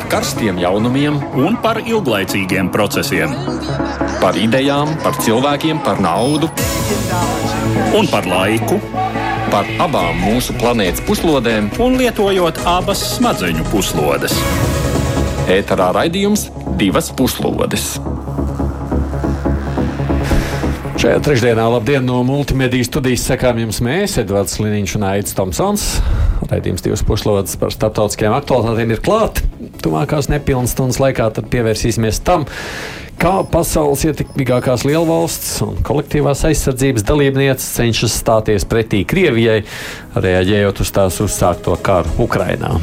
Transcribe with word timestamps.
par 0.00 0.08
karstiem 0.08 0.56
jaunumiem 0.56 1.18
un 1.36 1.56
par 1.60 1.76
ilglaicīgiem 1.84 2.70
procesiem. 2.72 3.34
Par 4.22 4.38
idejām, 4.40 4.94
par 5.02 5.18
cilvēkiem, 5.20 5.82
par 5.84 6.00
naudu 6.00 6.48
un 7.98 8.08
par 8.08 8.24
laiku. 8.24 8.78
Par 9.50 9.68
abām 9.82 10.16
mūsu 10.22 10.54
planētas 10.56 11.04
puslodēm, 11.04 11.68
un 11.84 11.98
lietojot 12.00 12.62
abas 12.70 13.02
smadzeņu 13.18 13.66
puslodes. 13.68 14.38
Ēterā 15.52 15.90
raidījums 15.98 16.46
divas 16.80 17.12
puslodes. 17.12 17.98
Šajā 21.00 21.20
trešdienā 21.28 21.68
labdien 21.76 22.08
no 22.08 22.22
multimediju 22.24 22.88
studijas 22.88 23.28
sekām 23.28 23.60
jums 23.66 23.84
mēs, 23.84 24.16
Edvards 24.22 24.56
Liniņš 24.62 24.96
un 24.96 25.08
Aits 25.12 25.36
Tomsons. 25.36 25.88
Raidījums 26.48 26.88
divas 26.88 27.04
puslodes 27.04 27.60
par 27.60 27.74
starptautiskajām 27.74 28.40
aktualitātēm 28.40 28.96
ir 28.96 29.04
klāt. 29.04 29.44
Tuvākās 29.80 30.28
nepilnas 30.32 30.74
stundas 30.74 31.00
laikā 31.00 31.30
pievērsīsimies 31.52 32.20
tam, 32.26 32.44
kā 33.20 33.32
pasaules 33.52 34.04
ietekmīgākās 34.08 34.84
lielvalsts 34.88 35.60
un 35.66 35.80
kolektīvās 35.86 36.44
aizsardzības 36.50 37.06
dalībnieces 37.08 37.70
cenšas 37.78 38.18
stāties 38.22 38.68
pretī 38.68 39.04
Krievijai, 39.08 39.62
reaģējot 40.16 40.84
uz 40.84 40.92
tās 40.96 41.20
uzsākto 41.24 41.76
karu 41.84 42.20
Ukrainā. 42.26 42.76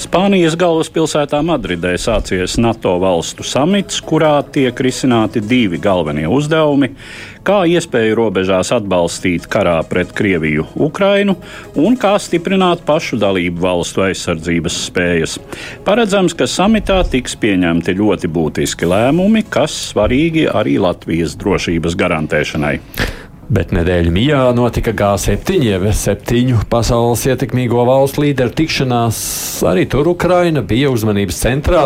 Spānijas 0.00 0.54
galvaspilsētā 0.56 1.42
Madridē 1.44 1.90
sācies 2.00 2.54
NATO 2.56 2.94
valstu 3.02 3.44
samits, 3.44 3.98
kurā 4.00 4.38
tiek 4.48 4.78
risināti 4.80 5.42
divi 5.44 5.76
galvenie 5.76 6.24
uzdevumi- 6.24 6.88
kā 7.48 7.58
iespēju 7.68 8.16
robežās 8.16 8.72
atbalstīt 8.72 9.44
karā 9.52 9.76
pret 9.84 10.14
Krieviju 10.16 10.64
Ukrainu 10.74 11.36
un 11.76 11.98
kā 11.98 12.14
stiprināt 12.16 12.80
pašu 12.88 13.20
dalību 13.20 13.60
valstu 13.60 14.00
aizsardzības 14.08 14.80
spējas. 14.88 15.38
Paredzams, 15.84 16.34
ka 16.34 16.44
samitā 16.44 17.04
tiks 17.04 17.36
pieņemti 17.36 17.98
ļoti 18.00 18.26
būtiski 18.28 18.88
lēmumi, 18.88 19.44
kas 19.50 19.92
svarīgi 19.92 20.48
arī 20.48 20.80
Latvijas 20.80 21.36
drošības 21.36 21.94
garantēšanai. 21.94 22.80
Bet 23.50 23.72
nedēļu 23.74 24.12
mijā 24.14 24.40
notika 24.54 24.92
G7, 24.94 25.56
jeb 25.66 25.88
septiņu 25.98 26.60
pasaules 26.70 27.24
ietekmīgo 27.26 27.82
valstu 27.88 28.22
līderu 28.22 28.52
tikšanās. 28.54 29.18
Arī 29.66 29.88
tur 29.90 30.06
Ukraina 30.12 30.62
bija 30.62 30.92
uzmanības 30.94 31.40
centrā. 31.42 31.80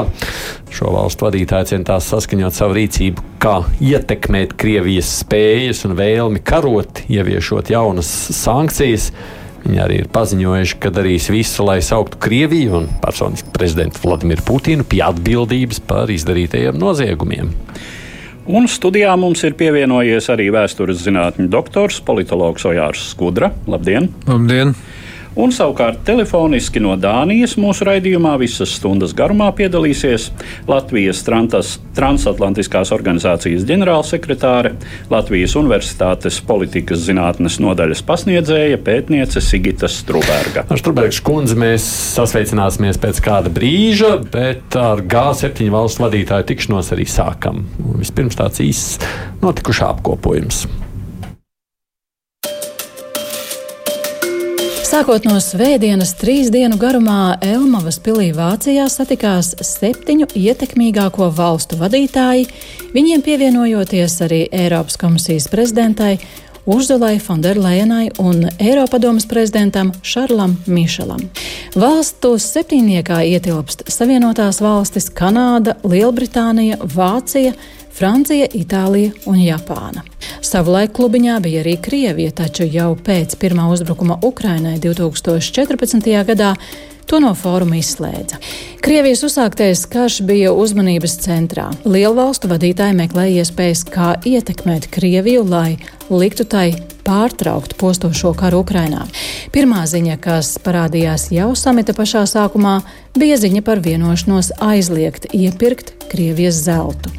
Šo 0.69 0.93
valstu 0.93 1.25
vadītāji 1.25 1.71
centās 1.71 2.11
saskaņot 2.13 2.59
savu 2.59 2.77
rīcību, 2.77 3.25
kā 3.41 3.55
ietekmēt 3.81 4.53
Krievijas 4.61 5.15
spējas 5.23 5.87
un 5.89 5.97
vēlmi 5.97 6.45
karot, 6.45 7.01
ieviešot 7.09 7.73
jaunas 7.73 8.13
sankcijas. 8.43 9.09
Viņi 9.65 9.81
arī 9.81 10.03
ir 10.03 10.13
paziņojuši, 10.13 10.79
ka 10.85 10.93
darīs 10.93 11.31
visu, 11.33 11.65
lai 11.65 11.79
sauktu 11.81 12.21
Krieviju 12.21 12.77
un 12.83 12.93
personiski 13.01 13.57
prezidentu 13.57 14.05
Vladimiru 14.05 14.45
Putinu 14.45 14.85
pie 14.85 15.01
atbildības 15.09 15.81
par 15.89 16.13
izdarītajiem 16.13 16.77
noziegumiem. 16.77 17.55
Un 18.45 18.67
studijā 18.69 19.15
mums 19.17 19.41
ir 19.49 19.55
pievienojies 19.57 20.27
arī 20.29 20.51
vēstures 20.53 20.99
zinātņu 21.01 21.47
doktors, 21.49 22.03
politologs 22.05 22.67
Ojārs 22.69 23.07
Skudra. 23.15 23.55
Labdien! 23.65 24.11
Labdien! 24.29 24.75
Un 25.35 25.51
savukārt 25.51 26.05
telefoniski 26.07 26.79
no 26.79 26.93
Dānijas 26.95 27.57
mūsu 27.59 27.89
raidījumā 27.89 28.37
visas 28.39 28.77
stundas 28.79 29.11
garumā 29.19 29.49
piedalīsies 29.59 30.29
Latvijas 30.71 31.25
trantas, 31.27 31.73
transatlantiskās 31.97 32.93
organizācijas 32.95 33.67
ģenerālsekretāre, 33.67 34.77
Latvijas 35.11 35.57
Universitātes 35.59 36.39
politikas 36.47 37.03
zinātnes 37.09 37.59
nodaļas 37.63 38.05
pasniedzēja 38.07 38.79
pētniece 38.87 39.43
Sigita 39.43 39.91
Struberga. 39.91 40.69
Ar 40.71 40.79
Strubergas 40.79 41.19
kundzi 41.27 41.59
mēs 41.59 41.89
sasveicināsimies 42.15 43.03
pēc 43.03 43.19
kāda 43.27 43.51
brīža, 43.55 44.15
bet 44.31 44.79
ar 44.79 45.03
G7 45.03 45.67
valstu 45.75 46.07
vadītāju 46.07 46.51
tikšanos 46.53 46.95
arī 46.95 47.11
sākam. 47.11 47.65
Vispirms 47.99 48.39
tāds 48.39 48.63
īsts 48.63 49.03
notikušā 49.43 49.91
apkopojums. 49.97 50.69
Sākot 54.95 55.25
no 55.27 55.41
svētdienas, 55.43 56.13
trīs 56.15 56.53
dienu 56.55 56.77
garumā 56.79 57.35
Elmavas 57.43 57.97
pilī 57.99 58.29
Vācijā 58.31 58.85
satikās 58.87 59.49
septiņu 59.59 60.29
ietekmīgāko 60.39 61.33
valstu 61.35 61.75
vadītāji, 61.81 62.45
viņiem 62.95 63.25
pievienojoties 63.27 64.15
arī 64.23 64.39
Eiropas 64.55 64.95
komisijas 65.03 65.49
prezidentai 65.51 66.13
Urzulai 66.71 67.17
Fonderlejenai 67.19 68.13
un 68.23 68.47
Eiropadomas 68.55 69.27
prezidentam 69.27 69.91
Šarlam 70.07 70.55
Mišelam. 70.71 71.27
Valstu 71.75 72.37
septiņniekā 72.39 73.19
ietilpst 73.35 73.89
Savienotās 73.91 74.63
valstis, 74.63 75.11
Kanāda, 75.11 75.75
Lielbritānija, 75.83 76.79
Vācija, 76.95 77.57
Francija, 77.95 78.49
Itālija 78.51 79.13
un 79.31 79.37
Japāna. 79.39 80.03
Savulaik 80.43 80.91
klubiņā 80.97 81.37
bija 81.45 81.61
arī 81.63 81.77
Krievija, 81.79 82.33
taču 82.43 82.67
jau 82.67 82.89
pēc 82.99 83.37
pirmā 83.39 83.69
uzbrukuma 83.71 84.17
Ukrainai 84.27 84.81
2014. 84.83 86.11
gadā 86.27 86.55
To 87.11 87.21
no 87.21 87.35
fóruma 87.37 87.77
izslēdza. 87.81 88.39
Krievijas 88.85 89.23
uzsāktais 89.27 89.85
karš 89.91 90.23
bija 90.29 90.53
uzmanības 90.57 91.19
centrā. 91.25 91.69
Lielvalstu 91.85 92.49
vadītāji 92.49 92.97
meklēja 92.99 93.45
iespējas, 93.45 93.85
kā 93.89 94.15
ietekmēt 94.25 94.89
Krieviju, 94.93 95.45
lai 95.49 95.77
liktu 96.09 96.47
tai 96.49 96.71
pārtraukt 97.05 97.77
postošo 97.81 98.33
karu 98.39 98.63
Ukrainā. 98.65 99.05
Pirmā 99.53 99.85
ziņa, 99.89 100.17
kas 100.25 100.55
parādījās 100.65 101.29
jau 101.35 101.51
samita 101.59 101.95
pašā 101.97 102.25
sākumā, 102.29 102.79
bija 103.19 103.37
ziņa 103.41 103.63
par 103.67 103.83
vienošanos 103.85 104.55
aizliegt 104.65 105.29
iepirkt 105.37 105.95
Krievijas 106.13 106.63
zeltu. 106.65 107.13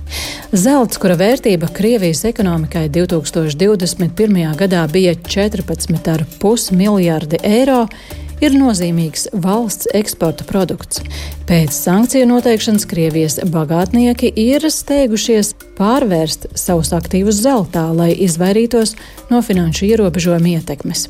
Zelts, 0.55 0.97
kura 1.01 1.17
vērtība 1.19 1.69
Krievijas 1.73 2.25
ekonomikai 2.29 2.87
2021. 2.89 4.53
gadā 4.57 4.85
bija 4.91 5.15
14,5 5.17 6.77
miljardi 6.77 7.41
eiro, 7.43 7.85
ir 8.43 8.55
nozīmīgs 8.55 9.29
valsts 9.43 9.89
eksporta 9.95 10.45
produkts. 10.47 11.01
Pēc 11.49 11.75
sankciju 11.75 12.27
noteikšanas 12.29 12.87
Krievijas 12.89 13.39
bagātnieki 13.51 14.31
ir 14.35 14.65
steigušies 14.71 15.53
pārvērst 15.77 16.49
savus 16.57 16.93
aktīvus 16.95 17.41
zeltā, 17.43 17.87
lai 17.95 18.11
izvairītos 18.27 18.95
no 19.31 19.41
finanšu 19.45 19.91
ierobežojumu 19.91 20.55
ietekmes. 20.57 21.07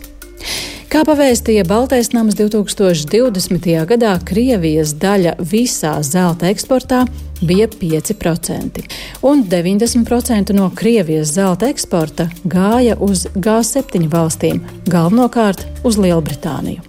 Kā 0.91 1.01
pavēstīja 1.07 1.65
Baltais 1.67 2.11
nams 2.13 2.37
2020. 2.37 3.71
gadā, 3.89 4.13
Krievijas 4.23 4.93
daļa 5.01 5.33
visā 5.41 5.97
zelta 6.05 6.51
eksportā 6.53 7.03
bija 7.41 7.67
5%, 7.67 8.83
un 9.21 9.43
90% 9.49 10.53
no 10.53 10.71
Krievijas 10.75 11.33
zelta 11.35 11.69
eksporta 11.69 12.29
gāja 12.43 12.97
uz 12.99 13.27
G7 13.35 14.09
valstīm, 14.11 14.63
galvenokārt 14.87 15.65
uz 15.83 15.99
Lielbritāniju. 15.99 16.81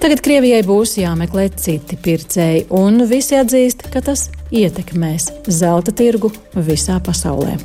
Tagad 0.00 0.22
Krievijai 0.24 0.62
būs 0.64 0.94
jāmeklē 0.96 1.50
citi 1.60 1.98
pircēji, 2.00 2.62
un 2.72 3.02
visi 3.04 3.36
atzīst, 3.36 3.82
ka 3.92 4.00
tas 4.00 4.30
ietekmēs 4.48 5.26
zelta 5.52 5.92
tirgu 5.92 6.30
visā 6.56 6.96
pasaulē. 7.04 7.58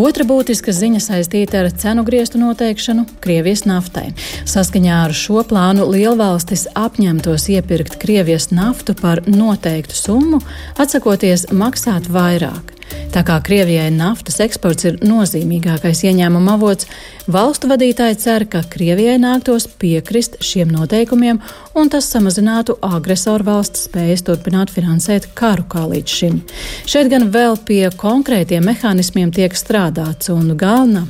Otra 0.00 0.24
būtiska 0.24 0.72
ziņa 0.72 1.02
saistīta 1.04 1.60
ar 1.60 1.68
cenu 1.84 2.06
griestu 2.08 2.40
noteikšanu 2.40 3.04
Krievijas 3.20 3.66
naftai. 3.68 4.06
Saskaņā 4.48 5.02
ar 5.04 5.12
šo 5.12 5.44
plānu 5.44 5.84
lielvalstis 5.92 6.64
apņemtos 6.72 7.50
iepirkt 7.52 8.00
Krievijas 8.00 8.48
naftu 8.56 8.96
par 8.96 9.20
noteiktu 9.28 9.98
summu, 9.98 10.40
atsakoties 10.80 11.50
maksāt 11.52 12.08
vairāk. 12.08 12.72
Tā 13.12 13.20
kā 13.28 13.36
Krievijai 13.44 13.90
naftas 13.92 14.38
eksports 14.40 14.86
ir 14.88 14.98
nozīmīgākais 15.04 16.00
ieņēmuma 16.08 16.56
avots, 16.56 16.88
valstu 17.30 17.68
vadītāji 17.70 18.18
cer, 18.18 18.44
ka 18.50 18.62
Krievijai 18.72 19.18
nāktos 19.22 19.68
piekrist 19.80 20.38
šiem 20.42 20.72
noteikumiem 20.72 21.40
un 21.78 21.90
tas 21.92 22.08
samazinātu 22.12 22.76
agresoru 22.82 23.46
valsts 23.46 23.86
spējas 23.88 24.24
turpināt 24.26 24.72
finansēt 24.74 25.30
karu 25.38 25.66
kā 25.70 25.86
līdz 25.92 26.18
šim. 26.18 26.40
Šeit 26.88 27.10
gan 27.12 27.30
vēl 27.34 27.58
pie 27.66 27.84
konkrētiem 27.96 28.66
mehānismiem 28.66 29.32
tiek 29.34 29.54
strādāts 29.58 30.32
un 30.34 30.56
galvenā 30.58 31.06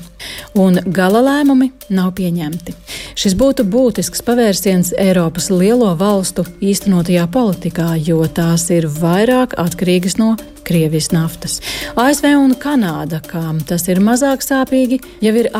un 0.58 0.78
gala 0.94 1.22
lēmumi 1.24 1.70
nav 1.92 2.12
pieņemti. 2.18 2.74
Šis 3.18 3.34
būtu 3.38 3.66
būtisks 3.68 4.22
pavērsiens 4.26 4.92
Eiropas 5.00 5.50
lielo 5.52 5.90
valstu 5.98 6.44
īstenotajā 6.62 7.26
politikā, 7.32 7.92
jo 7.98 8.22
tās 8.28 8.68
ir 8.74 8.88
vairāk 9.00 9.56
atkarīgas 9.60 10.18
no 10.20 10.34
Krievijas 10.62 11.10
naftas. 11.10 11.58
ASV 11.98 12.28
un 12.38 12.54
Kanāda, 12.54 13.18
kām 13.26 13.58
tas 13.66 13.88
ir 13.90 13.98
mazāk 14.04 14.44
sāpīgi, 14.46 15.00
jau 15.24 15.32
ir 15.40 15.50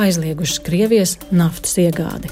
aizliegušas 0.43 0.59
Krievijas 0.65 1.19
naftas 1.31 1.77
iegādi. 1.79 2.31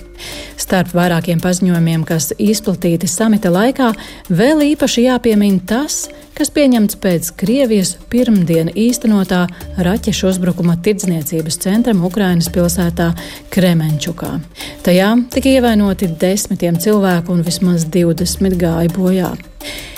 Starp 0.58 0.92
vairākiem 0.94 1.40
paziņojumiem, 1.40 2.04
kas 2.04 2.32
izplatīti 2.38 3.06
samita 3.08 3.50
laikā, 3.50 3.92
vēl 4.28 4.74
īpaši 4.74 5.06
jāpiemina 5.06 5.60
tas, 5.66 6.08
kas 6.34 6.50
pieņemts 6.50 6.98
pēc 7.00 7.30
Krievijas 7.36 7.96
pirmdiena 8.10 8.72
īstenotā 8.74 9.46
raķešu 9.78 10.28
uzbrukuma 10.28 10.76
tirdzniecības 10.82 11.60
centram 11.62 12.04
Ukrainas 12.04 12.50
pilsētā 12.50 13.12
Kremenčukā. 13.50 14.40
Tajā 14.82 15.14
tika 15.30 15.48
ievainoti 15.48 16.10
desmitiem 16.20 16.78
cilvēku 16.80 17.32
un 17.32 17.46
vismaz 17.46 17.86
20 17.86 18.58
gāja 18.58 18.90
bojā. 18.96 19.32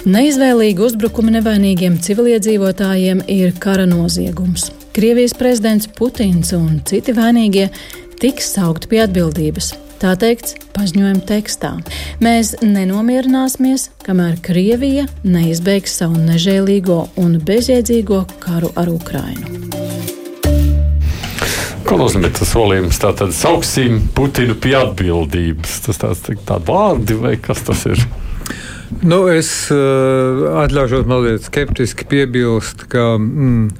Neizvēlīgi 0.04 0.82
uzbrukumi 0.82 1.38
nevainīgiem 1.38 2.00
civiliedzīvotājiem 2.02 3.24
ir 3.30 3.54
kara 3.62 3.86
noziegums. 3.86 4.72
Krievijas 4.92 5.32
prezidents 5.34 5.86
Putins 5.88 6.50
un 6.52 6.82
citi 6.84 7.14
vainīgie 7.16 7.70
tiks 8.20 8.50
saukti 8.52 8.90
pie 8.90 8.98
atbildības. 9.06 9.70
Tā 10.02 10.10
teikts 10.20 10.52
paziņojuma 10.76 11.22
tekstā. 11.24 11.70
Mēs 12.20 12.50
nenomierināsimies, 12.60 13.86
kamēr 14.04 14.36
Krievija 14.44 15.06
neizbeigs 15.24 15.96
savu 16.02 16.20
nežēlīgo 16.20 16.98
un 17.22 17.38
bezjēdzīgo 17.40 18.20
karu 18.42 18.68
ar 18.76 18.92
Ukrainu. 18.92 19.62
Ko 21.88 21.96
nozīmē 22.02 22.28
tas 22.36 22.52
solījums? 22.52 23.00
Tātad 23.00 23.32
sauksim 23.32 24.02
Putinu 24.12 24.58
pie 24.60 24.76
atbildības. 24.76 25.80
Tas 25.86 26.04
tāds 26.04 26.20
tādi 26.28 26.68
vārdi 26.68 27.16
vai 27.16 27.38
kas 27.40 27.64
tas 27.64 27.88
ir? 27.88 28.04
Nu, 29.00 29.24
es 29.32 29.48
uh, 29.72 30.60
atļaušos 30.62 31.08
mazliet 31.08 31.46
skeptiski 31.46 32.04
piebilst, 32.10 32.84
ka 32.92 33.14
mm, 33.16 33.70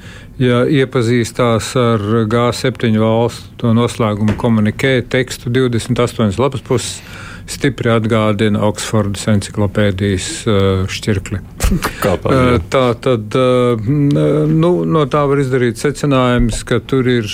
ja 0.41 0.63
iepazīstās 0.65 1.73
ar 1.79 2.03
G7 2.31 2.97
valstu 3.01 3.73
noslēguma 3.77 4.37
komunikē 4.41 5.01
tekstu 5.13 5.53
28 5.53 6.41
lapas 6.41 6.65
puses, 6.65 7.03
stipri 7.51 7.91
atgādina 7.93 8.63
Oksfordas 8.69 9.27
encyklopēdijas 9.33 10.29
uh, 10.47 10.85
šķirkli. 10.91 11.41
Uh, 11.73 12.61
tā 12.73 12.85
tad 13.03 13.35
uh, 13.39 13.89
nu, 13.89 14.73
no 14.87 15.05
tā 15.11 15.25
var 15.29 15.43
izdarīt 15.43 15.81
secinājums, 15.83 16.63
ka 16.69 16.81
tur 16.87 17.09
ir 17.11 17.29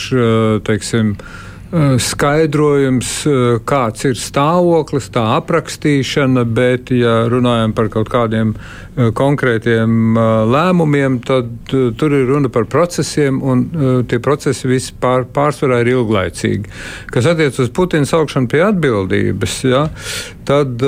teiksim, 0.67 1.17
skaidrojums, 1.70 3.11
kāds 3.69 4.06
ir 4.09 4.17
stāvoklis, 4.17 5.11
tā 5.12 5.25
aprakstīšana, 5.37 6.47
bet, 6.49 6.93
ja 6.97 7.26
runājam 7.29 7.75
par 7.76 7.91
kaut 7.93 8.09
kādiem 8.12 8.55
Eh, 8.99 9.12
konkrētiem 9.15 10.17
eh, 10.19 10.29
lēmumiem, 10.50 11.20
tad 11.23 11.70
eh, 11.70 11.91
tur 11.94 12.15
ir 12.17 12.25
runa 12.26 12.50
par 12.50 12.67
procesiem, 12.70 13.38
un 13.38 13.61
tie 14.11 14.19
procesi 14.23 14.67
visi 14.67 14.94
pār, 14.99 15.23
pārsvarā 15.35 15.81
ir 15.85 15.93
ilglaicīgi. 15.93 16.73
Kas 17.12 17.29
attiecas 17.31 17.61
uz 17.62 17.71
Putina 17.75 18.09
saukšanu 18.09 18.50
pie 18.50 18.62
atbildības, 18.67 19.55
ja, 19.69 19.85
tad, 20.49 20.81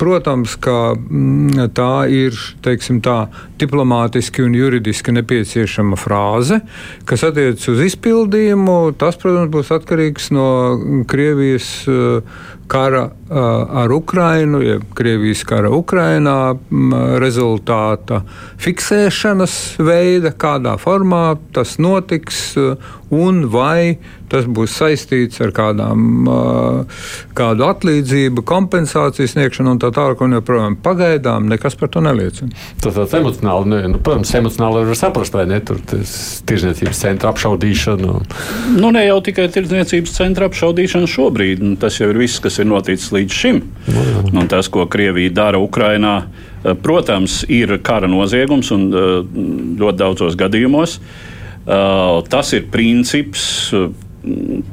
protams, 0.00 0.56
ka 0.62 0.96
mm, 0.96 1.68
tā 1.76 1.90
ir 2.10 2.38
teiksim, 2.64 3.02
tā, 3.04 3.26
diplomātiski 3.60 4.44
un 4.44 4.56
juridiski 4.56 5.14
nepieciešama 5.16 5.98
frāze, 6.00 6.62
kas 7.08 7.24
attiecas 7.28 7.68
uz 7.72 7.82
izpildījumu. 7.86 8.96
Tas, 8.98 9.18
protams, 9.20 9.52
būs 9.52 9.65
atkarīgs 9.74 10.30
no 10.34 10.46
Krievijas 11.10 11.68
kara 12.66 13.10
ar 13.30 13.92
Ukrainu, 13.92 14.60
jeb 14.62 14.82
Krievijas 14.94 15.42
kara 15.46 15.70
Ukrainā 15.74 16.54
rezultāta 17.22 18.22
fiksēšanas 18.62 19.56
veida, 19.82 20.30
kādā 20.30 20.76
formā 20.78 21.36
tas 21.54 21.76
notiks 21.82 22.56
un 23.10 23.44
vai 23.50 23.98
tas 24.30 24.46
būs 24.50 24.74
saistīts 24.80 25.38
ar 25.44 25.52
kādām, 25.54 26.26
kādu 27.36 27.66
atlīdzību, 27.68 28.42
kompensāciju 28.46 29.30
sniegšanu 29.30 29.76
un 29.76 29.80
tā 29.82 29.92
tālāk. 29.94 30.22
Un 30.26 30.34
joprojām 30.38 30.78
pagaidām 30.82 31.46
nekas 31.50 31.76
par 31.78 31.92
to 31.94 32.02
neliecina. 32.02 32.50
Tas 32.82 32.96
tāds 32.96 33.14
emocionāli, 33.14 33.70
ne, 33.70 33.80
nu, 33.92 34.00
protams, 34.02 34.32
emocionāli 34.38 34.82
var 34.88 34.98
saprast, 34.98 35.36
vai 35.36 35.46
ne 35.50 35.60
tur 35.62 35.78
tirdzniecības 35.86 37.02
centra 37.04 37.30
apšaudīšana. 37.30 38.16
Nu, 38.80 38.90
ne 38.94 39.04
jau 39.06 39.20
tikai 39.28 39.46
tirdzniecības 39.54 40.16
centra 40.18 40.50
apšaudīšana 40.50 41.10
šobrīd, 41.10 41.62
tas 41.82 42.00
jau 42.00 42.10
ir 42.10 42.18
viss, 42.24 42.42
kas 42.42 42.55
ir 42.60 42.68
noticis 42.68 43.12
līdz 43.14 43.38
šim. 43.40 43.62
Un 44.32 44.50
tas, 44.50 44.68
ko 44.72 44.86
Krievija 44.90 45.32
dara 45.34 45.60
Ukrainā, 45.62 46.16
protams, 46.82 47.42
ir 47.52 47.76
kara 47.86 48.10
noziegums 48.10 48.72
un 48.74 48.88
ļoti 49.78 49.98
daudzos 50.02 50.38
gadījumos. 50.38 50.98
Uh, 51.66 52.22
tas 52.30 52.52
ir 52.54 52.68
princips, 52.70 53.72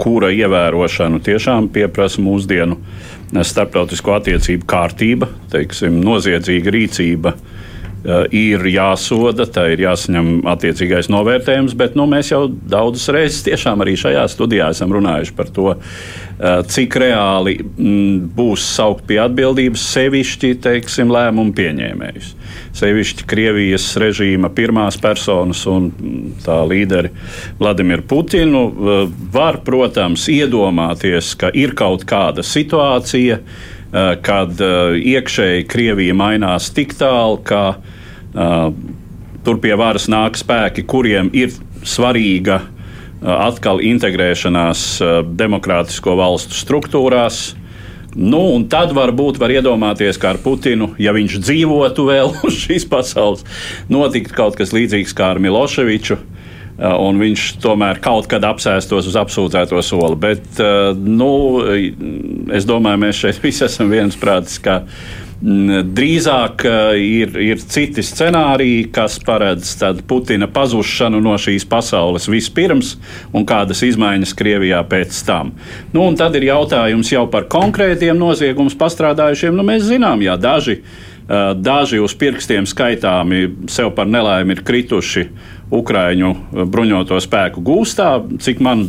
kura 0.01 0.29
ievērošanu 0.33 1.19
tiešām 1.25 1.71
pieprasa 1.73 2.21
mūsdienu 2.21 2.77
starptautisko 3.33 4.13
attiecību 4.19 4.65
kārtība, 4.69 5.29
teiksim, 5.53 5.97
noziedzīga 6.05 6.73
rīcība. 6.73 7.33
Uh, 7.33 7.63
ir 8.35 8.65
jāsoda, 8.67 9.45
tā 9.47 9.69
ir 9.73 9.85
jāsaņem 9.85 10.43
attiecīgais 10.51 11.07
novērtējums, 11.13 11.75
bet 11.79 11.95
nu, 11.99 12.07
mēs 12.09 12.33
jau 12.33 12.45
daudzas 12.49 13.07
reizes 13.15 13.45
tiešām 13.47 13.83
arī 13.83 13.95
šajā 13.99 14.25
studijā 14.31 14.69
esam 14.75 14.91
runājuši 14.95 15.35
par 15.37 15.51
to, 15.55 15.75
cik 16.67 16.97
reāli 16.99 17.55
m, 17.61 18.29
būs 18.35 18.65
saukt 18.75 19.05
pie 19.07 19.21
atbildības 19.23 19.85
sevišķi 19.93 20.55
teiksim, 20.63 21.13
lēmumu 21.13 21.55
pieņēmējus. 21.55 22.33
Sevišķi 22.73 23.27
Krievijas 23.29 23.85
režīma 24.01 24.49
pirmās 24.53 24.97
personas 25.01 25.61
un 25.69 25.91
tā 26.43 26.57
līderi 26.65 27.11
Vladimiru 27.59 28.05
Putinu, 28.09 28.63
eh, 28.67 29.05
var, 29.33 29.61
protams, 29.65 30.25
iedomāties, 30.31 31.35
ka 31.37 31.51
ir 31.53 31.75
kaut 31.77 32.05
kāda 32.09 32.41
situācija, 32.41 33.39
eh, 33.39 33.72
kad 34.25 34.61
eh, 34.61 34.99
iekšēji 35.13 35.67
Krievija 35.69 36.17
mainās 36.17 36.71
tik 36.73 36.95
tālu, 36.99 37.39
ka 37.45 37.65
tur 39.45 39.59
pie 39.61 39.75
varas 39.77 40.07
nāk 40.09 40.39
spēki, 40.39 40.81
kuriem 40.89 41.27
ir 41.37 41.51
svarīga 41.85 42.63
atkal 43.21 43.77
integrēšanās 43.85 44.87
demokrātisko 45.37 46.15
valstu 46.17 46.57
struktūrās 46.57 47.43
Nu, 48.15 48.43
un 48.53 48.67
tad 48.69 48.91
varbūt 48.93 49.39
var 49.41 49.51
iedomāties, 49.55 50.19
kā 50.21 50.33
ar 50.35 50.39
Putinu, 50.43 50.91
ja 51.01 51.13
viņš 51.15 51.39
dzīvotu 51.41 52.05
vēl 52.05 52.33
uz 52.47 52.59
šīs 52.65 52.85
pasaules, 52.89 53.45
notiktu 53.89 54.35
kaut 54.37 54.57
kas 54.59 54.73
līdzīgs 54.75 55.15
kā 55.17 55.33
ar 55.33 55.41
Miloševiču. 55.41 56.19
Uh, 56.73 56.95
un 57.05 57.19
viņš 57.21 57.41
tomēr 57.61 57.99
kaut 58.01 58.25
kad 58.31 58.41
apsēstos 58.49 59.05
uz 59.11 59.17
apsūdzēto 59.19 59.81
soli. 59.85 60.17
Bet, 60.17 60.47
uh, 60.57 60.95
nu, 60.97 61.61
es 62.49 62.65
domāju, 62.65 63.03
mēs 63.05 63.19
šeit 63.21 63.43
visi 63.43 63.67
esam 63.67 63.93
viensprātis, 63.93 64.57
ka 64.63 64.81
Drīzāk 65.43 66.63
eh, 66.63 66.97
ir, 67.03 67.33
ir 67.35 67.59
citi 67.59 67.99
scenāriji, 68.05 68.85
kas 68.95 69.17
paredz 69.27 69.73
Putina 70.07 70.47
pazušanu 70.47 71.19
no 71.19 71.33
šīs 71.35 71.65
pasaules 71.67 72.29
vispirms 72.31 72.93
un 73.35 73.43
kādas 73.47 73.83
izmaiņas 73.83 74.31
Krievijā 74.39 74.79
pēc 74.87 75.19
tam. 75.27 75.51
Nu, 75.91 76.05
tad 76.15 76.37
ir 76.39 76.47
jautājums 76.47 77.11
jau 77.11 77.25
par 77.27 77.49
konkrētiem 77.51 78.15
noziegumus 78.15 78.77
pastrādājušiem. 78.79 79.57
Nu, 79.57 79.67
mēs 79.67 79.83
zinām, 79.89 80.23
ja 80.23 80.37
daži, 80.39 80.79
eh, 80.79 81.12
daži 81.27 82.01
uz 82.03 82.13
pirkstiem 82.19 82.65
skaitāmi 82.67 83.45
sev 83.71 83.93
par 83.95 84.09
nelaimi 84.11 84.57
ir 84.57 84.63
krituši 84.67 85.27
Ukrāņu 85.73 86.33
bruņoto 86.69 87.17
spēku 87.23 87.63
gūstā. 87.65 88.09
Cik 88.43 88.59
man 88.61 88.83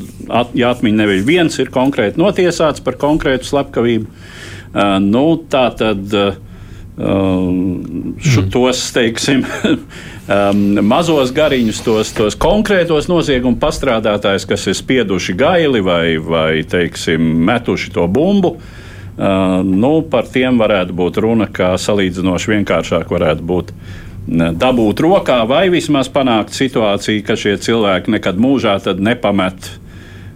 jāatmiņ, 0.59 0.97
nevis 0.99 1.23
viens 1.25 1.57
ir 1.63 1.71
konkrēti 1.73 2.21
notiesāts 2.21 2.83
par 2.85 2.99
konkrētu 3.01 3.49
slepkavību. 3.49 4.11
Uh, 4.75 4.99
nu, 5.01 5.25
tā 5.49 5.69
tad 5.79 6.13
uh, 6.19 6.35
šo, 6.99 8.43
mm. 8.43 8.51
tos, 8.53 8.83
teiksim, 8.93 9.47
um, 10.37 10.63
mazos 10.85 11.31
gariņus, 11.35 11.83
tos, 11.87 12.13
tos 12.19 12.37
konkrētos 12.37 13.09
noziegumu 13.09 13.57
pastrādātājus, 13.63 14.49
kas 14.51 14.67
ir 14.67 14.77
spieduši 14.77 15.39
gaili 15.39 15.81
vai, 15.87 16.17
vai 16.19 16.65
teiksim, 16.67 17.23
metuši 17.47 17.95
to 17.95 18.11
bumbu. 18.11 18.57
Uh, 18.59 18.84
nu, 19.17 19.93
par 20.11 20.27
tiem 20.33 20.59
varētu 20.59 20.97
būt 20.97 21.21
runa, 21.23 21.47
kā 21.47 21.75
salīdzinoši 21.79 22.57
vienkāršāk 22.57 23.13
varētu 23.15 23.47
būt 23.47 23.73
dabūt 24.59 25.01
rokā, 25.05 25.43
vai 25.47 25.69
vismaz 25.71 26.09
panākt 26.11 26.57
situāciju, 26.57 27.23
ka 27.27 27.37
šie 27.37 27.59
cilvēki 27.61 28.17
nekad 28.17 28.41
mūžā 28.41 28.79
nepamet 28.97 29.71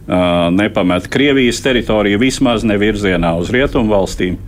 nepamet 0.08 1.08
Krievijas 1.12 1.61
teritoriju 1.61 2.18
vismaz 2.18 2.64
ne 2.64 2.78
virzienā 2.80 3.35
uz 3.37 3.50
rietumu 3.52 3.92
valstīm. 3.92 4.38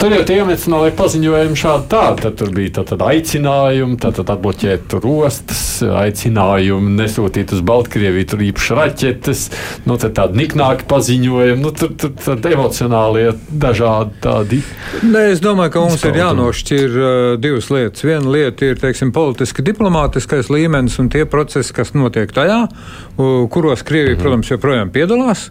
Tur 0.00 0.14
jau 0.14 0.20
tie 0.24 0.38
emocionāli 0.40 0.92
paziņojumi 0.96 1.58
šādi 1.58 1.88
tādi. 1.92 2.24
Tad 2.24 2.36
tur 2.40 2.52
bija 2.54 2.74
tātad 2.80 3.02
aicinājumi, 3.04 3.98
tātad 4.00 4.30
atbloķēt 4.32 4.94
ostas, 5.00 5.62
aicinājumi 5.84 6.94
nesūtīt 6.96 7.52
uz 7.56 7.62
Baltkrieviju 7.66 8.28
tur 8.30 8.44
īpaši 8.46 8.78
raķetes, 8.78 9.44
nu 9.88 9.98
tad 10.00 10.14
tādi 10.16 10.40
niknāki 10.42 10.86
paziņojumi, 10.90 11.60
nu 11.60 11.72
tur, 11.76 11.92
tur 12.00 12.14
tad 12.16 12.46
emocionālie 12.50 13.26
dažādi 13.50 14.16
tādi. 14.24 14.62
Nē, 15.04 15.26
es 15.34 15.42
domāju, 15.44 15.74
ka 15.74 15.84
mums 15.84 16.06
ir 16.08 16.20
jānošķir 16.20 16.96
uh, 16.96 17.18
divas 17.42 17.70
lietas. 17.72 18.04
Viena 18.06 18.32
lieta 18.32 18.70
ir, 18.70 18.80
teiksim, 18.80 19.12
politiski 19.16 19.64
diplomātiskais 19.66 20.50
līmenis 20.52 20.98
un 21.02 21.10
tie 21.12 21.26
procesi, 21.28 21.74
kas 21.76 21.92
notiek 21.96 22.32
tajā, 22.34 22.62
uh, 22.66 23.44
kuros 23.52 23.84
Krievija, 23.86 24.16
mm. 24.16 24.24
protams, 24.24 24.52
joprojām 24.54 24.92
piedalās, 24.94 25.48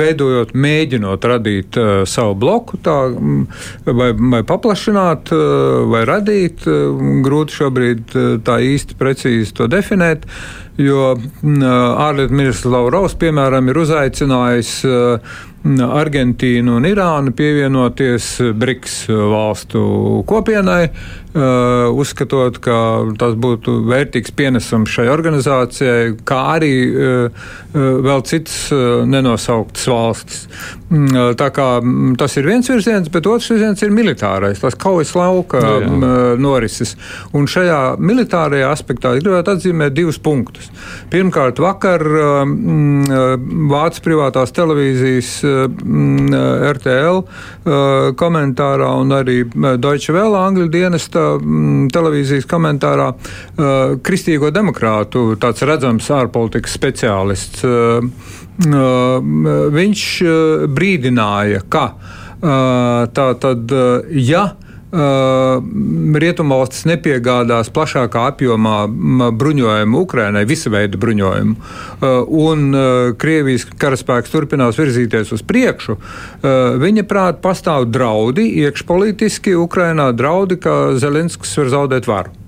veidojot, 0.00 0.54
mēģinot 0.54 1.26
radīt 1.30 1.76
savu 2.08 2.34
bloku, 2.40 2.78
tā, 2.82 2.96
vai, 3.86 4.10
vai 4.14 4.42
paplašināt, 4.46 5.30
vai 5.90 6.02
radīt. 6.08 6.64
Grūti 7.26 7.60
šobrīd 7.60 8.16
tā 8.46 8.58
īsti 8.72 8.98
precīzi 8.98 9.54
to 9.60 9.68
definēt. 9.70 10.26
Jo 10.80 11.12
ārlietu 11.12 12.32
ministrs 12.32 12.70
Lavrovs, 12.72 13.14
piemēram, 13.20 13.68
ir 13.68 13.80
uzaicinājis 13.82 14.72
Argentīnu 15.60 16.78
un 16.78 16.86
Irānu 16.88 17.34
pievienoties 17.36 18.30
BRICS 18.56 18.94
valstu 19.12 19.82
kopienai, 20.28 20.88
uzskatot, 21.30 22.58
ka 22.64 22.76
tas 23.20 23.36
būtu 23.38 23.76
vērtīgs 23.86 24.34
pienesums 24.34 24.90
šai 24.90 25.06
organizācijai, 25.12 26.16
kā 26.26 26.40
arī 26.56 26.72
uh, 26.90 27.48
vēl 27.74 28.24
citas 28.26 28.70
nenosauktas 29.06 29.86
valstis. 29.90 30.46
Mm, 30.90 31.36
tā 31.38 31.46
kā 31.54 31.66
mm, 31.78 32.16
tas 32.18 32.32
ir 32.40 32.48
viens 32.48 32.66
virziens, 32.66 33.06
bet 33.14 33.28
otrs 33.30 33.46
virziens 33.52 33.82
ir 33.86 33.92
militārais, 33.94 34.58
tas 34.58 34.74
kaujas 34.74 35.12
lauka 35.14 35.60
jā, 35.62 35.74
jā. 35.84 35.90
Mm, 35.92 36.40
norises. 36.42 36.96
Un 37.36 37.46
šajā 37.50 37.78
militārajā 38.02 38.72
aspektā 38.74 39.14
es 39.14 39.22
gribētu 39.22 39.54
atzīmēt 39.54 39.94
divus 39.94 40.18
punktus. 40.18 40.66
Pirmkārt, 41.12 41.62
vakar 41.62 42.02
Vācijas 43.70 44.02
privātās 44.02 44.52
televīzijas 44.56 45.30
RTL 46.74 47.22
komentārā 48.18 48.90
un 48.98 49.14
arī 49.14 49.38
Deutsche 49.78 50.14
Welle 50.16 50.40
angļu 50.40 50.66
dienesta 50.74 51.19
mm, 51.40 51.90
televīzijas 51.94 52.48
komentārā 52.50 53.10
uh, 53.12 53.96
kristīgo 54.04 54.50
demokrātu 54.54 55.34
tāds 55.40 55.66
redzams 55.68 56.10
ārpolitikas 56.14 56.76
speciālists. 56.78 57.66
Viņš 58.60 60.02
brīdināja, 60.76 61.62
ka 61.72 61.84
tā 63.16 63.26
tad, 63.40 63.72
ja 64.12 64.42
Rietumvalstis 64.90 66.82
nepiegādās 66.90 67.70
plašākā 67.70 68.24
apjomā 68.32 68.78
bruņojumu 69.38 70.00
Ukrainai, 70.02 70.42
visu 70.50 70.72
veidu 70.74 70.98
bruņojumu, 70.98 71.54
uh, 71.54 72.08
un 72.26 72.74
uh, 72.74 73.12
Krievijas 73.20 73.68
karaspēks 73.78 74.34
turpinās 74.34 74.80
virzīties 74.80 75.30
uz 75.36 75.46
priekšu, 75.46 75.96
viņa 76.80 77.04
prāt 77.08 77.40
pastāv 77.44 77.86
draudi 77.92 78.48
iekšpolitiski 78.64 79.54
Ukrainā, 79.58 80.10
draudi, 80.16 80.58
ka 80.60 80.96
Zelenskis 80.98 81.56
var 81.60 81.74
zaudēt 81.76 82.10
varu. 82.10 82.40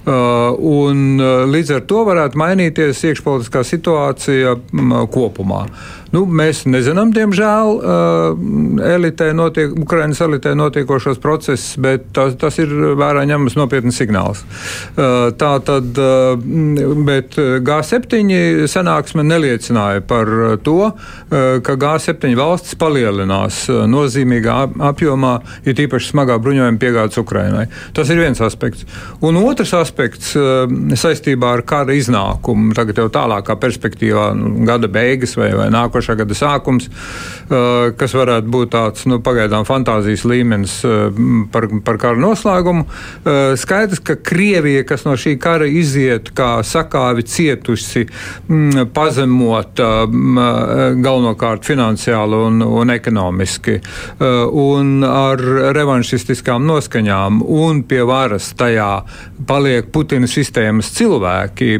Uh, 0.00 0.56
un, 0.64 1.20
uh, 1.20 1.42
līdz 1.44 1.74
ar 1.76 1.82
to 1.84 1.98
varētu 2.08 2.38
mainīties 2.40 3.02
iekšpolitiskā 3.04 3.60
situācija 3.68 4.54
um, 4.56 4.94
kopumā. 5.12 5.66
Nu, 6.14 6.24
mēs 6.26 6.64
nezinām, 6.66 7.12
diemžēl, 7.14 7.74
uh, 7.78 8.84
elitē 8.90 9.30
notiek, 9.36 9.74
Ukrainas 9.78 10.20
elitē 10.24 10.54
notiekošos 10.58 11.20
procesus, 11.22 11.76
bet 11.80 12.10
tas, 12.16 12.34
tas 12.40 12.58
ir 12.62 12.72
vērā 12.98 13.22
ņemams 13.30 13.56
nopietns 13.58 13.98
signāls. 14.00 14.42
Tā 14.96 15.50
tad, 15.66 15.98
bet 17.06 17.36
G7 17.36 18.66
sanāksme 18.70 19.24
neliecināja 19.26 20.02
par 20.06 20.30
to, 20.64 20.78
ka 21.30 21.76
G7 21.84 22.34
valstis 22.38 22.76
palielinās 22.80 23.62
nozīmīgā 23.70 24.56
apjomā, 24.90 25.34
ir 25.64 25.76
tīpaši 25.78 26.12
smagā 26.12 26.38
bruņojuma 26.42 26.80
piegādes 26.80 27.20
Ukrainai. 27.20 27.66
Tas 27.96 28.10
ir 28.10 28.20
viens 28.20 28.40
aspekts. 28.44 28.86
Un 29.26 29.38
otrs 29.40 29.72
aspekts 29.76 30.32
eh, 30.38 30.74
saistībā 30.98 31.54
ar 31.56 31.64
kara 31.68 31.96
iznākumu. 31.96 32.74
Tagad 32.76 33.02
jau 33.02 33.08
tālākā 33.12 33.56
perspektīvā, 33.60 34.30
nu, 34.38 34.52
gada 34.68 34.90
beigas 34.90 35.36
vai, 35.38 35.50
vai 35.56 35.68
nākošā 36.00 36.16
gada 36.18 36.36
sākums, 36.36 36.88
kas 37.98 38.14
varētu 38.16 38.50
būt 38.50 38.72
tāds 38.72 39.06
nu, 39.10 39.20
pagaidām 39.20 39.66
fantāzijas 39.68 40.24
līmenis 40.24 40.80
par, 41.52 41.68
par 41.84 41.98
kara 42.00 42.20
noslēgumu. 42.20 42.86
Skaidrs, 43.60 44.00
ka 44.04 44.16
Krievija, 44.16 44.84
kas 44.88 45.04
no 45.04 45.16
šī 45.18 45.36
kara 45.40 45.66
iziet 45.66 46.32
kā 46.36 46.62
sakāvi 46.64 47.24
cietusi, 47.26 48.06
mm, 48.48 48.90
pazemota 48.94 50.06
mm, 50.06 51.00
galvenokārt 51.02 51.66
finansiāli 51.66 52.40
un, 52.46 52.62
un 52.64 52.94
ekonomiski, 52.94 53.78
un 54.20 55.04
ar 55.06 55.42
revanšistiskām 55.76 56.64
noskaņām 56.68 57.42
un 57.44 57.84
pie 57.88 58.02
varas 58.06 58.52
tajā 58.58 58.90
paliek 59.46 59.90
Putina 59.92 60.28
sistēmas 60.30 60.90
cilvēki, 60.94 61.78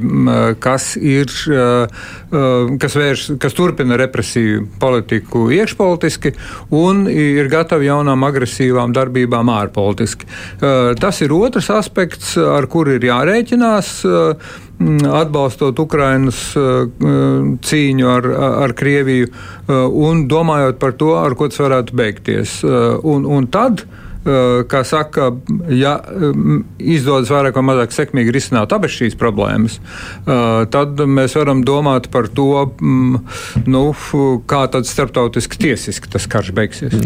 kas 0.62 0.92
ir, 0.96 1.30
kas, 2.30 2.96
vērš, 2.96 3.26
kas 3.40 3.56
turpina 3.56 3.98
represīvu 4.10 4.66
politiku 4.82 5.46
iekšpolitiski 5.54 6.34
un 6.74 7.06
ir 7.10 7.48
gatavi 7.52 7.88
jaunām 7.88 8.26
agresīvām 8.26 8.94
darbībām 8.96 9.50
ārpolitiski. 9.54 10.28
Tas 10.60 11.22
ir 11.22 11.34
otrs 11.36 11.70
aspekts, 11.72 12.34
ar 12.40 12.66
kuru 12.70 12.98
ir 12.98 13.06
jārēķinās 13.06 13.94
atbalstot 14.80 15.80
Ukrainas 15.82 16.42
cīņu 17.70 18.10
ar, 18.10 18.28
ar 18.66 18.76
Krieviju 18.76 19.30
un 20.08 20.26
domājot 20.28 20.80
par 20.80 20.96
to, 21.00 21.14
ar 21.20 21.36
ko 21.36 21.50
tas 21.50 21.60
varētu 21.62 21.98
beigties. 22.00 22.60
Un, 22.64 23.28
un 23.28 23.50
tad 23.52 23.84
Eh, 23.84 24.09
kā 24.68 24.82
saka, 24.84 25.30
ja 25.72 25.94
mm, 25.96 26.58
izdodas 26.92 27.30
vairāk 27.32 27.56
vai 27.56 27.64
mazāk 27.70 27.94
sekmīgi 27.96 28.34
risināt 28.34 28.74
abas 28.76 28.92
šīs 28.92 29.16
problēmas, 29.20 29.78
eh, 29.80 30.66
tad 30.72 31.00
mēs 31.08 31.36
varam 31.38 31.62
domāt 31.64 32.10
par 32.12 32.28
to, 32.28 32.66
mm, 32.76 33.22
nu, 33.70 33.84
kā 34.50 34.66
tad 34.72 34.88
starptautiski 34.88 35.60
tiesiski 35.64 36.12
tas 36.12 36.28
karš 36.30 36.52
beigsies. 36.56 36.98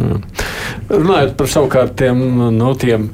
Runājot 0.90 1.36
par 1.38 1.50
savukārt 1.50 1.94
tiem, 2.00 2.24
nu, 2.58 2.74
tiem 2.74 3.10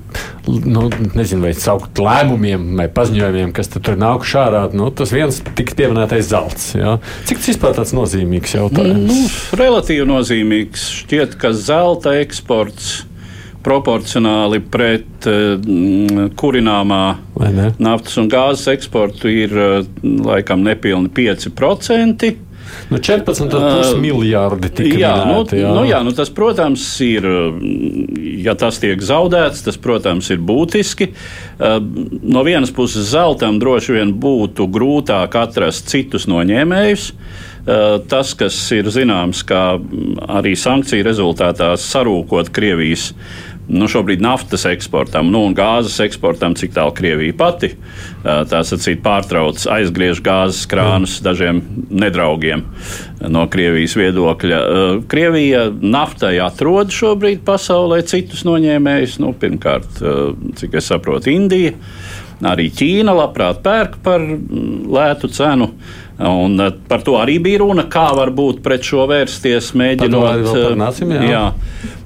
nu, 0.48 0.86
nezinu, 1.14 1.44
vai 1.44 1.52
saukt 1.54 2.00
lēmumiem 2.00 2.64
vai 2.78 2.88
paziņojumiem, 2.92 3.52
kas 3.56 3.70
tur 3.74 3.98
nākuši 4.00 4.38
ārā, 4.40 4.62
nu, 4.76 4.88
tas 4.96 5.12
viens 5.14 5.42
tik 5.58 5.74
pieminētais 5.78 6.30
zelts. 6.32 6.72
Jā. 6.78 6.96
Cik 7.28 7.42
tas 7.42 7.52
vispār 7.52 7.76
tāds 7.76 7.92
nozīmīgs 7.96 8.56
jautājums? 8.56 9.12
Nu, 9.12 9.60
relatīvi 9.60 10.08
nozīmīgs. 10.08 10.88
Šķiet, 11.02 11.36
ka 11.40 11.52
zelta 11.56 12.16
eksports 12.22 13.09
proporcionāli 13.64 14.60
pret 14.72 15.28
uh, 15.28 15.56
kurināmā 16.40 17.02
naftas 17.80 18.20
un 18.20 18.30
gāzes 18.32 18.68
eksportu 18.74 19.32
ir 19.32 19.56
uh, 19.56 19.80
laikam 20.02 20.64
nepilni 20.66 21.12
5%. 21.16 22.32
Nu, 22.90 22.98
14,5 22.98 23.54
uh, 23.54 23.98
miljārdi 24.02 24.70
tika 24.74 24.98
jā, 24.98 25.12
minēti, 25.24 25.58
nu, 25.58 25.62
jā. 25.62 25.74
Nu, 25.74 25.84
jā, 25.88 26.00
nu, 26.06 26.14
tas, 26.16 26.30
protams, 26.34 26.84
ir, 27.04 27.26
ja 28.44 28.56
tas 28.58 28.80
tiek 28.82 29.02
zaudēts, 29.04 29.62
tas, 29.66 29.78
protams, 29.80 30.30
ir 30.34 30.42
būtiski. 30.46 31.10
Uh, 31.58 31.78
no 32.22 32.44
vienas 32.46 32.72
puses, 32.74 33.10
zeltam 33.12 33.60
droši 33.62 34.00
vien 34.00 34.14
būtu 34.22 34.66
grūtāk 34.70 35.38
atrast 35.40 35.90
citus 35.92 36.28
noņēmējus. 36.30 37.12
Uh, 37.60 38.00
tas, 38.10 38.32
kas 38.38 38.56
ir 38.74 38.88
zināms, 38.90 39.44
kā 39.46 39.76
arī 40.32 40.56
sankciju 40.58 41.04
rezultātā 41.06 41.74
sarūkot 41.78 42.50
Krievijas 42.56 43.10
uh, 43.12 43.49
nu, 43.70 43.88
šobrīd 43.90 44.22
naftas 44.24 44.66
eksportam 44.68 45.30
nu, 45.30 45.44
un 45.48 45.54
gāzes 45.56 45.96
eksportam, 46.02 46.56
cik 46.58 46.74
tālu 46.76 46.94
Krievija 46.96 47.36
pati 47.38 47.72
sacīt 48.22 49.02
pārtrauc, 49.04 49.62
aizgriež 49.70 50.22
gāzes 50.26 50.66
krānus 50.70 51.18
mm. 51.18 51.24
dažiem 51.26 51.62
nedraugiem 52.02 52.64
no 53.30 53.46
Krievijas 53.52 53.96
viedokļa. 54.00 54.60
Krievija 55.10 55.68
naftai 55.80 56.36
atrod 56.42 56.92
šobrīd 56.94 57.44
pasaulē 57.46 58.02
citus 58.08 58.44
noņēmējus, 58.48 59.20
nu, 59.22 59.34
pirmkārt, 59.38 60.02
cik 60.60 60.80
es 60.80 60.90
saprotu, 60.90 61.32
Indija. 61.32 61.76
Arī 62.40 62.70
Ķīna 62.72 63.12
labprāt 63.12 63.58
pērk 63.60 63.98
par 64.04 64.22
lētu 64.24 65.28
cenu. 65.28 65.68
Un 66.20 66.56
par 66.88 67.04
to 67.04 67.16
arī 67.20 67.38
bija 67.40 67.60
runa, 67.62 67.86
kā 67.88 68.06
var 68.16 68.32
būt 68.36 68.62
pret 68.64 68.84
šo 68.84 69.06
vērsties, 69.08 69.70
mēģinot. 69.76 70.48
Nācim, 70.80 71.12
jā. 71.28 71.44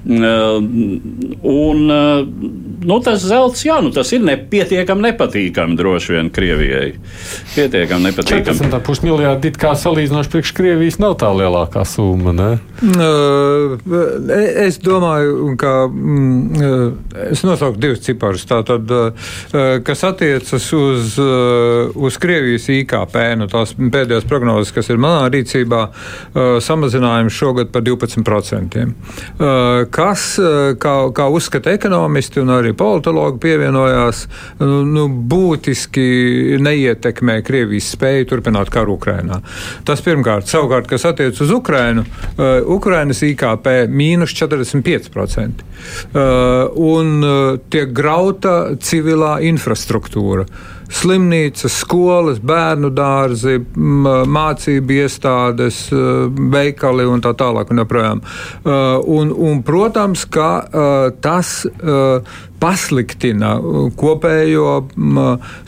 Jā. 0.05 0.35
Un 1.45 1.79
nu, 2.85 2.97
tas 3.01 3.23
zelts, 3.25 3.63
jā, 3.65 3.79
nu, 3.81 3.89
tas 3.93 4.11
ir 4.13 4.21
nepietiekami 4.25 5.07
nepatīkami 5.07 5.77
droši 5.79 6.13
vien 6.13 6.29
Krievijai. 6.33 6.91
Pietiekami 7.55 8.11
nepatīkami. 8.11 8.69
14,5 8.69 9.05
miljardi 9.07 9.49
it 9.49 9.57
kā 9.61 9.73
salīdzinoši 9.79 10.31
priekš 10.33 10.51
Krievijas 10.57 10.99
nav 11.01 11.17
tā 11.21 11.31
lielākā 11.33 11.85
summa, 11.89 12.33
ne? 12.35 12.51
Es 14.65 14.77
domāju, 14.83 15.55
ka 15.61 15.73
mm, 15.89 16.85
es 17.31 17.41
nosauku 17.47 17.81
divus 17.81 18.03
ciparus. 18.05 18.45
Tātad, 18.45 18.93
kas 19.87 20.05
attiecas 20.05 20.69
uz, 20.77 21.17
uz 21.95 22.19
Krievijas 22.21 22.69
IKP, 22.75 23.17
nu, 23.41 23.49
tās 23.51 23.73
pēdējās 23.79 24.29
prognozes, 24.29 24.73
kas 24.75 24.91
ir 24.93 25.01
manā 25.01 25.25
rīcībā, 25.33 25.81
samazinājums 26.61 27.33
šogad 27.41 27.73
par 27.73 27.85
12%. 27.87 28.85
Kas, 29.95 30.23
kā, 30.81 30.93
kā 31.15 31.25
uzskata 31.31 31.71
ekonomisti 31.71 32.41
un 32.41 32.51
arī 32.57 32.73
politologi 32.75 33.39
pievienojās, 33.45 34.25
nu, 34.59 35.05
būtiski 35.31 36.57
neietekmē 36.59 37.37
Krievijas 37.47 37.93
spēju 37.95 38.27
turpināt 38.33 38.71
karu 38.73 38.97
Ukrainā. 38.99 39.39
Tas 39.87 40.03
pirmkārt. 40.03 40.49
Savukārt, 40.51 40.89
kas 40.91 41.07
attiec 41.07 41.39
uz 41.41 41.53
Ukrainu, 41.55 42.03
uh, 42.03 42.59
Ukrainas 42.75 43.23
IKP 43.23 43.85
mīnus 43.87 44.35
45%. 44.35 45.63
Uh, 45.63 46.75
un 46.75 47.61
tiek 47.71 47.91
grauta 47.95 48.75
civilā 48.83 49.37
infrastruktūra 49.47 50.47
slimnīcas, 50.91 51.79
skolas, 51.81 52.39
bērnu 52.43 52.91
dārzi, 52.95 53.59
mācību 53.75 54.99
iestādes, 55.01 55.85
veikali 56.55 57.07
un 57.09 57.23
tā 57.25 57.35
tālāk. 57.37 57.71
Un, 57.71 57.83
joprojām. 57.83 58.25
un, 58.65 59.31
un, 59.31 59.61
protams, 59.65 60.25
ka 60.29 60.49
tas 61.23 61.55
pasliktina 62.59 63.55
kopējo 63.99 64.69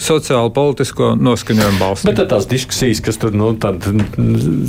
sociālo 0.01 0.51
politisko 0.55 1.12
noskaņojumu 1.19 1.81
balstu. 1.81 2.09
Bet 2.09 2.24
tās 2.31 2.47
diskusijas, 2.50 3.01
kas 3.05 3.19
tur 3.21 3.36
nu, 3.38 3.51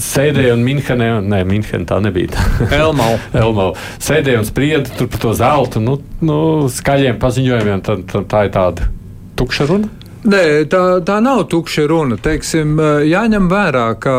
sēdēja 0.09 0.57
un 0.57 0.65
Minhenē, 0.67 1.11
nē, 1.25 1.43
Minhenē 1.49 1.89
tā 1.89 2.01
nebija. 2.05 2.35
Tā. 2.35 2.47
Elmau. 2.83 3.17
Elmau. 3.37 3.71
Sēdēja 4.03 4.43
un 4.43 4.49
sprieda 4.49 5.07
par 5.07 5.23
to 5.23 5.35
zeltu, 5.39 5.83
nu, 5.85 5.99
nu 6.25 6.41
skaļiem 6.73 7.21
paziņojumiem, 7.23 7.85
tad, 7.87 8.05
tad 8.11 8.29
tā 8.31 8.47
ir 8.49 8.55
tāda 8.57 8.91
tukša 9.39 9.71
runa. 9.71 9.91
Nē, 10.29 10.69
tā, 10.69 10.81
tā 11.09 11.15
nav 11.25 11.47
tukša 11.49 11.87
runa. 11.89 12.19
Teiksim, 12.21 12.75
jāņem 13.09 13.47
vērā, 13.49 13.85
ka 13.97 14.19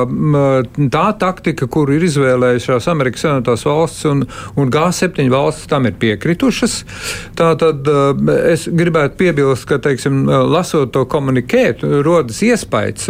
tā 0.90 1.04
taktika, 1.22 1.68
kuru 1.70 2.00
ir 2.00 2.06
izvēlējušās 2.08 2.88
Amerikas 2.90 3.26
Savienotās 3.26 3.66
valsts 3.68 4.08
un, 4.10 4.24
un 4.58 4.72
G7 4.74 5.30
valstis, 5.30 5.68
tam 5.70 5.86
ir 5.86 5.94
piekritušas. 6.02 6.80
Tātad 7.38 7.86
es 8.50 8.66
gribētu 8.74 9.20
piebilst, 9.20 9.68
ka, 9.70 9.78
teiksim, 9.86 10.24
lasot 10.50 10.96
to 10.96 11.04
komunikētu, 11.10 12.00
rodas 12.08 12.42
iespējas, 12.48 13.06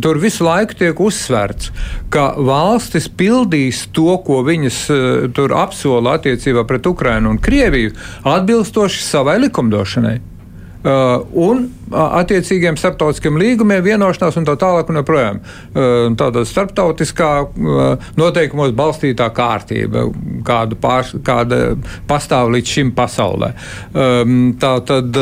tur 0.00 0.20
visu 0.22 0.46
laiku 0.46 0.78
tiek 0.80 1.02
uzsverts, 1.02 1.68
ka 2.14 2.30
valstis 2.40 3.10
pildīs 3.12 3.82
to, 3.92 4.14
ko 4.24 4.40
viņas 4.46 4.80
tur 5.36 5.52
apsola 5.58 6.16
attiecībā 6.16 6.64
pret 6.64 6.88
Ukrainu 6.88 7.34
un 7.34 7.42
Krieviju, 7.44 7.92
atbilstoši 8.32 9.04
savai 9.04 9.36
likumdošanai. 9.44 10.14
Uh, 10.86 11.24
un 11.32 11.64
attiecīgiem 11.92 12.78
starptautiskiem 12.80 13.38
līgumiem, 13.40 13.82
vienošanās 13.84 14.38
un 14.40 14.46
tā 14.48 14.56
tālāk 14.60 14.90
un 14.90 15.00
joprojām. 15.00 15.40
Tāda 16.18 16.44
starptautiskā 16.48 17.30
noteikumos 18.18 18.74
balstītā 18.76 19.28
kārtība, 19.36 20.06
kādu 20.46 20.78
pār, 20.80 21.08
kāda 21.26 21.60
pastāv 22.08 22.50
līdz 22.54 22.74
šim 22.76 22.92
pasaulē. 22.96 23.52
Tā 24.62 24.72
tad, 24.88 25.20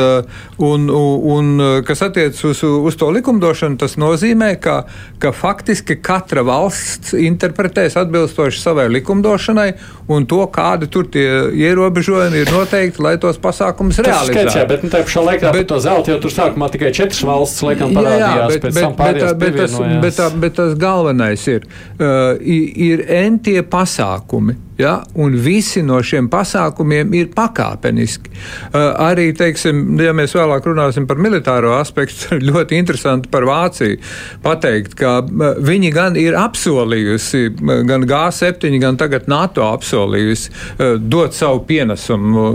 un, 0.69 0.87
un 0.89 1.51
kas 1.87 2.05
attiec 2.07 2.39
uz, 2.47 2.63
uz 2.63 2.99
to 2.99 3.11
likumdošanu, 3.15 3.79
tas 3.81 3.97
nozīmē, 4.01 4.55
ka, 4.61 4.81
ka 5.21 5.33
faktiski 5.35 5.99
katra 6.01 6.45
valsts 6.45 7.15
interpretēs 7.17 7.97
atbilstoši 7.99 8.61
savai 8.61 8.87
likumdošanai 8.97 9.69
un 10.11 10.25
to, 10.29 10.41
kādi 10.53 10.89
tur 10.91 11.07
tie 11.11 11.27
ierobežojumi 11.65 12.43
ir 12.43 12.51
noteikti, 12.53 13.01
lai 13.03 13.15
tos 13.21 13.39
pasākumus 13.41 13.99
realizētu. 14.01 14.33
Skaits, 14.33 14.57
jā, 14.59 14.65
bet 14.69 14.85
nu, 14.85 14.91
tā 14.93 15.01
pašā 15.05 15.23
laikā 15.25 15.53
bet, 15.55 15.67
to 15.69 15.79
zelta 15.81 16.13
jau 16.13 16.19
tur 16.23 16.33
sāk 16.33 16.54
sākumā 16.55 16.71
tikai 16.71 16.91
četras 16.95 17.23
valsts 17.27 17.63
laikam 17.65 17.93
parādījās, 17.95 18.35
jā, 18.35 18.47
bet, 18.47 18.61
bet, 18.63 18.75
bet, 18.97 19.37
bet, 19.39 19.57
tas, 19.59 19.75
bet, 20.01 20.15
tā, 20.15 20.29
bet 20.39 20.55
tas 20.55 20.75
galvenais 20.79 21.47
ir, 21.51 21.65
uh, 21.99 22.39
ir 22.39 23.03
entie 23.11 23.61
pasākumi 23.61 24.55
Ja? 24.77 24.97
Un 25.15 25.37
visi 25.39 25.83
no 25.85 26.01
šiem 26.03 26.27
pasākumiem 26.31 27.13
ir 27.15 27.29
pakāpeniski. 27.35 28.31
Uh, 28.31 28.91
arī, 29.05 29.29
teiksim, 29.37 29.95
ja 30.03 30.11
mēs 30.15 30.35
vēlāk 30.35 30.67
runāsim 30.67 31.07
par 31.07 31.19
militāro 31.21 31.75
aspektu, 31.77 32.35
ļoti 32.49 32.79
interesanti 32.79 33.31
par 33.31 33.47
Vāciju 33.47 33.99
pateikt, 34.43 34.97
ka 34.99 35.17
uh, 35.23 35.45
viņi 35.63 35.91
gan 35.95 36.19
ir 36.19 36.35
apsolījusi, 36.39 37.55
gan 37.87 38.03
G7, 38.09 38.75
gan 38.83 38.99
tagad 38.99 39.29
NATO 39.31 39.63
apsolījusi 39.69 40.51
uh, 40.51 40.95
dot 40.99 41.35
savu 41.35 41.63
pienesumu, 41.67 42.45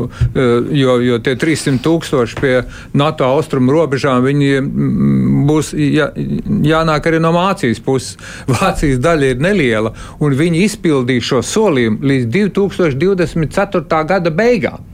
jo, 0.76 0.94
jo 1.02 1.16
tie 1.24 1.34
300 1.38 1.80
tūkstoši 1.84 2.38
pie 2.40 2.52
NATO 2.96 3.26
austrumu 3.26 3.72
robežām 3.74 4.22
viņiem 4.24 4.68
mm, 4.68 5.40
būs 5.48 5.72
jā, 5.74 6.10
jānāk 6.66 7.08
arī 7.08 7.20
no 7.22 7.32
Vācijas 7.34 7.80
puses. 7.84 8.16
Vācijas 8.54 9.00
daļa 9.02 9.32
ir 9.32 9.42
neliela, 9.42 9.94
un 10.20 10.36
viņi 10.36 10.64
izpildīs 10.66 11.26
šo 11.30 11.42
solījumu 11.46 12.09
līdz 12.10 12.30
2024. 12.34 14.02
gada 14.10 14.32
beigām. 14.34 14.86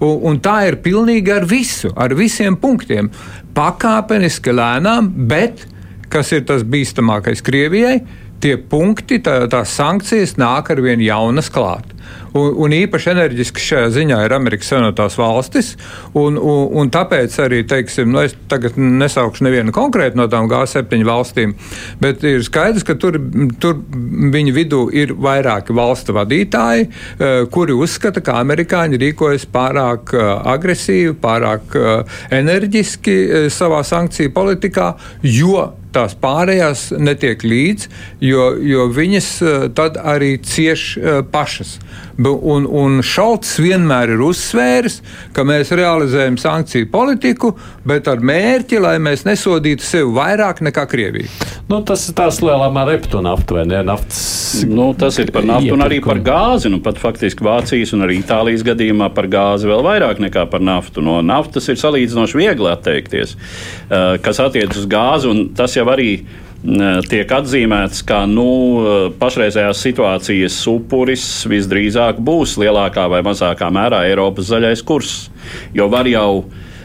Un, 0.00 0.18
un 0.30 0.40
tā 0.42 0.60
ir 0.68 0.78
pilnīgi 0.84 1.32
ar 1.34 1.46
visu, 1.48 1.90
ar 1.96 2.14
visiem 2.16 2.56
punktiem. 2.60 3.10
Pakāpeniski 3.54 4.54
lēnām, 4.54 5.10
bet 5.30 5.66
kas 6.12 6.30
ir 6.34 6.44
tas 6.46 6.62
bīstamākais 6.66 7.42
Krievijai, 7.44 7.98
tie 8.44 8.58
punkti, 8.60 9.20
tā, 9.24 9.44
tās 9.52 9.72
sankcijas 9.78 10.36
nāk 10.40 10.70
ar 10.74 10.84
vien 10.84 11.02
jaunas 11.04 11.50
klāt. 11.52 11.94
Un, 12.34 12.50
un 12.64 12.72
īpaši 12.74 13.12
enerģiski 13.12 13.62
šajā 13.62 13.90
ziņā 13.94 14.18
ir 14.26 14.32
Amerikas 14.34 14.72
Savienotās 14.72 15.14
valstis. 15.18 15.70
Un, 16.18 16.34
un, 16.34 16.64
un 16.80 16.90
tāpēc 16.92 17.36
arī, 17.44 17.60
teiksim, 17.70 18.10
nu, 18.10 18.24
es 18.26 18.34
tagad 18.50 18.76
nesaukšu 18.80 19.46
nevienu 19.46 19.74
konkrētu 19.74 20.18
no 20.18 20.26
tām 20.30 20.48
G7 20.50 21.06
valstīm, 21.06 21.54
bet 22.02 22.24
ir 22.26 22.42
skaidrs, 22.44 22.84
ka 22.86 22.98
tur, 23.00 23.20
tur 23.62 23.78
viņu 24.34 24.56
vidū 24.56 24.82
ir 24.92 25.14
vairāki 25.14 25.76
valstu 25.78 26.16
vadītāji, 26.18 26.88
eh, 26.88 27.36
kuri 27.54 27.78
uzskata, 27.78 28.22
ka 28.24 28.40
amerikāņi 28.42 29.00
rīkojas 29.04 29.46
pārāk 29.54 30.16
eh, 30.18 30.26
agresīvi, 30.56 31.14
pārāk 31.22 31.78
eh, 31.78 32.18
enerģiski 32.42 33.48
savā 33.54 33.80
sankciju 33.86 34.34
politikā, 34.34 34.90
jo 35.22 35.70
tās 35.94 36.16
pārējās 36.20 36.88
netiek 36.98 37.44
līdzi, 37.46 37.90
jo, 38.24 38.50
jo 38.58 38.88
viņas 38.94 39.30
tad 39.78 39.98
arī 40.00 40.36
cieš 40.44 40.86
pašas. 41.32 41.78
Un, 42.14 42.66
un 42.70 43.00
Šalts 43.02 43.56
vienmēr 43.58 44.12
ir 44.14 44.20
uzsvēris, 44.22 45.00
ka 45.34 45.42
mēs 45.46 45.72
realizējam 45.74 46.36
sankciju 46.38 46.86
politiku, 46.92 47.54
bet 47.86 48.06
ar 48.10 48.22
mērķi, 48.22 48.78
lai 48.82 48.94
mēs 49.02 49.24
nesodītu 49.26 49.82
sevi 49.82 50.12
vairāk 50.14 50.62
nekā 50.62 50.86
Krievija. 50.90 51.30
Nu, 51.66 51.80
tas 51.86 52.06
ir 52.06 52.14
tās 52.18 52.38
lielā 52.44 52.68
mērā 52.70 52.98
aptuveni, 53.00 53.50
vai 53.54 53.64
ne? 53.72 53.82
Naftas. 53.88 54.62
Nu, 54.68 54.92
tas 54.98 55.18
ir 55.18 55.32
par 55.34 55.46
naftu 55.48 55.74
un 55.74 55.82
arī 55.82 55.98
par 56.04 56.20
gāzi. 56.22 56.70
Nu, 56.70 56.78
pat 56.84 57.00
faktiski 57.02 57.44
Vācijas 57.46 57.94
un 57.96 58.06
arī 58.06 58.20
Itālijas 58.22 58.62
gadījumā 58.66 59.10
par 59.16 59.26
gāzi 59.32 59.68
vēl 59.70 59.82
vairāk 59.86 60.22
nekā 60.22 60.46
par 60.52 60.62
naftu. 60.64 61.02
No 61.04 61.18
naftas 61.24 61.66
ir 61.72 61.80
salīdzinoši 61.80 62.40
viegli 62.40 62.70
atteikties. 62.70 63.34
Uh, 63.34 64.14
kas 64.22 64.42
attiecas 64.44 64.84
uz 64.84 64.88
gāzi, 64.90 65.30
un 65.30 65.48
tas 65.56 65.74
jau 65.74 65.88
arī 65.90 66.10
ir 66.14 66.43
tiek 67.10 67.32
atzīmēts, 67.36 68.02
ka 68.08 68.22
nu, 68.30 69.12
pašreizējās 69.20 69.82
situācijas 69.84 70.58
upuris 70.70 71.24
visdrīzāk 71.50 72.20
būs 72.24 72.56
lielākā 72.62 73.04
vai 73.12 73.20
mazākā 73.26 73.68
mērā 73.74 74.04
Eiropas 74.08 74.48
zaļais 74.48 74.84
kurs. 74.86 75.16
Jo 75.76 75.90
var 75.92 76.08
jau 76.08 76.44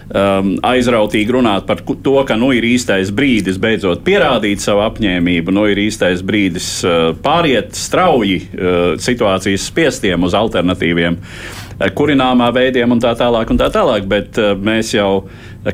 um, 0.09 0.51
aizrautīgi 0.65 1.33
runāt 1.35 1.67
par 1.69 1.81
to, 1.85 2.17
ka 2.27 2.37
nu 2.39 2.51
ir 2.55 2.65
īstais 2.67 3.11
brīdis 3.15 3.59
beidzot 3.61 4.03
pierādīt 4.05 4.63
savu 4.63 4.83
apņēmību, 4.87 5.53
nu 5.55 5.65
ir 5.71 5.81
īstais 5.85 6.23
brīdis 6.25 6.69
uh, 6.83 6.99
pāriet 7.23 7.77
strauji 7.77 8.41
uh, 8.43 8.77
situācijas 9.01 9.69
spiestiem 9.71 10.27
uz 10.27 10.37
alternatīviem 10.37 11.19
uh, 11.19 11.89
kurināmā 11.95 12.49
veidiem 12.55 12.95
un 12.95 13.01
tā 13.03 13.13
tālāk. 13.19 13.51
Un 13.53 13.61
tā 13.61 13.69
tālāk 13.73 14.07
bet 14.09 14.39
uh, 14.41 14.55
mēs 14.57 14.93
jau 14.97 15.29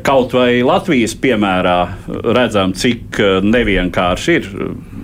kaut 0.05 0.33
vai 0.33 0.63
Latvijas 0.65 1.13
piemērā 1.21 1.79
redzam, 2.35 2.73
cik 2.73 3.19
eh, 3.21 3.37
nevienkārši 3.45 4.35
ir 4.39 4.47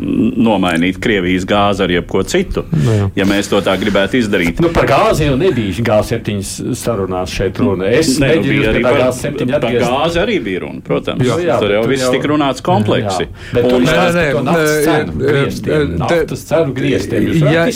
nomainīt 0.01 0.97
Krievijas 1.01 1.45
gāzi 1.45 1.83
ar 1.85 1.91
jebko 1.93 2.23
citu, 2.25 2.63
nu, 2.73 2.95
jā. 2.95 3.09
ja 3.21 3.27
mēs 3.29 3.51
to 3.51 3.59
tā 3.61 3.75
gribētu 3.77 4.17
izdarīt. 4.17 4.61
Nu, 4.63 4.71
par 4.73 4.87
gāzi 4.89 5.27
jau 5.27 5.35
nebija 5.37 5.85
G7 5.85 6.73
sarunās 6.77 7.33
šeit 7.35 7.61
runa. 7.61 7.91
Es 7.93 8.15
ne, 8.21 8.31
nu, 8.39 8.47
bija 8.47 8.71
arī 8.71 8.83
par, 8.85 8.99
G7 9.03 9.53
par, 9.53 9.67
gāzi 9.77 10.21
arī 10.23 10.39
bija 10.43 10.63
runa, 10.65 10.81
protams. 10.85 11.25
Jā, 11.27 11.37
jā, 11.45 11.59
tur 11.61 11.75
jau 11.75 11.83
viss 11.91 12.07
jau... 12.07 12.13
tika 12.15 12.31
runāts 12.33 12.65
kompleksi. 12.65 13.29
Bet 13.53 13.69
un, 13.69 13.85
nē, 13.85 13.97
nē, 14.17 14.27
naftas 14.49 14.77
cenu 14.87 15.17
griestiem. 15.21 15.97
Naftas 16.01 16.47
cenu 16.49 16.77
griestiem. 16.77 17.29
Jā, 17.45 17.67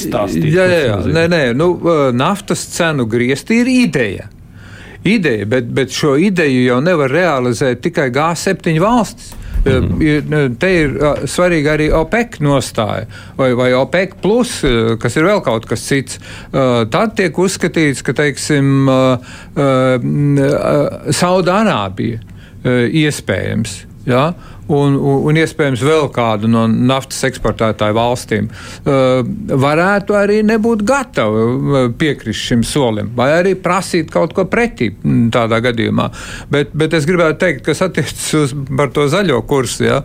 jā, 0.65 0.81
jā, 0.89 1.01
nē, 1.05 1.27
nē, 1.35 1.43
nu, 1.57 1.75
naftas 2.17 2.65
cenu 2.73 3.05
griesti 3.09 3.61
ir 3.61 3.75
ideja 3.85 4.31
ideja, 5.05 5.45
bet, 5.45 5.67
bet 5.73 5.93
šo 5.93 6.15
ideju 6.17 6.65
jau 6.65 6.81
nevar 6.83 7.11
realizēt 7.11 7.83
tikai 7.85 8.09
G7 8.13 8.79
valstis. 8.81 9.33
Mm 9.65 9.99
-hmm. 9.99 10.55
Te 10.59 10.69
ir 10.73 10.91
svarīga 11.25 11.73
arī 11.73 11.87
OPEC 11.93 12.37
nostāja, 12.39 13.05
vai, 13.37 13.53
vai 13.53 13.73
OPEC, 13.73 14.13
plus, 14.21 14.61
kas 14.99 15.15
ir 15.15 15.23
vēl 15.23 15.41
kaut 15.41 15.65
kas 15.65 15.87
cits. 15.87 16.19
Tad 16.91 17.15
tiek 17.15 17.37
uzskatīts, 17.37 18.03
ka 18.03 18.13
teiksim, 18.13 18.89
Saudārābija 21.09 22.19
iespējams. 22.91 23.85
Ja? 24.05 24.33
Un, 24.67 24.95
un, 24.95 25.21
un 25.30 25.39
iespējams 25.39 25.84
vēl 25.86 26.08
kādu 26.15 26.49
no 26.51 26.65
naftas 26.67 27.23
eksportētāju 27.28 27.95
valstīm, 27.97 28.49
varētu 28.86 30.17
arī 30.17 30.41
nebūt 30.45 30.84
gatavi 30.88 31.86
piekrist 31.99 32.49
šim 32.49 32.63
solim, 32.67 33.12
vai 33.17 33.32
arī 33.39 33.56
prasīt 33.60 34.12
kaut 34.13 34.34
ko 34.36 34.47
pretī 34.49 34.91
tādā 35.34 35.62
gadījumā. 35.65 36.10
Bet, 36.51 36.73
bet 36.78 36.95
es 36.97 37.08
gribētu 37.10 37.41
teikt, 37.45 37.63
kas 37.67 37.84
attiecas 37.86 38.28
uz 38.39 38.56
to 38.95 39.08
zaļo 39.12 39.41
kursu, 39.49 39.86
ja, 39.88 40.01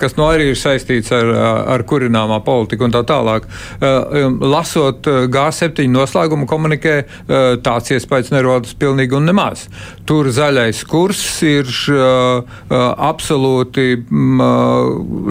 kas 0.00 0.16
no 0.18 0.28
arī 0.30 0.50
ir 0.52 0.60
saistīts 0.60 1.12
ar, 1.16 1.32
ar 1.76 1.84
kurināmā 1.88 2.40
politiku 2.46 2.86
un 2.86 2.94
tā 2.94 3.02
tālāk. 3.08 3.48
Lasot 3.80 5.08
G7 5.32 5.88
noslēgumu 5.90 6.48
komunikē, 6.50 6.96
tāds 7.64 7.94
iespējas 7.94 8.32
nerodas 8.34 8.76
pilnīgi 8.78 9.16
un 9.18 9.28
nemaz. 9.30 9.66
Tur 10.08 10.30
zaļais 10.34 10.82
kurs 10.90 11.24
ir 11.46 11.68
absolūti 12.70 13.79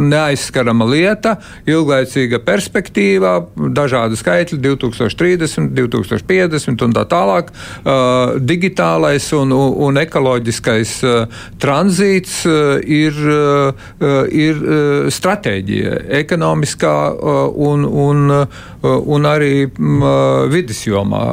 neaizskarama 0.10 0.86
lieta, 0.90 1.36
ilglaicīga 1.70 2.40
perspektīva, 2.46 3.36
dažādi 3.76 4.20
skaitļi 4.20 4.60
2030, 4.64 5.74
2050 5.78 6.86
un 6.86 6.96
tā 6.96 7.06
tālāk. 7.10 7.52
Digitālais 8.50 9.30
un, 9.38 9.54
un 9.54 10.02
ekoloģiskais 10.02 10.96
tranzīts 11.62 12.42
ir, 12.48 13.22
ir 14.46 14.64
stratēģija 15.20 15.96
ekonomiskā 16.22 16.96
un, 17.70 17.86
un, 17.86 18.36
un 18.84 19.30
arī 19.30 19.54
vidas 20.54 20.84
jomā. 20.88 21.24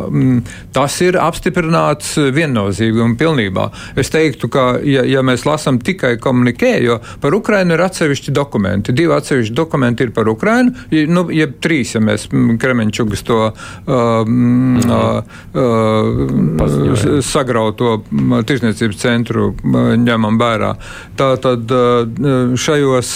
Tas 0.76 1.00
ir 1.05 1.18
apstiprināts 1.20 2.16
viennozīmīgi 2.37 3.02
un 3.02 3.16
pilnībā. 3.18 3.68
Es 3.98 4.11
teiktu, 4.12 4.50
ka, 4.52 4.66
ja, 4.85 5.05
ja 5.07 5.22
mēs 5.26 5.46
lasām 5.48 5.81
tikai 5.83 6.16
komunikē, 6.22 6.74
jo 6.85 6.98
par 7.21 7.35
Ukrainu 7.35 7.77
ir 7.77 7.85
atsevišķi 7.87 8.35
dokumenti. 8.37 8.95
Divi 8.97 9.14
atsevišķi 9.16 9.55
dokumenti 9.57 10.07
ir 10.07 10.12
par 10.16 10.29
Ukrainu, 10.31 10.75
nu, 11.11 11.27
jeb 11.35 11.57
trīs, 11.62 11.95
ja 11.97 12.03
mēs 12.05 12.29
Kremenčugas 12.61 13.25
to 13.27 13.40
um, 13.51 14.79
uh, 14.85 15.23
uh, 15.57 17.21
sagrauto 17.27 17.99
tirsniecības 18.47 19.01
centru 19.01 19.51
ņemam 19.64 20.38
vērā. 20.40 20.73
Tātad 21.16 21.73
šajos 22.61 23.12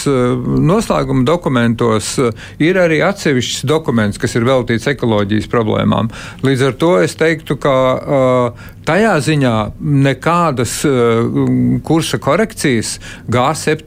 noslēguma 0.61 1.25
dokumentos 1.27 2.13
ir 2.61 2.79
arī 2.81 3.01
atsevišķs 3.05 3.65
dokuments, 3.69 4.19
kas 4.21 4.35
ir 4.37 4.47
veltīts 4.47 4.89
ekoloģijas 4.91 5.49
problēmām. 5.51 6.11
Līdz 6.45 6.67
ar 6.69 6.77
to 6.81 6.91
es 7.01 7.17
teiktu, 7.19 7.57
ka 7.61 7.75
uh, 7.91 8.69
tajā 8.87 9.13
ziņā 9.25 9.55
nekādas 10.05 10.79
uh, 10.87 11.81
kursa 11.85 12.19
korekcijas 12.21 12.95
G7 13.31 13.80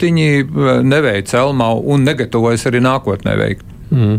neveic 0.85 1.33
Elmau 1.39 1.81
un 1.95 2.05
negatavojas 2.09 2.67
arī 2.71 2.83
nākotnē 2.85 3.39
veikt. 3.41 3.71
Mm. 3.95 4.19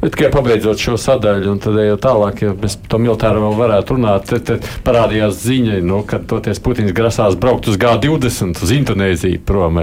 Bet, 0.00 0.12
tikai 0.12 0.28
pabeidzot 0.30 0.78
šo 0.78 0.94
sadaļu, 1.00 1.48
un 1.50 1.60
tad 1.62 1.78
jau 1.80 1.96
tālāk, 1.98 2.42
ja 2.44 2.52
mēs 2.54 2.76
par 2.78 2.92
to 2.92 3.00
militāru 3.02 3.42
vēl 3.42 3.56
varētu 3.58 3.96
runāt, 3.96 4.28
tad, 4.30 4.44
tad 4.46 4.68
parādījās 4.86 5.40
ziņa, 5.42 5.80
nu, 5.86 6.02
ka 6.06 6.20
toties 6.30 6.60
Putins 6.62 6.94
grasās 6.94 7.34
braukt 7.40 7.66
uz 7.72 7.78
G20, 7.80 8.62
uz 8.62 8.74
Indonēziju 8.76 9.42
prom. 9.48 9.80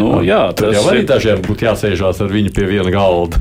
Nu, 0.00 0.08
jā, 0.26 0.46
tas 0.56 0.74
jau 0.74 0.88
arī 0.90 1.04
dažiem 1.08 1.44
būtu 1.44 1.68
jāsēžās 1.68 2.24
ar 2.24 2.34
viņu 2.34 2.54
pie 2.56 2.66
viena 2.72 2.90
galda 2.94 3.40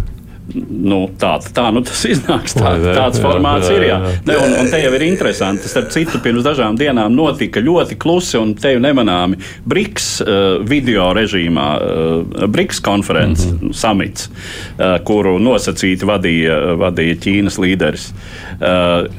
nu, 0.69 0.99
tā, 1.19 1.38
tā 1.56 1.69
nu 1.73 1.82
tas 1.86 2.03
iznāks. 2.08 2.56
Tā, 2.58 2.73
tāds 2.84 3.21
formāts 3.23 3.69
ir. 3.71 3.86
Jā. 3.88 3.99
Ne, 4.27 4.36
un, 4.38 4.56
un 4.60 4.69
te 4.71 4.79
jau 4.82 4.91
ir 4.97 5.06
interesanti. 5.08 5.69
Starp 5.71 5.91
citu, 5.93 6.19
pirms 6.23 6.43
dažām 6.45 6.77
dienām 6.79 7.13
notika 7.15 7.63
ļoti 7.63 7.97
klusi 7.99 8.38
un 8.39 8.53
te 8.60 8.73
jau 8.75 8.82
nemanāmi 8.84 9.39
BRICS 9.69 10.08
uh, 10.23 10.41
video 10.67 11.10
režīmā, 11.15 11.67
uh, 11.79 12.47
BRICS 12.51 12.82
konferences 12.84 13.51
mm 13.51 13.60
-hmm. 13.60 13.77
samits, 13.84 14.29
uh, 14.29 14.97
kuru 15.08 15.38
nosacīti 15.39 16.08
vadīja, 16.08 16.60
vadīja 16.79 17.19
Ķīnas 17.23 17.60
līderis 17.60 18.12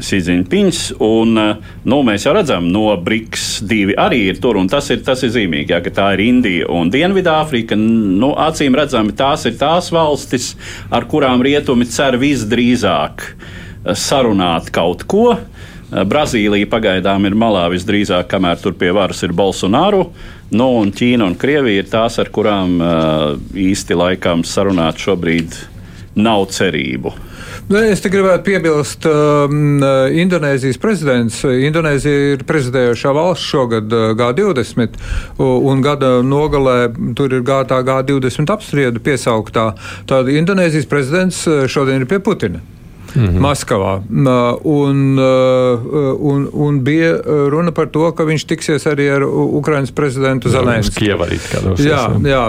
Sidziņpins. 0.01 0.93
Un, 0.99 1.39
uh, 1.39 1.57
nu, 1.85 2.03
mēs 2.03 2.27
jau 2.27 2.35
redzam, 2.35 2.69
no 2.73 2.97
BRICS 2.97 3.63
divi 3.63 3.95
arī 3.99 4.29
ir 4.29 4.41
tur, 4.41 4.57
un 4.57 4.69
tas 4.69 4.91
ir, 4.91 5.03
tas 5.05 5.23
ir 5.23 5.31
zīmīgi, 5.31 5.73
jā, 5.73 5.81
ka 5.81 5.91
tā 5.91 6.13
ir 6.15 6.21
Indija 6.21 6.69
un 6.69 6.91
Dienvidāfrika. 6.91 7.77
Nu, 7.77 8.35
acīm 8.39 8.75
redzami, 8.77 9.13
tās 9.13 9.45
ir 9.47 9.59
tās 9.59 9.91
valstis, 9.93 10.57
ar 10.91 11.05
kurām 11.05 11.14
rietumi 11.23 11.87
cer 11.91 12.19
visdrīzāk 12.21 13.27
eh, 13.29 13.95
sarunāt 13.95 14.71
kaut 14.75 15.05
ko. 15.11 15.35
Eh, 15.35 16.05
Brazīlija 16.09 16.69
pagaidām 16.71 17.29
ir 17.29 17.37
malā 17.39 17.67
visdrīzāk, 17.73 18.27
kamēr 18.31 18.63
tur 18.63 18.75
pie 18.79 18.91
varas 18.95 19.23
ir 19.23 19.35
Bolsonaro. 19.37 20.09
Nu, 20.55 20.71
un 20.81 20.93
Ķīna 20.95 21.27
un 21.27 21.37
Krievija 21.39 21.83
ir 21.83 21.91
tās, 21.91 22.19
ar 22.23 22.29
kurām 22.31 22.77
uh, 22.79 23.33
īsti 23.59 23.97
laikam 23.99 24.45
sarunāt 24.47 25.01
šobrīd 25.03 25.57
nav 26.15 26.49
cerību. 26.55 27.13
Nu, 27.71 27.79
es 27.81 28.03
te 28.05 28.11
gribētu 28.13 28.45
piebilst, 28.47 29.07
um, 29.09 29.81
Indonēzijas 30.25 30.79
prezidents. 30.83 31.41
Indonēzija 31.45 32.35
ir 32.35 32.45
prezidējošā 32.49 33.15
valsts 33.17 33.49
šogad 33.55 33.95
G20, 34.19 35.01
un 35.41 35.83
gada 35.85 36.19
nogalē 36.27 36.79
tur 37.17 37.33
ir 37.33 37.47
gātā 37.47 37.81
G20 37.87 38.53
apsprieda 38.55 39.03
piesauktā. 39.05 39.71
Tad 40.11 40.31
Indonēzijas 40.33 40.91
prezidents 40.91 41.45
šodien 41.73 42.05
ir 42.05 42.11
pie 42.11 42.21
Putina 42.25 42.63
-hmm. 43.15 43.41
Maskavā. 43.41 43.95
Un, 44.65 45.19
un, 45.19 46.49
un 46.53 46.81
bija 46.85 47.15
runa 47.51 47.73
par 47.73 47.87
to, 47.95 48.13
ka 48.13 48.25
viņš 48.25 48.47
tiksies 48.51 48.87
arī 48.91 49.09
ar 49.17 49.23
Ukraiņas 49.25 49.93
prezidentu 49.95 50.49
Zelenski. 50.51 51.05
Jā, 51.79 52.03
jā, 52.25 52.45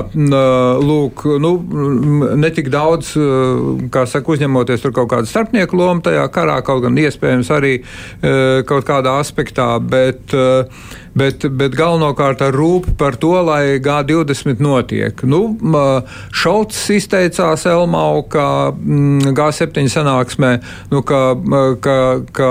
lūk, 0.82 1.26
nu, 1.40 1.52
netik 2.36 2.70
daudz, 2.74 3.14
kā 3.92 4.06
saka, 4.10 4.32
uzņemoties 4.32 4.82
tur 4.82 4.92
kaut 4.96 5.10
kādu 5.14 5.30
starpnieku 5.30 5.78
lomu 5.78 6.02
tajā 6.02 6.28
karā, 6.34 6.60
kaut 6.66 6.84
gan 6.86 6.98
iespējams 6.98 7.52
arī 7.56 7.80
kaut 8.66 8.86
kādā 8.88 9.20
aspektā, 9.22 9.80
bet 9.80 10.34
bet, 11.16 11.46
bet 11.56 11.76
galvenokārt 11.78 12.44
ar 12.46 12.56
rūpi 12.56 12.96
par 13.00 13.16
to, 13.20 13.32
lai 13.48 13.78
G20 13.84 14.62
notiek. 14.64 15.24
Nu, 15.28 15.42
Šalts 16.36 16.82
izteicās 16.94 17.66
Elmau, 17.70 18.24
ka 18.32 18.72
mm, 18.72 19.32
G7 19.38 19.88
sanāksmē, 19.92 20.52
nu, 20.92 21.02
ka, 21.08 21.22
ka, 21.84 21.98
ka 22.36 22.50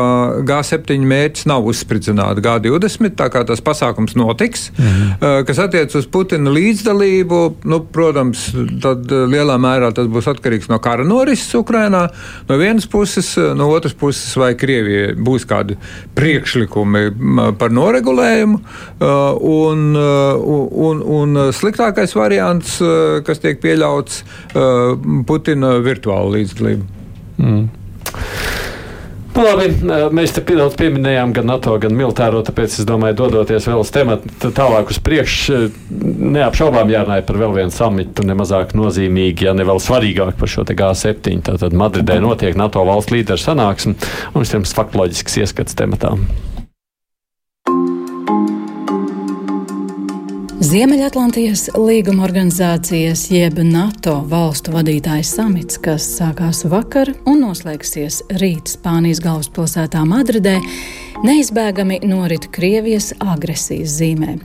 G7 0.49 1.05
mērķis 1.11 1.49
nav 1.51 1.69
uzspridzināt 1.69 2.41
G20, 2.45 3.15
tā 3.19 3.29
kā 3.33 3.45
tas 3.49 3.63
pasākums 3.65 4.17
notiks, 4.19 4.71
mhm. 4.79 5.45
kas 5.49 5.61
attiec 5.67 5.95
uz 5.99 6.09
Putina 6.11 6.53
līdzdalību, 6.55 7.43
nu, 7.69 7.81
protams, 7.95 8.47
tad 8.83 9.11
lielā 9.11 9.59
mērā 9.61 9.93
tas 9.95 10.09
būs 10.11 10.29
atkarīgs 10.33 10.71
no 10.73 10.81
kara 10.83 11.05
norises 11.07 11.53
Ukrainā, 11.59 12.07
no 12.49 12.59
vienas 12.61 12.89
puses, 12.91 13.35
no 13.57 13.69
otras 13.75 13.97
puses, 13.99 14.33
vai 14.41 14.55
Krievijai 14.59 15.15
būs 15.19 15.45
kādi 15.49 15.77
priekšlikumi 16.17 17.05
par 17.61 17.75
noregulējumu 17.75 18.54
risinājumu. 18.55 18.61
Uh, 19.01 19.37
un, 19.41 19.95
uh, 19.97 20.75
un, 20.89 21.03
un 21.03 21.53
sliktākais 21.53 22.15
variants, 22.15 22.81
uh, 22.81 23.23
kas 23.25 23.43
tiek 23.43 23.61
pieļauts, 23.63 24.25
Putina 25.27 25.79
virtuāla 25.83 26.39
līdzdalība. 26.39 26.85
Mm. 27.39 27.69
Nu, 29.35 29.43
labi, 29.43 29.67
mēs 30.15 30.31
te 30.37 30.45
daudz 30.47 30.77
pieminējām 30.79 31.33
gan 31.35 31.49
NATO, 31.51 31.75
gan 31.83 31.97
militāro, 31.99 32.45
tāpēc 32.47 32.77
es 32.79 32.87
domāju, 32.87 33.17
dodoties 33.19 33.67
vēl 33.67 33.83
uz 33.83 33.91
tematu 33.91 34.53
tālāk 34.55 34.93
uz 34.95 35.01
priekšu, 35.03 35.59
neapšaubām 36.37 36.93
jārunā 36.95 37.19
par 37.27 37.41
vēl 37.43 37.57
vienu 37.57 37.75
samitu, 37.75 38.23
nemazāk 38.23 38.77
nozīmīgi, 38.79 39.49
ja 39.49 39.57
ne 39.59 39.67
vēl 39.67 39.83
svarīgāk 39.83 40.39
par 40.39 40.55
šo 40.55 40.63
G7. 40.71 41.43
Tātad 41.51 41.75
Madridē 41.75 42.21
notiek 42.23 42.55
NATO 42.55 42.87
valsts 42.87 43.11
līderu 43.11 43.43
sanāksme 43.43 43.99
un 43.99 44.47
vispirms 44.47 44.79
faktoloģisks 44.79 45.41
ieskats 45.43 45.83
tematā. 45.83 46.15
Ziemeļatlantijas 50.63 51.65
līguma 51.75 52.23
organizācijas 52.29 53.25
jeb 53.33 53.57
NATO 53.67 54.21
valstu 54.31 54.71
vadītājs 54.71 55.33
samits, 55.35 55.81
kas 55.83 56.07
sākās 56.21 56.61
vakar 56.71 57.11
un 57.27 57.41
noslēgsies 57.43 58.21
rīt 58.39 58.71
Spānijas 58.77 59.19
galvaspilsētā 59.25 60.05
Madridē, 60.07 60.55
neizbēgami 61.27 61.99
norit 62.07 62.47
Krievijas 62.55 63.11
agresijas 63.19 63.97
zīmē. 63.99 64.37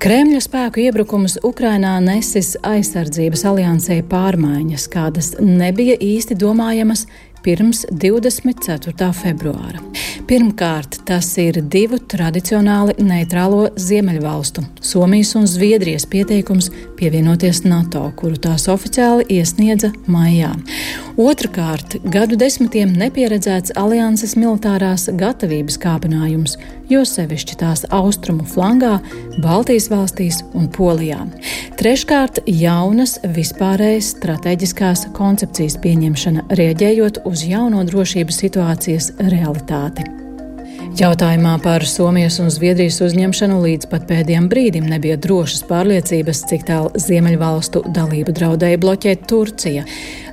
Kremļa 0.00 0.40
spēku 0.46 0.86
iebrukums 0.86 1.36
Ukrainā 1.44 1.98
nesis 2.00 2.54
aizsardzības 2.64 3.44
aliansē 3.52 4.00
pārmaiņas, 4.08 4.88
kādas 4.88 5.34
nebija 5.36 6.00
īsti 6.00 6.38
domājamas 6.40 7.04
pirms 7.44 7.84
24. 7.90 9.12
februāra. 9.12 9.82
Pirmkārt, 10.28 10.98
tas 11.08 11.30
ir 11.40 11.56
divu 11.72 11.96
tradicionāli 12.04 12.98
neitrālo 13.00 13.70
ziemeļvalstu- 13.80 14.64
Somijas 14.90 15.34
un 15.38 15.46
Zviedrijas 15.46 16.04
pieteikums 16.06 16.70
pievienoties 16.98 17.64
NATO, 17.64 18.12
kuru 18.16 18.36
tās 18.36 18.68
oficiāli 18.68 19.24
iesniedza 19.38 19.92
maijā. 20.06 20.52
Otrakārt, 21.16 21.96
gadu 22.04 22.36
desmitiem 22.36 22.92
nepieredzēts 22.92 23.72
alianses 23.74 24.36
militārās 24.36 25.08
gatavības 25.18 25.78
kāpinājums, 25.78 26.56
jo 26.88 27.00
sevišķi 27.04 27.56
tās 27.58 27.84
austrumu 27.90 28.44
flangā, 28.44 29.00
Baltijas 29.42 29.88
valstīs 29.90 30.42
un 30.54 30.68
Polijā. 30.68 31.20
Treškārt, 31.80 32.40
jaunas 32.46 33.18
vispārējas 33.22 34.12
strateģiskās 34.16 35.06
koncepcijas 35.16 35.78
pieņemšana, 35.82 36.46
rieģējot 36.58 37.22
uz 37.28 37.44
jauno 37.46 37.84
drošības 37.84 38.40
situācijas 38.44 39.12
realitāti. 39.20 40.06
Jautājumā 40.98 41.52
par 41.62 41.84
Somijas 41.86 42.38
un 42.42 42.48
Zviedrijas 42.50 42.96
uzņemšanu 43.04 43.58
līdz 43.62 43.86
pat 43.90 44.06
pēdējiem 44.08 44.48
brīdim 44.50 44.86
nebija 44.88 45.18
drošas 45.20 45.60
pārliecības, 45.68 46.40
cik 46.50 46.64
tālu 46.70 46.90
Ziemeļvalstu 46.98 47.84
dalību 47.94 48.34
draudēja 48.34 48.80
bloķēt 48.82 49.26
Turcija. 49.30 49.84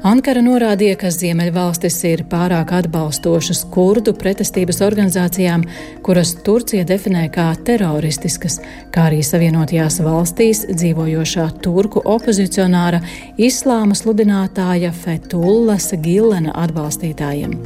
Ankara 0.05 0.37
norādīja, 0.45 0.99
ka 1.01 1.09
Ziemeļvalstis 1.09 1.95
ir 2.05 2.21
pārāk 2.29 2.69
atbalstošas 2.77 3.63
kurdu 3.73 4.11
pretestības 4.13 4.77
organizācijām, 4.85 5.63
kuras 6.05 6.35
Turcija 6.45 6.83
definē 6.85 7.23
kā 7.33 7.47
teroristiskas, 7.65 8.59
kā 8.93 9.07
arī 9.09 9.23
Savienotajās 9.25 9.97
valstīs 10.05 10.61
dzīvojošā 10.69 11.47
turku 11.65 12.03
opozicionāra 12.05 12.99
islāma 13.41 13.97
sludinātāja 13.97 14.91
Fetullas 14.93 15.89
Gilena 16.05 16.53
atbalstītājiem. 16.67 17.57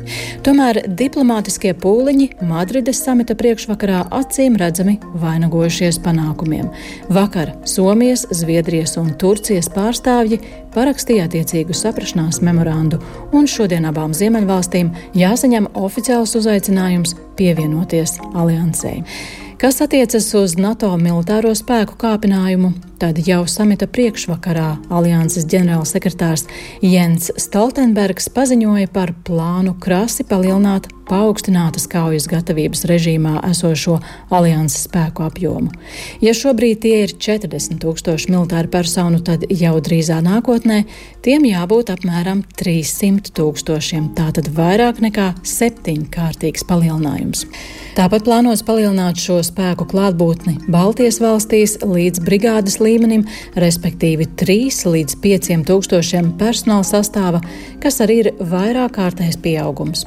Tomēr 0.48 0.80
diplomātiskie 0.88 1.76
pūliņi 1.76 2.30
Madrides 2.48 3.04
samita 3.04 3.36
priekšvakarā 3.36 4.06
acīm 4.16 4.56
redzami 4.64 4.96
vainagojušies 5.20 6.00
panākumiem. 6.08 6.72
Vakar 7.12 7.52
Somijas, 7.68 8.30
Zviedrijas 8.32 8.96
un 9.04 9.12
Turcijas 9.20 9.68
pārstāvji 9.76 10.40
parakstīja 10.76 11.28
attiecīgu 11.30 11.76
saprašanās 11.76 12.42
memorandu, 12.46 13.02
un 13.36 13.48
šodien 13.50 13.88
abām 13.90 14.16
Ziemeļvalstīm 14.16 14.94
jāsaņem 15.18 15.72
oficiāls 15.80 16.36
uzaicinājums 16.40 17.16
pievienoties 17.40 18.18
aliansei. 18.34 19.04
Kas 19.60 19.82
attiecas 19.84 20.30
uz 20.40 20.54
NATO 20.56 20.94
militāro 20.96 21.50
spēku 21.52 21.98
kāpinājumu, 22.00 22.70
tad 23.02 23.18
jau 23.28 23.42
samita 23.44 23.90
priekšvakarā 23.92 24.70
alianses 24.88 25.44
ģenerālsekretārs 25.52 26.46
Jens 26.80 27.28
Stoltenbergs 27.36 28.32
paziņoja 28.32 28.88
par 28.96 29.12
plānu 29.28 29.76
krasi 29.84 30.24
palielināt 30.30 30.88
paaugstinātas 31.10 31.88
kaujas 31.90 32.28
gatavības 32.30 32.86
režīmā 32.90 33.40
esošo 33.50 33.98
alianses 34.34 34.86
spēku 34.88 35.26
apjomu. 35.26 35.74
Ja 36.24 36.36
šobrīd 36.38 36.82
tie 36.84 36.96
ir 37.06 37.16
40 37.18 37.80
tūkstoši 37.82 38.32
militāru 38.34 38.72
personu, 38.72 39.22
tad 39.26 39.46
jau 39.50 39.76
drīzā 39.84 40.20
nākotnē 40.26 40.84
tiem 41.26 41.48
jābūt 41.50 41.92
apmēram 41.96 42.44
300 42.60 43.34
tūkstošiem, 43.38 44.12
tātad 44.18 44.52
vairāk 44.56 45.02
nekā 45.04 45.32
septiņkārtīgs 45.48 46.66
palielinājums. 46.70 47.46
Tāpat 47.98 48.24
plānots 48.28 48.64
palielināt 48.64 49.20
šo 49.20 49.40
spēku 49.44 49.88
klātbūtni 49.90 50.56
Baltijas 50.72 51.20
valstīs 51.24 51.80
līdz 51.84 52.24
brigādes 52.24 52.80
līmenim, 52.84 53.26
respektīvi 53.60 54.30
3 54.40 54.94
līdz 54.94 55.18
5 55.26 55.68
tūkstošiem 55.68 56.32
personāla 56.40 56.88
sastāva, 56.88 57.44
kas 57.84 58.00
arī 58.06 58.22
ir 58.24 58.32
vairāk 58.40 58.96
kārtējs 59.00 59.42
pieaugums. 59.44 60.06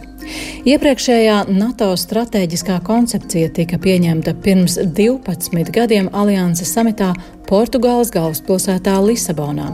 Iepriekšējā 0.69 1.37
NATO 1.51 1.91
stratēģiskā 1.99 2.79
koncepcija 2.87 3.51
tika 3.57 3.79
pieņemta 3.83 4.35
pirms 4.45 4.79
12 4.83 5.73
gadiem 5.75 6.11
alianses 6.13 6.71
samitā 6.75 7.13
Portugāles 7.49 8.11
galvaspilsētā 8.15 8.95
Lisabonā. 9.05 9.71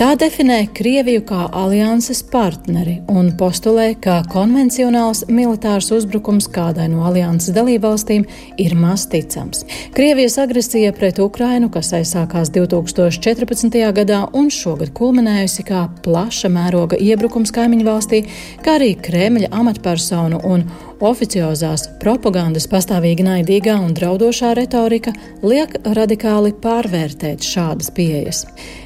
Tā 0.00 0.14
definē 0.16 0.62
Krieviju 0.72 1.20
kā 1.28 1.42
alianses 1.52 2.22
partneri 2.26 2.96
un 3.12 3.28
postulē, 3.38 3.90
ka 4.00 4.22
konvencionāls 4.32 5.24
militārs 5.28 5.90
uzbrukums 5.94 6.48
kādai 6.52 6.88
no 6.92 7.04
alianses 7.06 7.52
dalībvalstīm 7.54 8.24
ir 8.62 8.76
maz 8.78 9.04
ticams. 9.12 9.66
Krievijas 9.96 10.38
agresija 10.42 10.94
pret 10.96 11.20
Ukrainu, 11.22 11.68
kas 11.74 11.92
aizsākās 11.98 12.50
2014. 12.54 13.76
gadā 13.98 14.22
un 14.32 14.48
šogad 14.50 14.94
kulminējusi 14.96 15.66
kā 15.68 15.84
plaša 16.02 16.50
mēroga 16.52 16.96
iebrukums 16.96 17.52
kaimiņu 17.54 17.88
valstī, 17.90 18.24
kā 18.64 18.78
arī 18.80 18.94
Kremļa 18.96 19.52
amatpersonu 19.60 20.40
un 20.48 20.64
Oficiozās 21.02 21.88
propagandas 21.98 22.68
pastāvīgi 22.70 23.24
naidīgā 23.26 23.74
un 23.82 23.90
draudošā 23.96 24.52
retorika 24.54 25.10
liek 25.42 25.74
radikāli 25.82 26.52
pārvērtēt 26.62 27.42
šādas 27.42 27.90
pieejas. 27.96 28.44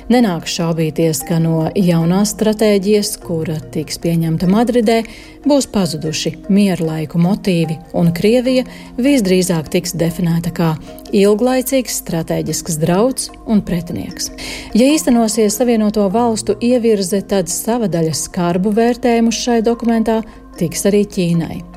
Nenāk 0.09 0.47
šaubīties, 0.49 1.21
ka 1.29 1.37
no 1.43 1.67
jaunās 1.77 2.33
stratēģijas, 2.33 3.11
kura 3.21 3.59
tiks 3.75 4.01
pieņemta 4.01 4.49
Madridē, 4.49 5.03
būs 5.45 5.69
pazuduši 5.75 6.33
mierlaiku 6.49 7.21
motīvi, 7.21 7.77
un 7.93 8.09
Krievija 8.17 8.65
visdrīzāk 8.97 9.69
tiks 9.77 9.93
definēta 10.01 10.55
kā 10.57 10.73
ilglaicīgs 11.13 12.01
strateģisks 12.01 12.81
drauds 12.81 13.29
un 13.45 13.61
pretinieks. 13.61 14.33
Ja 14.73 14.89
īstenosies 14.89 15.61
Savienoto 15.61 16.09
valstu 16.09 16.57
ievirze, 16.65 17.21
tad 17.29 17.53
sava 17.53 17.93
daļa 17.93 18.17
skarbu 18.25 18.73
vērtējumu 18.81 19.37
šai 19.45 19.61
dokumentā 19.67 20.23
tiks 20.57 20.89
arī 20.89 21.05
Ķīnai. 21.05 21.76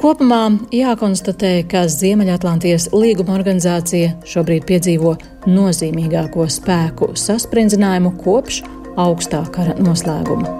Kopumā 0.00 0.46
jākonstatē, 0.72 1.52
ka 1.68 1.84
Ziemeļatlantijas 1.92 2.88
līguma 2.96 3.34
organizācija 3.36 4.14
šobrīd 4.24 4.64
piedzīvo 4.68 5.16
nozīmīgāko 5.50 6.46
spēku 6.48 7.12
sasprindzinājumu 7.20 8.14
kopš 8.22 8.62
augstā 9.00 9.42
kara 9.52 9.76
noslēguma. 9.76 10.56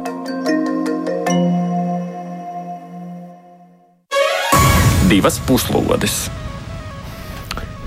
Divas 5.10 5.40
puslodes! 5.48 6.28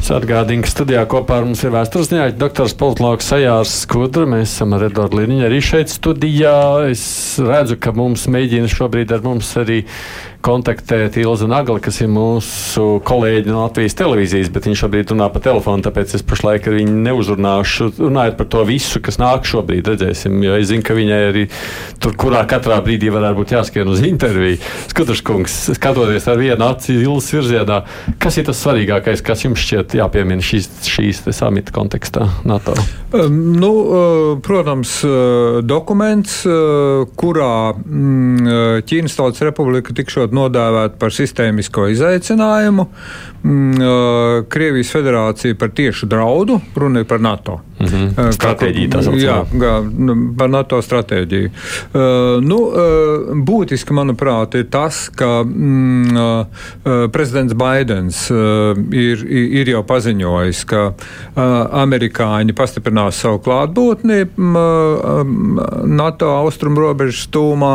Atgādījums, 0.03 0.67
ka 0.67 0.71
studijā 0.73 1.01
kopā 1.07 1.37
ar 1.39 1.45
mums 1.47 1.61
ir 1.63 1.71
vēstures 1.71 2.09
zinātņu 2.11 2.35
doktors 2.41 2.73
politologs 2.75 3.29
Sajārs 3.31 3.71
Skudra. 3.85 4.25
Mēs 4.27 4.51
esam 4.51 4.75
ar 4.75 4.83
Edvardu 4.89 5.21
Liniņu 5.21 5.45
arī 5.47 5.61
šeit 5.63 5.93
studijā. 5.93 6.57
Es 6.91 7.05
redzu, 7.39 7.77
ka 7.79 7.93
mums 7.95 8.25
mēģina 8.27 8.67
šobrīd 8.67 9.13
ar 9.15 9.23
mums 9.23 9.53
arī 9.61 9.79
kontaktēt 10.43 11.15
Ilza 11.21 11.47
Nagla, 11.47 11.79
kas 11.83 12.01
ir 12.03 12.09
mūsu 12.11 12.99
kolēģi 13.07 13.51
no 13.51 13.63
Latvijas 13.63 13.95
televīzijas, 13.99 14.51
bet 14.53 14.67
viņš 14.67 14.81
šobrīd 14.83 15.13
runā 15.13 15.29
pa 15.31 15.39
telefonu, 15.43 15.85
tāpēc 15.85 16.17
es 16.17 16.25
pašlaik 16.27 16.67
viņu 16.73 16.97
neuzrunāšu. 17.05 17.89
Runājot 18.01 18.35
par 18.39 18.49
to 18.51 18.63
visu, 18.67 18.99
kas 19.03 19.19
nāk 19.21 19.47
šobrīd, 19.47 19.87
redzēsim, 19.93 20.35
jo 20.43 20.57
es 20.59 20.67
zinu, 20.71 20.83
ka 20.83 20.97
viņai 20.97 21.19
arī 21.29 21.45
tur, 22.03 22.17
kurā 22.19 22.43
katrā 22.49 22.81
brīdī 22.83 23.11
varētu 23.13 23.39
būt 23.39 23.53
jāskrien 23.55 23.91
uz 23.93 24.03
interviju. 24.03 24.59
Skudraškungs, 24.91 25.55
skatoties 25.79 26.27
ar 26.27 26.41
vienu 26.41 26.67
aci 26.67 26.97
Ilzas 26.99 27.31
virzienā, 27.37 27.79
kas 28.19 28.39
ir 28.41 28.49
tas 28.49 28.59
svarīgākais, 28.65 29.23
kas 29.23 29.45
jums 29.47 29.63
šķiet 29.63 29.95
jāpiemina 30.01 30.43
šīs, 30.43 30.69
šīs 30.89 31.23
samita 31.31 31.75
kontekstā 31.75 32.27
NATO? 32.49 32.75
Um, 33.13 33.39
nu, 33.61 33.71
uh, 33.71 34.35
protams, 34.43 34.97
uh, 35.07 35.61
dokuments, 35.63 36.41
uh, 36.49 37.07
kurā 37.19 37.71
mm, 37.77 38.83
Ķīnas 38.89 39.15
Tautas 39.19 39.43
Republika 39.45 39.95
tikšot 39.95 40.32
nodēvēta 40.33 40.99
par 40.99 41.13
sistēmisko 41.13 41.87
izaicinājumu, 41.93 42.87
mm, 43.43 44.47
Krievijas 44.49 44.93
federācija 44.93 45.57
par 45.59 45.73
tiešu 45.75 46.09
draudu, 46.09 46.59
runa 46.75 47.03
ir 47.03 47.09
par 47.09 47.21
NATO. 47.23 47.59
Mm 47.83 47.89
-hmm. 47.91 48.31
Stratēģija 48.37 48.89
tā 48.89 49.01
saucamā. 49.03 49.23
Jā, 49.23 49.37
gā, 49.59 49.73
nu, 49.97 50.15
par 50.37 50.49
NATO 50.49 50.81
stratēģiju. 50.81 51.49
Uh, 51.49 52.43
nu, 52.43 52.57
uh, 52.57 53.33
būtiski, 53.35 53.93
manuprāt, 53.93 54.55
ir 54.55 54.67
tas, 54.71 55.09
ka 55.09 55.43
mm, 55.43 56.17
uh, 56.17 57.09
prezidents 57.11 57.53
Baidens 57.53 58.29
ir, 58.91 59.25
ir 59.31 59.69
jau 59.69 59.83
paziņojis, 59.83 60.63
ka 60.65 60.93
amerikāņi 61.83 62.53
pastiprinās 62.53 63.19
savu 63.23 63.39
klātbūtni 63.45 64.21
uh, 64.23 65.23
NATO 65.85 66.29
austrumu 66.37 66.79
robežas 66.79 67.27
tūmā, 67.33 67.73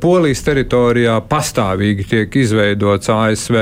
Polijas 0.00 0.42
teritorijā 0.46 1.18
pastāvīgi 1.28 2.06
tiek 2.08 2.36
izveidots 2.36 3.10
ASV 3.12 3.56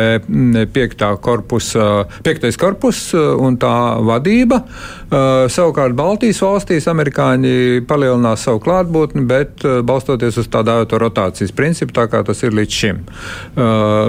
5. 0.74 1.04
korpusa, 1.22 2.06
5. 2.26 2.48
korpus 2.60 3.02
un 3.14 3.56
tā 3.60 3.76
vadība. 4.06 4.62
Uh, 5.06 5.46
Savukārt 5.52 5.94
Baltijas 5.94 6.40
valstīs 6.42 6.88
amerikāņi 6.90 7.84
palielinās 7.86 8.42
savu 8.46 8.58
klātbūtni, 8.64 9.22
bet 9.28 9.62
balstoties 9.86 10.40
uz 10.42 10.48
tā 10.50 10.64
dēvēto 10.66 10.98
rotācijas 10.98 11.54
principu, 11.54 11.94
tā 11.94 12.08
kā 12.10 12.24
tas 12.26 12.42
ir 12.42 12.56
līdz 12.56 12.78
šim. 12.80 13.00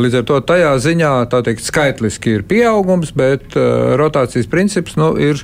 Līdz 0.01 0.19
ar 0.21 0.27
to 0.27 0.39
tajā 0.49 0.73
ziņā, 0.81 1.13
tā 1.29 1.43
teikt, 1.45 1.65
skaitliski 1.67 2.37
ir 2.39 2.45
pieaugums, 2.49 3.13
bet 3.17 3.53
rotācijas 4.01 4.49
princips 4.49 4.97
nu, 4.97 5.13
ir 5.21 5.43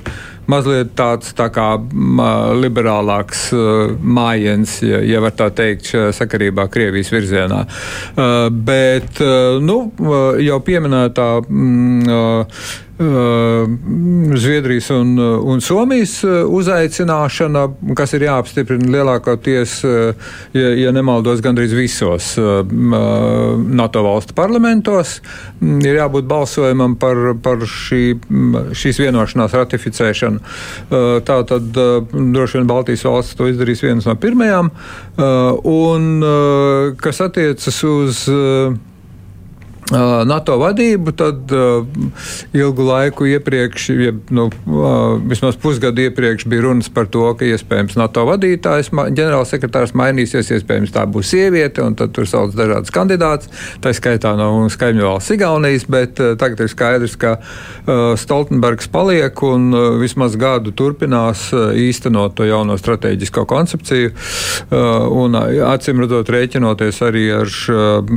mazliet 0.50 0.90
tāds 0.98 1.30
tā 1.38 1.46
kā 1.54 1.68
liberālāks 2.58 3.46
mājiens, 4.02 4.80
ja, 4.84 5.00
ja 5.06 5.22
var 5.24 5.36
tā 5.38 5.48
teikt, 5.54 5.92
sakarībā 6.18 6.66
Krievijas 6.72 7.12
virzienā. 7.14 7.62
Bet, 8.66 9.22
nu, 9.64 9.78
jau 10.42 10.58
pieminētā. 10.66 11.28
Mm, 12.98 14.36
Zviedrijas 14.36 14.90
un, 14.94 15.16
un 15.18 15.60
Somijas 15.60 16.20
uzaicināšana, 16.46 17.64
kas 17.98 18.14
ir 18.14 18.28
jāapstiprina 18.28 18.86
lielākoties, 18.94 19.80
ja, 20.54 20.68
ja 20.78 20.92
nemaldos, 20.94 21.42
gandrīz 21.42 21.74
visos 21.74 22.28
NATO 22.38 24.04
valstu 24.06 24.36
parlamentos, 24.38 25.16
ir 25.58 25.98
jābūt 25.98 26.30
balsojumam 26.30 26.94
par, 27.02 27.34
par 27.42 27.66
šī, 27.66 28.02
šīs 28.78 29.02
vienošanās 29.02 29.58
ratificēšanu. 29.58 30.54
Tā 31.26 31.42
tad 31.50 31.74
droši 31.74 32.60
vien 32.60 32.70
Baltijas 32.70 33.06
valsts 33.08 33.34
to 33.34 33.50
izdarīs 33.50 33.82
vienas 33.82 34.06
no 34.06 34.14
pirmajām. 34.14 34.70
Un 35.74 36.10
kas 37.02 37.24
attiecas 37.26 37.84
uz 37.90 38.26
NATO 39.92 40.56
vadību, 40.56 41.12
tad 41.12 41.50
uh, 41.52 41.84
ilgu 42.56 42.86
laiku 42.86 43.26
iepriekš, 43.28 43.88
ja, 43.92 44.12
nu, 44.32 44.46
uh, 44.48 45.18
vismaz 45.28 45.58
pusgadu 45.60 46.06
iepriekš, 46.06 46.46
bija 46.48 46.64
runas 46.64 46.88
par 46.88 47.10
to, 47.12 47.26
ka 47.36 47.44
iespējams 47.44 47.98
NATO 48.00 48.24
vadītājs, 48.24 48.88
ģenerālsekretārs 48.94 49.92
mainīsies, 49.98 50.48
iespējams 50.56 50.94
tā 50.94 51.04
būs 51.04 51.34
sieviete, 51.34 51.84
un 51.84 51.96
tad 52.00 52.14
tur 52.16 52.28
sauc 52.28 52.56
dažādas 52.56 52.94
kandidātas, 52.94 53.50
tā 53.84 53.92
skaitā 53.92 54.32
no 54.40 54.64
Skaņu 54.72 55.04
valsts 55.04 55.34
Igaunijas, 55.36 55.84
bet 55.92 56.22
uh, 56.22 56.32
tagad 56.40 56.64
ir 56.64 56.72
skaidrs, 56.72 57.18
ka 57.20 57.34
uh, 57.36 58.14
Stoltenbergs 58.16 58.88
paliek 58.88 59.44
un 59.44 59.68
uh, 59.76 59.90
vismaz 60.00 60.38
gadu 60.40 60.72
turpinās 60.72 61.50
uh, 61.52 61.76
īstenot 61.76 62.38
to 62.40 62.48
jauno 62.48 62.78
strateģisko 62.80 63.44
koncepciju, 63.52 64.14
uh, 64.16 64.80
un 65.12 65.36
acīm 65.36 66.00
redzot 66.06 66.32
rēķinoties 66.32 67.04
arī 67.04 67.28
ar, 67.36 67.54
uh, 67.68 68.16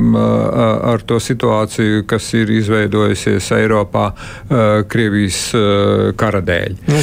ar 0.96 1.04
to 1.04 1.20
situāciju 1.20 1.57
situāciju, 1.58 2.06
kas 2.06 2.32
ir 2.34 2.50
izveidojusies 2.50 3.50
Eiropā 3.52 4.12
uh, 4.12 4.84
Krievijas 4.88 5.54
uh, 5.54 6.14
kara 6.16 6.40
dēļ. 6.40 6.78
Nu. 6.88 7.02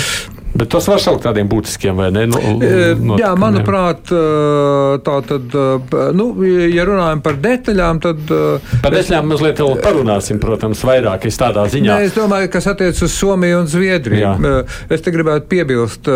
Bet 0.56 0.70
tas 0.72 0.86
var 0.88 1.02
saukt 1.04 1.26
tādiem 1.26 1.50
būtiskiem, 1.52 1.98
vai 2.00 2.08
ne? 2.16 2.22
Nu, 2.32 2.40
no, 3.04 3.18
Jā, 3.20 3.34
manuprāt, 3.40 4.08
tā 4.08 5.16
tad, 5.28 5.56
nu, 6.16 6.28
ja 6.72 6.86
runājam 6.88 7.20
par 7.26 7.40
detaļām, 7.44 8.00
tad. 8.04 8.22
Par 8.84 8.96
detaļām 8.96 9.28
mazliet 9.34 9.60
vēl 9.60 9.82
parunāsim, 9.84 10.40
protams, 10.40 10.84
vairāk 10.88 11.28
es 11.28 11.40
tādā 11.42 11.66
ziņā. 11.74 11.98
Nē, 12.00 12.08
es 12.08 12.16
domāju, 12.16 12.48
kas 12.54 12.70
attiec 12.72 13.02
uz 13.04 13.12
Somiju 13.18 13.66
un 13.66 13.68
Zviedriju. 13.72 14.22
Jā. 14.22 14.62
Es 14.96 15.04
te 15.04 15.12
gribētu 15.12 15.50
piebilst, 15.52 16.08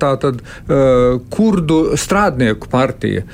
tā 0.00 0.12
tad 0.22 0.40
kurdu 1.36 1.82
strādnieku 2.00 2.72
partija 2.72 3.26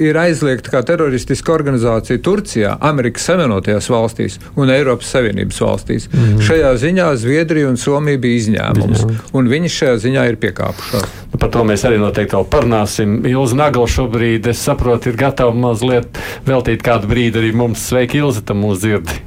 ir 0.00 0.20
aizliegta 0.22 0.72
kā 0.72 0.82
teroristiska 0.88 1.52
organizācija 1.52 2.22
Turcijā, 2.24 2.72
Amerikas 2.88 3.28
Savienotajās 3.28 3.90
valstīs 3.92 4.40
un 4.56 4.72
Eiropas 4.72 5.12
Savienības 5.12 5.60
valstīs. 5.60 6.08
Mm. 6.08 6.40
Šajā 6.48 6.72
ziņā 6.86 7.12
Zviedrija 7.20 7.68
un 7.68 7.76
Somija 7.80 8.24
bija 8.24 8.40
izņēmums. 8.40 9.04
Jā 9.04 9.56
viņi 9.58 9.74
šajā 9.74 9.94
ziņā 10.06 10.24
ir 10.30 10.38
piekāpušās. 10.40 11.14
Nu, 11.32 11.40
par 11.40 11.50
to 11.54 11.64
mēs 11.66 11.84
arī 11.88 11.98
noteikti 12.00 12.36
vēl 12.36 12.46
parunāsim. 12.52 13.20
Ilza 13.28 13.58
Nagla 13.58 13.88
šobrīd, 13.90 14.46
es 14.52 14.62
saprotu, 14.62 15.10
ir 15.10 15.18
gatava 15.18 15.54
mazliet 15.54 16.20
veltīt 16.46 16.84
kādu 16.86 17.10
brīdi 17.10 17.42
arī 17.42 17.54
mums. 17.56 17.88
Sveiki, 17.88 18.22
Ilza, 18.22 18.44
tam 18.46 18.62
mūs 18.64 18.84
dzirdi! 18.84 19.24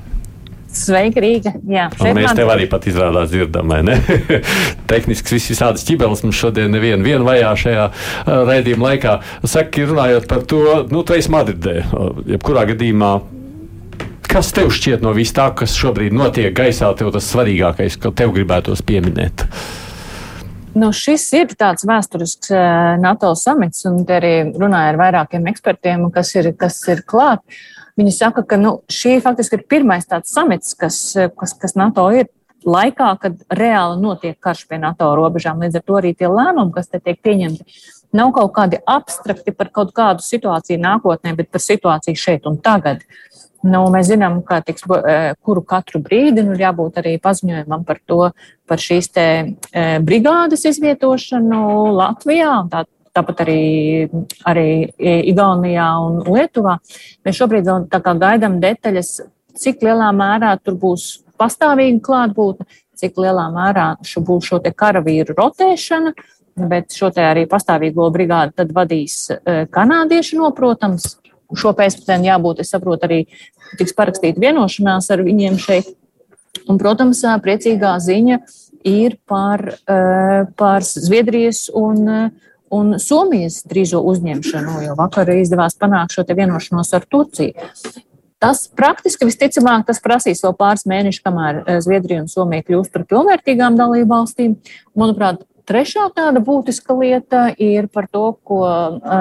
Sveika, 0.71 1.19
Rīga. 1.19 1.51
Jā, 1.67 1.89
mēs 2.15 2.31
tev 2.37 2.47
arī 2.53 2.63
pat 2.71 2.85
izrādās 2.87 3.27
dzirdam, 3.33 3.73
vai 3.73 3.81
ne? 3.83 3.97
Tehniski 4.91 5.35
viss 5.35 5.51
visādas 5.51 5.83
ķibeles 5.83 6.23
mums 6.23 6.39
šodien 6.39 6.71
nevienu 6.71 7.03
vienu 7.03 7.27
vajā 7.27 7.49
šajā 7.65 7.89
uh, 7.89 8.31
raidījuma 8.47 8.87
laikā. 8.93 9.17
Saki, 9.43 9.83
runājot 9.89 10.29
par 10.31 10.45
to, 10.47 10.63
nu, 10.93 11.03
tu 11.03 11.17
esi 11.17 11.33
Madridē, 11.33 11.81
jebkurā 12.37 12.63
gadījumā. 12.71 13.11
Kas 14.31 14.55
tev 14.55 14.71
šķiet 14.71 15.03
no 15.03 15.11
vis 15.11 15.35
tā, 15.35 15.49
kas 15.59 15.75
šobrīd 15.75 16.15
notiek 16.15 16.55
gaisā, 16.55 16.93
tev 16.95 17.11
tas 17.11 17.27
svarīgākais, 17.33 17.99
ko 17.99 18.15
tev 18.15 18.31
gribētos 18.37 18.79
pieminēt? 18.87 19.43
Uh, 19.43 19.80
Nu, 20.71 20.93
šis 20.95 21.25
ir 21.35 21.51
tāds 21.59 21.83
vēsturisks 21.87 22.51
eh, 22.55 22.97
NATO 23.01 23.33
samits, 23.35 23.83
un 23.89 24.05
arī 24.07 24.35
runāja 24.55 24.93
ar 24.93 24.99
vairākiem 25.01 25.49
ekspertiem, 25.51 26.05
kas 26.15 26.31
ir, 26.37 26.53
kas 26.55 26.79
ir 26.87 27.03
klāt. 27.07 27.43
Viņi 27.99 28.13
saka, 28.15 28.45
ka 28.47 28.59
nu, 28.59 28.77
šī 28.87 29.17
faktiski 29.23 29.59
ir 29.59 29.65
pirmais 29.67 30.07
tāds 30.07 30.31
samits, 30.31 30.71
kas, 30.79 31.01
kas, 31.37 31.55
kas 31.59 31.75
NATO 31.75 32.07
ir 32.15 32.29
laikā, 32.63 33.09
kad 33.19 33.41
reāli 33.51 33.99
notiek 33.99 34.37
karš 34.39 34.63
pie 34.69 34.79
NATO 34.79 35.09
robežām. 35.17 35.59
Līdz 35.59 35.81
ar 35.81 35.85
to 35.85 35.97
arī 35.99 36.13
tie 36.15 36.29
lēmumi, 36.31 36.71
kas 36.75 36.87
te 36.87 37.01
tiek 37.03 37.19
pieņemti, 37.19 37.65
nav 38.15 38.31
kaut 38.35 38.53
kādi 38.55 38.79
abstrakti 38.87 39.51
par 39.55 39.71
kaut 39.75 39.91
kādu 39.97 40.23
situāciju 40.23 40.79
nākotnē, 40.79 41.35
bet 41.35 41.51
par 41.51 41.63
situāciju 41.63 42.19
šeit 42.19 42.47
un 42.47 42.59
tagad. 42.63 43.03
Nu, 43.61 43.83
mēs 43.93 44.07
zinām, 44.09 44.39
ka 44.45 44.61
tiks, 44.65 44.87
e, 44.89 45.17
kuru 45.45 45.61
katru 45.61 46.01
brīdi 46.01 46.41
nu, 46.45 46.55
ir 46.55 46.63
jābūt 46.63 46.97
arī 47.01 47.17
paziņojumam 47.21 47.83
par 47.85 47.99
to, 48.09 48.31
par 48.65 48.81
šīs 48.81 49.11
te 49.13 49.27
e, 49.37 49.83
brigādes 50.01 50.65
izvietošanu 50.65 51.61
Latvijā. 51.93 52.55
Tā, 52.71 52.85
tāpat 53.13 53.43
arī, 53.45 53.61
arī 54.47 54.67
Igaunijā 54.97 55.87
un 56.01 56.21
Lietuvā. 56.25 56.77
Mēs 57.27 57.37
šobrīd 57.37 57.69
gaidām 57.91 58.59
detaļas, 58.63 59.13
cik 59.61 59.83
lielā 59.85 60.09
mērā 60.15 60.55
tur 60.63 60.79
būs 60.79 61.09
pastāvīga 61.41 62.01
klātbūtne, 62.05 62.67
cik 62.97 63.17
lielā 63.21 63.49
mērā 63.53 63.93
šo 64.05 64.23
būs 64.25 64.49
šo 64.49 64.61
karavīru 64.63 65.35
rotēšana, 65.37 66.13
bet 66.71 66.95
šo 66.95 67.11
arī 67.23 67.45
pastāvīgo 67.49 68.09
brigādi 68.13 68.57
tad 68.57 68.73
vadīs 68.75 69.27
e, 69.31 69.65
kanādieši, 69.71 70.37
no, 70.39 70.51
protams, 70.55 71.20
šo 71.57 71.73
pēcpusdienu 71.77 72.29
jābūt, 72.29 72.61
es 72.63 72.71
saprotu, 72.73 73.07
arī 73.07 73.23
tiks 73.79 73.95
parakstīta 73.97 74.41
vienošanās 74.41 75.09
ar 75.13 75.23
viņiem 75.25 75.57
šeit. 75.61 75.91
Un, 76.67 76.77
protams, 76.81 77.23
priecīgā 77.43 77.95
ziņa 78.03 78.39
ir 78.87 79.17
par, 79.29 79.63
par 80.59 80.85
Zviedrijas 80.85 81.67
un, 81.73 82.31
un 82.71 82.95
Somijas 82.99 83.61
drīzo 83.69 84.01
uzņemšanu, 84.11 84.79
jo 84.87 84.95
vakar 84.99 85.31
izdevās 85.35 85.77
panākt 85.79 86.17
šo 86.17 86.25
vienošanos 86.27 86.93
ar 86.97 87.05
Turciju. 87.07 87.69
Tas 88.41 88.63
praktiski 88.73 89.27
visticamāk 89.29 89.85
tas 89.85 90.01
prasīs 90.01 90.41
vēl 90.41 90.55
pāris 90.57 90.87
mēnešus, 90.89 91.21
kamēr 91.21 91.61
Zviedrija 91.85 92.23
un 92.23 92.29
Somija 92.31 92.65
kļūst 92.65 92.93
par 92.93 93.05
pilnvērtīgām 93.05 93.77
dalību 93.77 94.09
valstīm. 94.09 94.55
Manuprāt, 94.97 95.43
trešā 95.69 96.07
tāda 96.15 96.41
būtiska 96.41 96.95
lieta 96.97 97.43
ir 97.61 97.85
par 97.93 98.09
to, 98.09 98.31
ko 98.41 98.63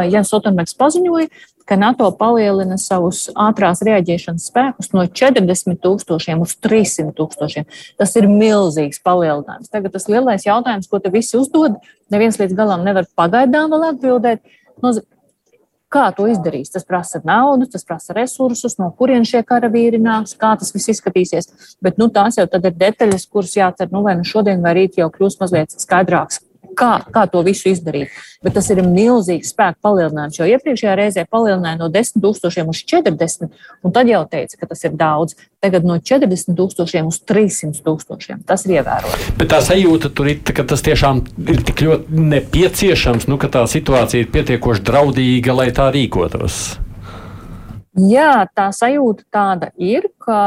Jans 0.08 0.32
Otenbergs 0.36 0.72
paziņoja, 0.80 1.28
ka 1.70 1.78
NATO 1.78 2.08
palielina 2.18 2.74
savus 2.82 3.28
ātrās 3.38 3.84
reaģēšanas 3.86 4.48
spēkus 4.50 4.90
no 4.96 5.04
40 5.06 5.78
tūkstošiem 5.84 6.42
uz 6.42 6.56
300 6.66 7.14
tūkstošiem. 7.14 7.68
Tas 8.00 8.16
ir 8.18 8.26
milzīgs 8.30 8.98
palielinājums. 9.06 9.70
Tagad 9.70 9.94
tas 9.94 10.08
lielais 10.10 10.48
jautājums, 10.48 10.90
ko 10.90 10.98
te 10.98 11.14
visi 11.14 11.38
uzdod, 11.38 11.78
neviens 12.10 12.40
līdz 12.42 12.58
galam 12.58 12.82
nevar 12.86 13.06
pagaidām 13.18 13.70
vēl 13.70 13.88
atbildēt. 13.92 14.42
No, 14.82 14.96
Kā 15.90 16.04
to 16.14 16.28
izdarīs? 16.30 16.68
Tas 16.70 16.84
prasa 16.86 17.18
naudu, 17.26 17.66
tas 17.66 17.82
prasa 17.82 18.14
resursus, 18.14 18.76
no 18.78 18.92
kurien 18.94 19.24
šie 19.26 19.40
karavīri 19.42 19.98
nāks, 19.98 20.36
kā 20.38 20.52
tas 20.58 20.70
viss 20.70 20.92
izskatīsies. 20.92 21.50
Bet 21.82 21.98
nu, 21.98 22.06
tās 22.14 22.38
jau 22.38 22.44
ir 22.46 22.76
detaļas, 22.78 23.26
kuras 23.26 23.56
jācer, 23.58 23.90
nu, 23.90 24.04
vai 24.06 24.14
nu 24.20 24.22
šodien 24.22 24.62
vai 24.62 24.76
rīt 24.78 25.00
jau 25.00 25.08
kļūs 25.10 25.40
mazliet 25.42 25.74
skaidrāks, 25.74 26.38
kā, 26.80 26.90
kā 27.12 27.26
to 27.30 27.42
visu 27.46 27.70
izdarīt. 27.70 28.14
Bet 28.44 28.54
tas 28.56 28.70
ir 28.72 28.80
milzīgs 28.84 29.52
spēku 29.52 29.82
palielinājums, 29.84 30.38
jo 30.40 30.48
iepriekšējā 30.48 30.96
reizē 30.96 31.26
palielināja 31.28 31.76
no 31.82 31.90
10 31.92 32.22
tūkstošiem 32.24 32.70
uz 32.72 32.82
40, 32.88 33.50
un 33.84 33.94
tad 33.96 34.08
jau 34.08 34.22
teica, 34.32 34.56
ka 34.56 34.70
tas 34.70 34.84
ir 34.88 34.96
daudz. 34.96 35.36
Tagad 35.60 35.84
no 35.84 35.98
40 36.00 36.56
tūkstošiem 36.56 37.10
uz 37.10 37.20
300 37.28 37.84
tūkstošiem. 37.84 38.44
Tas 38.48 38.64
ir 38.64 38.78
ievērojami. 38.78 39.34
Bet 39.36 39.52
tā 39.52 39.60
sajūta 39.64 40.08
tur 40.16 40.32
ir, 40.32 40.40
ka 40.40 40.64
tas 40.64 40.84
tiešām 40.86 41.20
ir 41.52 41.64
tik 41.68 41.84
ļoti 41.84 42.28
nepieciešams, 42.32 43.28
nu, 43.28 43.36
ka 43.40 43.52
tā 43.52 43.66
situācija 43.68 44.24
ir 44.24 44.32
pietiekoši 44.32 44.86
draudīga, 44.88 45.60
lai 45.60 45.68
tā 45.76 45.90
rīkotos. 45.92 46.62
Jā, 47.98 48.46
tā 48.54 48.68
sajūta 48.70 49.24
tāda 49.34 49.72
ir, 49.74 50.04
ka, 50.22 50.38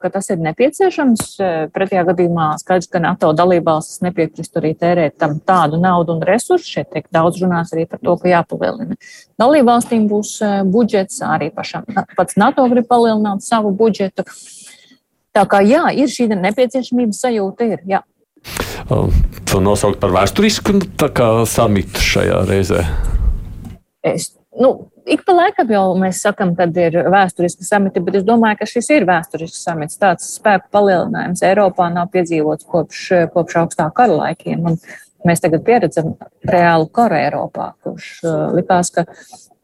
ka 0.00 0.08
tas 0.08 0.30
ir 0.32 0.38
nepieciešams. 0.40 1.34
Pretējā 1.74 2.04
gadījumā 2.08 2.46
skaidrs, 2.62 2.88
ka 2.88 3.02
NATO 3.04 3.34
dalībvalstis 3.36 4.00
nepiekristu 4.06 4.62
arī 4.62 4.70
tērēt 4.72 5.18
tam 5.20 5.36
tādu 5.44 5.76
naudu 5.82 6.16
un 6.16 6.24
resursu. 6.24 6.78
Šeit 6.78 6.88
tiek 6.94 7.10
daudz 7.12 7.42
runāts 7.44 7.74
arī 7.76 7.84
par 7.90 8.00
to, 8.00 8.16
ka 8.22 8.32
jāpalielina. 8.32 8.96
Dalībvalstīm 9.40 10.08
būs 10.08 10.38
budžets, 10.72 11.20
arī 11.28 11.50
pašam 11.52 11.84
pats 12.16 12.40
NATO 12.40 12.64
grib 12.72 12.88
palielināt 12.88 13.44
savu 13.44 13.74
budžetu. 13.76 14.24
Tā 15.36 15.44
kā 15.44 15.60
jā, 15.60 15.84
ir 15.92 16.08
šī 16.08 16.30
nepieciešamības 16.32 17.20
sajūta. 17.20 17.68
Ir, 17.68 17.84
jā. 17.84 18.00
to 19.44 19.60
nosaukt 19.60 20.00
par 20.00 20.16
vēsturisku 20.16 20.80
nu, 20.80 21.44
samitu 21.44 22.00
šajā 22.00 22.44
reizē? 22.48 22.86
Es, 24.08 24.32
nu, 24.56 24.88
ik 25.14 25.24
pa 25.26 25.34
laikam 25.36 25.70
jau 25.72 25.82
mēs 25.98 26.20
sakām, 26.24 26.54
ka 26.58 26.68
ir 26.80 27.00
vēsturiski 27.12 27.66
samiti, 27.66 28.02
bet 28.04 28.20
es 28.20 28.26
domāju, 28.26 28.60
ka 28.60 28.68
šis 28.68 28.90
ir 28.94 29.06
vēsturisks 29.08 29.64
samits. 29.66 29.98
Tāds 30.00 30.28
spēku 30.36 30.70
palielinājums 30.74 31.42
Eiropā 31.48 31.88
nav 31.94 32.10
piedzīvots 32.14 32.68
kopš, 32.68 33.04
kopš 33.34 33.60
augstā 33.62 33.88
kara 33.96 34.20
laikiem. 34.22 34.66
Un 34.68 34.78
mēs 35.28 35.42
tagad 35.44 35.64
pieredzam 35.66 36.14
reālu 36.46 36.88
karu 36.94 37.18
Eiropā, 37.18 37.72
kurš 37.84 38.10
uh, 38.24 38.36
likās, 38.56 38.92
ka 38.94 39.06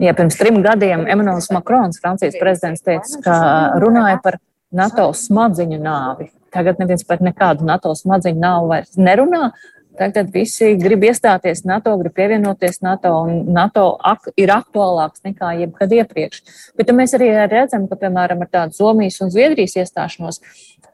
ja 0.02 0.14
pirms 0.16 0.38
trim 0.40 0.62
gadiem 0.64 1.06
Emmanuels 1.06 1.50
Makrons, 1.54 2.00
Francijas 2.02 2.38
prezidents, 2.40 2.84
teica, 2.84 3.20
ka 3.24 3.36
runāja 3.82 4.18
par 4.24 4.40
NATO 4.74 5.10
smadziņu 5.14 5.78
nāvi. 5.82 6.32
Tagad 6.54 6.78
neviens 6.82 7.02
par 7.06 7.22
nekādu 7.22 7.66
NATO 7.66 7.94
smadziņu 7.98 8.42
nāvi 8.42 8.70
vairs 8.72 8.98
nerunā. 8.98 9.48
Tagad 9.94 10.32
visi 10.34 10.72
grib 10.74 11.04
iestāties 11.06 11.62
NATO, 11.68 11.92
grib 12.00 12.16
pievienoties 12.16 12.80
NATO, 12.82 13.12
un 13.22 13.44
NATO 13.54 13.92
ak 14.02 14.32
ir 14.40 14.50
aktuālāks 14.50 15.22
nekā 15.26 15.52
jebkad 15.60 15.94
iepriekš. 16.00 16.40
Bet 16.74 16.90
mēs 16.96 17.14
arī 17.14 17.30
redzam, 17.46 17.86
ka, 17.90 17.98
piemēram, 18.00 18.42
ar 18.42 18.50
tādu 18.50 18.74
Somijas 18.74 19.20
un 19.22 19.30
Zviedrijas 19.30 19.76
iestāšanos, 19.84 20.40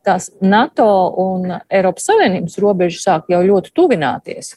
tās 0.04 0.28
NATO 0.44 0.88
un 1.22 1.56
Eiropas 1.72 2.10
Savienības 2.10 2.58
robežas 2.60 3.06
sāk 3.08 3.32
jau 3.32 3.40
ļoti 3.46 3.72
tuvināties. 3.76 4.54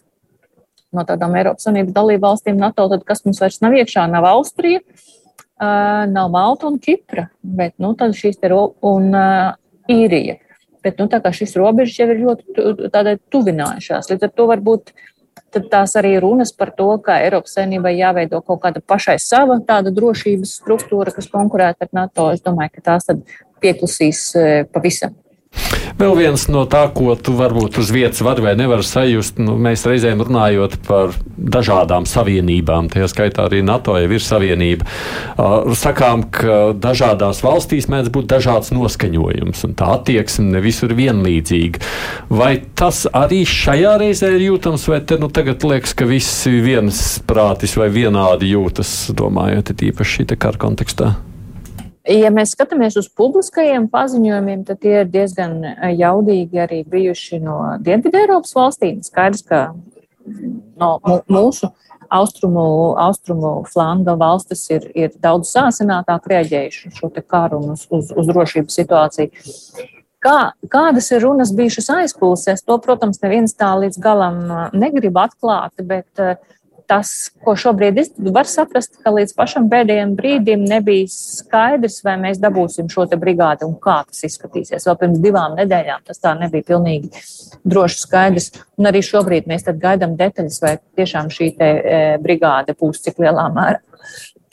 No 0.93 1.07
tādām 1.07 1.39
Eiropas 1.39 1.63
Savienības 1.69 1.95
dalību 1.95 2.27
valstīm 2.27 2.59
NATO, 2.59 2.89
tad 2.91 3.07
kas 3.07 3.23
mums 3.23 3.39
vairs 3.41 3.61
nav 3.63 3.79
iekšā, 3.79 4.05
nav 4.11 4.27
Austrija, 4.27 4.83
nav 6.11 6.31
Malta 6.33 6.67
un 6.67 6.79
Kipra, 6.83 7.29
bet 7.43 7.77
nu, 7.79 7.95
tad 7.95 8.17
šīs 8.17 8.41
te 8.41 8.51
un 8.51 9.13
Īrija. 9.91 10.37
Bet 10.83 10.99
nu, 10.99 11.07
šis 11.07 11.55
robežas 11.59 11.97
jau 11.99 12.09
ir 12.11 12.21
ļoti 12.25 13.17
tuvinājušās. 13.33 14.11
Līdz 14.11 14.27
ar 14.27 14.33
to 14.35 14.47
varbūt 14.51 14.93
tās 15.71 15.95
arī 15.99 16.15
runas 16.21 16.51
par 16.51 16.73
to, 16.77 16.89
ka 17.05 17.19
Eiropas 17.23 17.55
Savienībai 17.57 17.95
jāveido 17.95 18.41
kaut 18.45 18.63
kāda 18.65 18.81
pašai 18.81 19.17
sava 19.21 19.59
tāda 19.65 19.93
drošības 19.93 20.57
struktūra, 20.59 21.13
kas 21.13 21.29
konkurētu 21.31 21.87
ar 21.87 21.93
NATO. 21.93 22.29
Es 22.33 22.43
domāju, 22.45 22.75
ka 22.77 22.87
tās 22.91 23.09
pieklusīs 23.63 24.31
pavisam. 24.73 25.15
Vēl 25.93 26.15
viens 26.17 26.47
no 26.49 26.63
tā, 26.69 26.83
ko 26.95 27.13
tu 27.15 27.35
varbūt 27.37 27.77
uz 27.81 27.91
vietas 27.93 28.23
vari 28.25 28.43
vai 28.43 28.53
nevari 28.57 28.85
sajust, 28.85 29.37
nu, 29.41 29.55
mēs 29.61 29.85
reizēm 29.87 30.23
runājot 30.25 30.79
par 30.87 31.13
dažādām 31.37 32.07
savienībām, 32.09 32.89
tajā 32.91 33.09
skaitā 33.11 33.45
arī 33.47 33.61
NATO 33.65 33.95
jau 34.01 34.09
ir 34.09 34.25
savienība. 34.25 34.87
Uh, 35.37 35.71
sakām, 35.77 36.25
ka 36.33 36.73
dažādās 36.73 37.43
valstīs 37.45 37.87
mēdz 37.91 38.11
būt 38.13 38.29
dažāds 38.33 38.73
noskaņojums, 38.75 39.65
un 39.67 39.75
tā 39.79 39.91
attieksme 39.99 40.49
ne 40.55 40.63
visur 40.65 40.91
ir 40.91 40.97
vienlīdzīga. 40.99 41.83
Vai 42.33 42.55
tas 42.75 43.05
arī 43.13 43.43
šajā 43.47 43.97
reizē 44.01 44.33
ir 44.35 44.47
jūtams, 44.49 44.87
vai 44.89 45.03
te 45.05 45.19
nu 45.21 45.29
tagad 45.33 45.63
liekas, 45.67 45.93
ka 45.97 46.09
visi 46.09 46.57
viens 46.63 47.03
prātis 47.27 47.77
vai 47.79 47.91
vienādi 47.93 48.53
jūtas, 48.53 49.13
domājot, 49.15 49.75
īpaši 49.91 50.23
šī 50.23 50.33
kara 50.35 50.59
kontekstā? 50.59 51.13
Ja 52.03 52.27
mēs 52.35 52.51
skatāmies 52.51 52.97
uz 52.99 53.07
publiskajiem 53.15 53.85
paziņojumiem, 53.91 54.65
tad 54.67 54.81
tie 54.83 54.97
ir 55.01 55.11
diezgan 55.11 55.61
eh, 55.63 55.93
jaudīgi 55.95 56.59
arī 56.59 56.81
bijuši 56.83 57.39
no 57.39 57.55
Dienvidu 57.79 58.19
Eiropas 58.19 58.51
valstīm. 58.57 58.99
Skaidrs, 59.07 59.45
ka 59.47 59.69
no 60.79 60.89
mūsu 61.31 61.69
austrumu, 62.13 62.65
austrumu 62.99 63.53
flanga 63.71 64.17
valstis 64.19 64.65
ir, 64.75 64.89
ir 64.99 65.15
daudz 65.23 65.53
sāsinātāk 65.55 66.27
rēģējuši 66.27 66.91
šo 66.99 67.09
karu 67.23 67.61
un 67.61 67.73
uz, 67.77 67.87
uz, 67.87 68.11
uz 68.11 68.29
drošības 68.29 68.79
situāciju. 68.81 69.47
Kā, 70.23 70.37
kādas 70.71 71.09
ir 71.11 71.23
runas 71.23 71.51
bijušas 71.55 71.89
aizkulisēs, 71.97 72.63
to, 72.67 72.77
protams, 72.83 73.19
neviens 73.23 73.55
tā 73.55 73.71
līdz 73.79 74.03
galam 74.03 74.43
eh, 74.43 74.75
negrib 74.83 75.23
atklāt, 75.23 75.79
bet 75.87 76.19
uh, 76.19 76.35
tas, 76.93 77.31
ko 77.43 77.55
šobrīd 77.57 77.97
var 78.33 78.47
saprast, 78.49 78.99
ka 79.01 79.13
līdz 79.15 79.33
pašam 79.37 79.69
pēdējiem 79.71 80.13
brīdim 80.17 80.65
nebija 80.69 81.09
skaidrs, 81.09 82.01
vai 82.05 82.15
mēs 82.21 82.41
dabūsim 82.43 82.89
šo 82.91 83.07
te 83.09 83.17
brigādi 83.19 83.65
un 83.65 83.73
kā 83.81 84.01
tas 84.05 84.21
izskatīsies. 84.27 84.85
Vēl 84.89 84.99
pirms 85.01 85.21
divām 85.23 85.57
nedēļām 85.57 86.03
tas 86.05 86.21
tā 86.21 86.35
nebija 86.37 86.67
pilnīgi 86.69 87.09
droši 87.65 88.01
skaidrs. 88.03 88.51
Un 88.77 88.91
arī 88.91 89.01
šobrīd 89.05 89.49
mēs 89.49 89.65
gaidām 89.65 90.17
detaļas, 90.19 90.59
vai 90.61 90.75
tiešām 90.99 91.31
šī 91.33 91.49
te 91.57 91.69
e, 91.69 92.01
brigāde 92.21 92.77
būs 92.77 93.01
cik 93.07 93.21
lielā 93.23 93.47
mērā. 93.55 93.81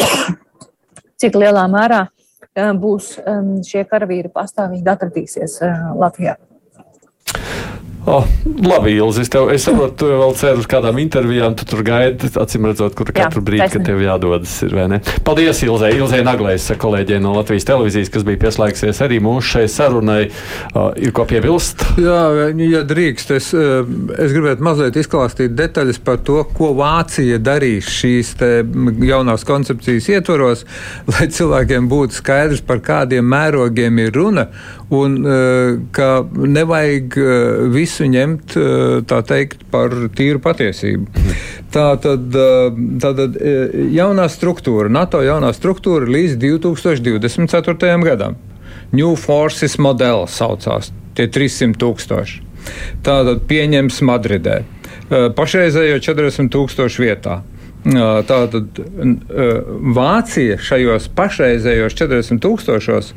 cik 1.20 1.36
lielā 1.43 1.66
mērā 1.72 2.07
e, 2.09 2.70
būs 2.84 3.16
e, 3.20 3.41
šie 3.68 3.84
karavīri 3.91 4.32
pastāvīgi 4.32 4.97
atradīsies 4.97 5.61
Latvijā. 6.01 6.38
Oh, 8.11 8.25
labi, 8.67 8.97
Ilzi, 8.99 9.23
es, 9.23 9.29
tev, 9.31 9.53
es 9.55 9.63
saprotu, 9.63 9.95
tu 10.03 10.09
vēl 10.11 10.59
uz 10.59 10.67
kādām 10.71 10.97
intervijām, 10.99 11.55
tu 11.55 11.67
tur 11.69 11.85
gaidi, 11.87 12.27
acīm 12.43 12.65
redzot, 12.67 12.97
kur 12.99 13.13
katru 13.15 13.43
brīdi, 13.47 13.69
kad 13.71 13.85
tev 13.87 14.01
jādodas. 14.03 14.57
Ir, 14.67 14.75
Paldies, 15.27 15.61
Ilzē, 15.63 15.93
Ilzē 15.95 16.19
Naglēs, 16.27 16.67
kolēģiem 16.81 17.23
no 17.23 17.37
Latvijas 17.37 17.69
televīzijas, 17.69 18.11
kas 18.11 18.27
bija 18.27 18.41
pieslēgsies 18.43 18.99
arī 19.07 19.21
mūsu 19.23 19.53
šai 19.53 19.63
sarunai. 19.71 20.25
Uh, 20.73 20.89
ir 20.99 21.15
ko 21.15 21.23
piebilst? 21.31 21.85
Jā, 22.03 22.51
ja 22.59 22.83
drīkst, 22.91 23.31
es, 23.37 23.53
uh, 23.55 23.87
es 24.19 24.35
gribētu 24.35 24.67
mazliet 24.67 24.99
izklāstīt 24.99 25.55
detaļas 25.55 26.03
par 26.03 26.19
to, 26.27 26.41
ko 26.57 26.73
Vācija 26.81 27.39
darīs 27.39 27.93
šīs 28.01 28.35
jaunās 29.07 29.47
koncepcijas 29.47 30.11
ietvaros, 30.17 30.67
lai 31.15 31.31
cilvēkiem 31.31 31.87
būtu 31.95 32.19
skaidrs, 32.19 32.67
par 32.67 32.83
kādiem 32.83 33.31
mērogiem 33.31 34.03
ir 34.03 34.19
runa 34.19 34.49
un 34.91 35.21
uh, 35.23 35.79
ka 35.95 36.27
nevajag 36.35 37.19
uh, 37.23 37.71
visu 38.01 38.09
ņemt 38.09 38.55
tā 39.07 39.21
teikt, 39.27 39.65
par 39.71 39.93
tīru 40.17 40.41
patiesību. 40.41 41.07
Tā 41.73 41.97
tad, 42.01 42.33
tā 42.33 43.11
tad 43.15 43.37
jaunā 43.93 44.29
struktūra, 44.29 44.89
NATO 44.89 45.21
jaunā 45.23 45.53
struktūra 45.53 46.09
līdz 46.09 46.39
2024. 46.41 48.01
gadam. 48.05 48.37
New 48.93 49.15
Forces 49.17 49.77
modelis 49.79 50.35
saucās, 50.35 50.91
tie 51.15 51.29
300 51.29 51.77
tūkstoši. 51.79 52.41
Tā 53.05 53.21
tad 53.25 53.45
pieņems 53.49 54.01
Madridē. 54.03 54.63
Pašreizējo 55.11 56.01
40 56.01 56.51
tūkstošu 56.51 57.05
vietā. 57.05 57.43
Tātad 57.81 58.76
Vācija 59.97 60.59
šajos 60.61 61.07
pašreizējos 61.16 61.97
40 61.97 62.43
tūkstošos 62.45 63.12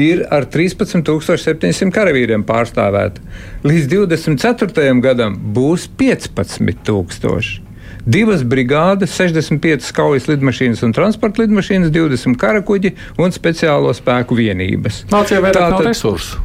ir 0.00 0.22
ar 0.32 0.46
13,700 0.48 1.92
karavīriem 1.92 2.46
pārstāvēta. 2.48 3.20
Līdz 3.68 3.90
24. 3.92 5.00
gadam 5.04 5.36
būs 5.52 5.90
15,000. 6.00 7.66
Divas 8.08 8.40
brigādes, 8.48 9.12
65 9.18 9.92
kaujas 9.92 10.28
lidmašīnas 10.30 10.80
un 10.86 10.94
transporta 10.96 11.42
lidmašīnas, 11.42 11.92
20 11.92 12.38
karakuģi 12.40 12.94
un 13.20 13.34
speciālo 13.34 13.92
spēku 13.92 14.38
vienības. 14.38 15.02
Vācijā 15.12 15.42
vairāk 15.44 15.58
Tātad, 15.58 15.82
nav 15.82 15.90
resursu. 15.90 16.40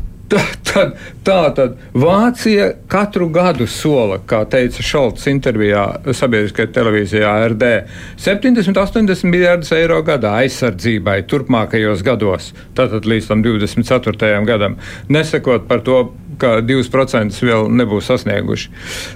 Tad, 0.74 0.96
tā 1.26 1.40
tad 1.54 1.76
Vācija 1.94 2.70
katru 2.90 3.28
gadu 3.34 3.68
sola, 3.70 4.18
kā 4.26 4.40
teica 4.50 4.82
Šalts 4.86 5.28
intervijā 5.30 5.84
sabiedriskajā 6.18 6.72
televīzijā 6.74 7.34
RD, 7.52 7.70
70-80 8.24 9.30
miljardus 9.30 9.74
eiro 9.78 10.00
gadā 10.06 10.34
aizsardzībai 10.42 11.20
turpmākajos 11.30 12.02
gados, 12.08 12.52
tātad 12.78 13.06
līdz 13.06 13.30
tam 13.30 13.46
24. 13.46 14.34
gadam, 14.50 14.80
nesakot 15.14 15.70
par 15.70 15.86
to, 15.86 16.02
ka 16.42 16.58
2% 16.66 17.46
vēl 17.46 17.70
nebūs 17.78 18.10
sasnieguši. 18.10 18.74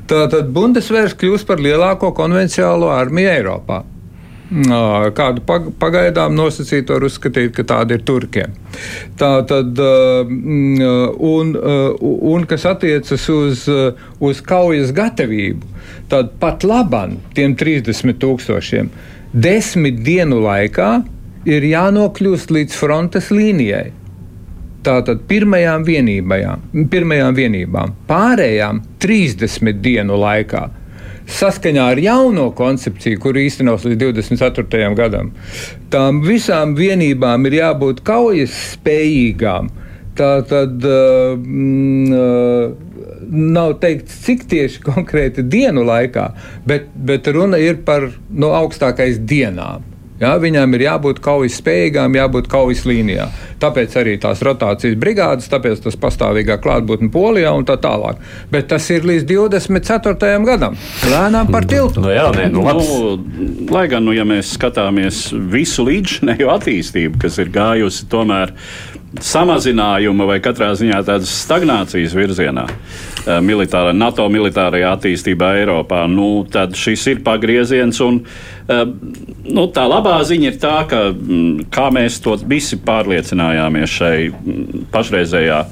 Tātad 0.09 0.53
Bundesvērs 0.53 1.17
kļūs 1.17 1.47
par 1.49 1.63
lielāko 1.63 2.13
konvencionālo 2.17 2.93
armiju 2.93 3.33
Eiropā. 3.33 3.81
Kādu 4.47 5.43
pagaidām 5.79 6.35
nosacītu 6.37 6.95
var 6.95 7.03
uzskatīt, 7.03 7.51
ka 7.57 7.65
tāda 7.67 7.97
ir 7.97 8.05
Turkiem. 8.07 8.53
Tā 9.19 9.31
tad, 9.49 9.81
un, 11.31 11.51
un 12.31 12.47
kas 12.47 12.65
attiecas 12.69 13.27
uz, 13.33 13.65
uz 14.23 14.41
kaujas 14.47 14.93
gatavību, 14.95 15.67
tad 16.07 16.31
pat 16.39 16.63
labam 16.63 17.17
tiem 17.35 17.57
30 17.59 18.19
tūkstošiem 18.23 18.91
desmit 19.33 19.99
dienu 20.05 20.39
laikā 20.43 20.91
ir 21.47 21.65
jānokļūst 21.67 22.51
līdz 22.53 22.75
frontes 22.79 23.31
līnijai. 23.33 23.91
Tātad 24.87 25.25
pirmajām 25.27 25.83
vienībām, 25.83 26.87
pirmajām 26.91 27.35
vienībām, 27.35 27.95
pārējām 28.07 28.79
30 29.03 29.81
dienu 29.83 30.19
laikā 30.21 30.67
saskaņā 31.27 31.89
ar 31.93 32.01
jauno 32.01 32.49
koncepciju, 32.55 33.19
kur 33.23 33.37
īstenos 33.39 33.85
līdz 33.87 34.11
24. 34.15 34.93
gadam, 34.97 35.33
tām 35.93 36.21
visām 36.25 36.75
vienībām 36.77 37.47
ir 37.49 37.59
jābūt 37.61 38.03
kaujas 38.07 38.55
spējīgām. 38.77 39.69
Tā 40.17 40.31
tad 40.49 40.81
uh, 40.87 41.35
uh, 41.37 42.71
nav 43.29 43.75
teikts, 43.83 44.15
cik 44.25 44.47
tieši 44.49 44.81
konkrēti 44.85 45.45
dienu 45.45 45.83
laikā, 45.85 46.31
bet, 46.65 46.89
bet 46.95 47.29
runa 47.35 47.59
ir 47.61 47.83
par 47.85 48.09
no 48.09 48.47
nu, 48.47 48.53
augstākais 48.57 49.21
dienām. 49.29 49.85
Ja, 50.17 50.33
viņām 50.41 50.73
ir 50.73 50.85
jābūt 50.87 51.19
kaujas 51.21 51.59
spējīgām, 51.61 52.15
jābūt 52.17 52.47
kaujas 52.49 52.83
līnijā. 52.89 53.27
Tāpēc 53.61 53.93
arī 54.01 54.15
tās 54.21 54.41
rotācijas 54.45 54.97
brigādes, 54.97 55.49
tāpēc 55.51 55.83
tas 55.85 55.97
pastāvīgā 56.01 56.57
klātbūtne 56.63 57.11
Polijā 57.13 57.51
un 57.53 57.65
tā 57.69 57.77
tālāk. 57.81 58.21
Bet 58.53 58.69
tas 58.71 58.89
ir 58.93 59.05
līdz 59.05 59.27
24. 59.29 60.33
gadam. 60.47 60.77
Lēnām 61.05 61.53
par 61.53 61.69
tiltu. 61.69 62.01
Nu, 62.01 62.13
jā, 62.13 62.27
nē, 62.33 62.49
nu. 62.53 62.65
Nu, 62.65 63.67
lai 63.73 63.85
gan, 63.91 64.05
nu, 64.09 64.15
ja 64.17 64.25
mēs 64.27 64.55
skatāmies 64.57 65.27
visu 65.53 65.85
līdzinējo 65.85 66.49
attīstību, 66.57 67.21
kas 67.21 67.37
ir 67.41 67.53
gājusi 67.53 68.09
tomēr 68.09 68.55
samazinājuma 69.15 70.27
vai 70.27 70.37
katrā 70.43 70.73
ziņā 70.77 70.99
tādas 71.07 71.31
stagnācijas 71.45 72.13
virzienā, 72.17 72.65
eh, 72.67 73.39
militāra, 73.41 73.93
NATO 73.95 74.27
militārajā 74.29 74.91
attīstībā 74.97 75.53
Eiropā, 75.61 76.03
nu, 76.11 76.45
tad 76.51 76.75
šis 76.75 77.07
ir 77.07 77.23
pagrieziens. 77.23 78.01
Un, 78.01 78.21
eh, 78.67 78.83
nu, 79.45 79.67
tā 79.71 79.87
labā 79.87 80.19
ziņa 80.27 80.51
ir 80.51 80.59
tā, 80.59 80.87
ka 80.87 81.11
mm, 81.13 81.69
kā 81.71 81.89
mēs 81.91 82.21
to 82.21 82.35
visi 82.45 82.77
pārliecinājāmies 82.77 83.87
šai 83.87 84.29
mm, 84.29 84.87
pašreizējā 84.91 85.65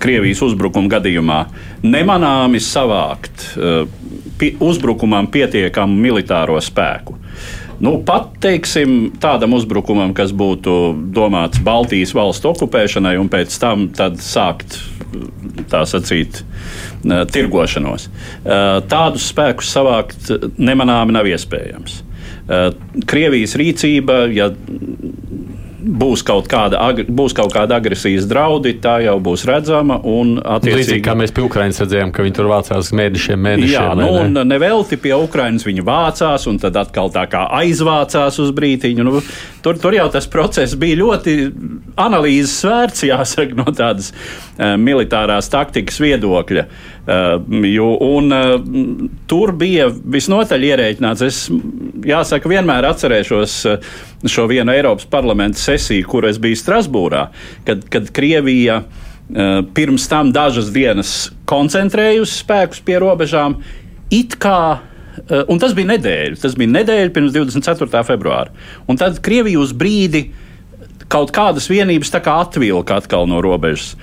Krievijas 0.00 0.40
uzbrukuma 0.42 0.88
gadījumā, 0.88 1.44
nemanāmi 1.82 2.60
savākt 2.60 3.50
eh, 3.56 4.54
uzbrukumam 4.60 5.26
pietiekamu 5.30 5.94
militāro 5.94 6.58
spēku. 6.60 7.23
Nu, 7.84 7.98
pat 8.06 8.30
teiksim, 8.40 9.12
tādam 9.20 9.52
uzbrukumam, 9.58 10.14
kas 10.16 10.32
būtu 10.32 10.94
domāts 11.12 11.60
Baltijas 11.64 12.14
valstu 12.16 12.54
okupēšanai, 12.54 13.18
un 13.20 13.28
pēc 13.32 13.56
tam 13.60 13.90
sākt 14.24 14.78
tā 15.70 15.82
sacīt, 15.88 16.40
tirgošanos. 17.04 18.08
Tādus 18.90 19.28
spēkus 19.30 19.72
savākt 19.76 20.32
nemanāmi 20.56 21.14
nav 21.18 21.28
iespējams. 21.28 22.00
Krievijas 23.10 23.54
rīcība, 23.60 24.24
ja 24.32 24.50
būs 25.84 26.24
kaut, 26.26 26.48
kāda, 26.50 26.80
būs 27.08 27.34
kaut 27.36 27.52
kāda 27.54 27.78
agresijas 27.80 28.26
draudi, 28.30 28.74
tā 28.82 28.96
jau 29.04 29.16
būs 29.22 29.44
redzama. 29.48 29.98
Līdzīgi 30.00 31.02
kā 31.04 31.14
mēs 31.18 31.34
pie 31.34 31.44
Ukrainas 31.44 31.80
redzējām, 31.82 32.12
ka 32.14 32.24
viņi 32.24 32.36
tur 32.38 32.48
vācās 32.50 32.90
mēnešiem, 32.96 33.42
mēnešiem. 33.46 33.74
Jā, 33.74 33.90
nu, 33.98 34.08
un 34.22 34.40
nevelti 34.48 34.98
pie 35.00 35.14
Ukrainas 35.18 35.66
viņi 35.68 35.84
vācās, 35.86 36.48
un 36.50 36.58
tad 36.62 36.78
atkal 36.80 37.12
tā 37.14 37.26
kā 37.30 37.44
aizvācās 37.60 38.40
uz 38.42 38.54
brītiņu. 38.56 39.06
Nu, 39.06 39.22
tur, 39.64 39.78
tur 39.82 39.96
jau 39.96 40.08
tas 40.14 40.28
process 40.30 40.78
bija 40.80 41.02
ļoti 41.02 41.36
analīzes 42.00 42.56
vērts, 42.68 43.06
jāsaka, 43.12 43.60
no 43.60 43.68
tādas 43.76 44.12
uh, 44.14 44.74
militārās 44.80 45.52
taktikas 45.52 46.00
viedokļa. 46.02 46.66
Uh, 46.66 46.93
jo, 47.06 47.88
un, 48.00 48.32
tur 49.28 49.52
bija 49.60 49.90
visnotaļ 49.92 50.66
ierēķināts. 50.70 51.24
Es 51.26 51.40
jāsaka, 52.08 52.48
vienmēr 52.48 52.88
atcerēšos 52.88 53.58
šo 54.30 54.46
vienu 54.50 54.72
Eiropas 54.72 55.08
parlamenta 55.12 55.60
sesiju, 55.60 56.06
kur 56.08 56.28
es 56.28 56.40
biju 56.40 56.56
Strasbūrā, 56.60 57.26
kad, 57.68 57.84
kad 57.92 58.08
Krievija 58.14 58.82
pirms 59.76 60.08
tam 60.08 60.32
dažas 60.32 60.72
dienas 60.72 61.14
koncentrējusi 61.48 62.42
spēkus 62.42 62.82
pie 62.84 62.98
robežām. 63.04 63.60
Kā 64.38 64.58
Un 65.48 65.60
tas 65.62 65.74
bija 65.76 65.92
nedēļa. 65.94 66.38
Tas 66.42 66.56
bija 66.58 66.72
nedēļa 66.74 67.12
pirms 67.14 67.34
24. 67.34 68.02
februāra. 68.06 68.50
Un 68.90 68.98
tad 69.00 69.20
Krievija 69.24 69.60
uz 69.62 69.72
brīdi 69.76 70.26
kaut 71.12 71.32
kādas 71.34 71.68
vienības 71.70 72.12
atvilka 72.18 72.98
atkal 72.98 73.28
no 73.30 73.40
robežas. 73.44 73.94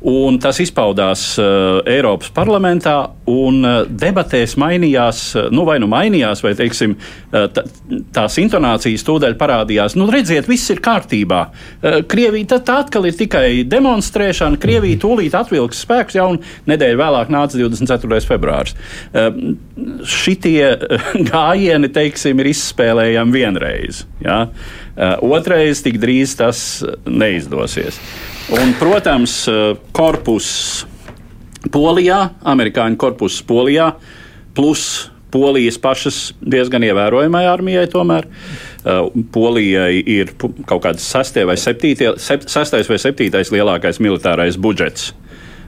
Un 0.00 0.38
tas 0.40 0.56
izpaudās 0.62 1.22
uh, 1.36 1.82
Eiropas 1.84 2.30
parlamentā, 2.32 2.94
un 3.28 3.58
uh, 3.60 3.82
debatēs 3.84 4.54
mainījās, 4.60 5.18
uh, 5.36 5.48
nu, 5.52 5.66
vai 5.68 5.76
nu 5.82 5.90
mainījās, 5.92 6.40
vai 6.40 6.54
teiksim, 6.56 6.94
uh, 6.96 7.44
tā, 7.52 7.66
tās 8.16 8.38
intonācijas 8.40 9.04
tūdaļ 9.04 9.36
parādījās. 9.40 9.98
Nu, 10.00 10.06
redziet, 10.08 10.48
viss 10.48 10.72
ir 10.72 10.80
kārtībā. 10.80 11.42
Uh, 11.50 11.98
Krievija 12.08 12.56
tā 12.64 12.78
atkal 12.80 13.10
ir 13.10 13.18
tikai 13.18 13.44
demonstrēšana. 13.68 14.56
Krievija 14.62 14.96
mhm. 14.96 15.04
tūlīt 15.04 15.36
atvilks 15.36 15.84
spēkus, 15.84 16.16
jau 16.16 16.30
nedēļu 16.70 17.02
vēlāk 17.04 17.36
nāca 17.36 17.60
24. 17.60 18.24
februāris. 18.24 18.76
Uh, 19.12 19.28
šitie 20.08 20.64
gājieni, 21.28 21.92
teiksim, 21.92 22.40
ir 22.40 22.54
izspēlējami 22.54 23.36
vienreiz. 23.36 24.06
Ja? 24.24 24.46
Uh, 24.96 25.36
otrais 25.36 25.84
tik 25.84 26.00
drīz 26.00 26.38
tas 26.40 26.80
neizdosies. 27.04 28.00
Un, 28.50 28.72
protams, 28.78 29.44
eh, 29.48 29.76
korpus 29.94 30.46
Polijā, 31.70 32.18
amerikāņu 32.42 32.96
korpus 32.98 33.36
Polijā, 33.46 33.92
plus 34.56 35.10
Polijas 35.30 35.76
pašas 35.78 36.32
diezgan 36.42 36.82
ievērojamai 36.82 37.44
armijai 37.46 37.86
tomēr. 37.92 38.26
Eh, 38.26 39.22
Polijai 39.30 40.02
ir 40.02 40.34
kaut 40.66 40.82
kāds 40.82 41.06
sastais 41.06 41.46
vai 42.90 42.98
septītais 42.98 43.54
lielākais 43.54 44.02
militārais 44.02 44.58
budžets 44.58 45.12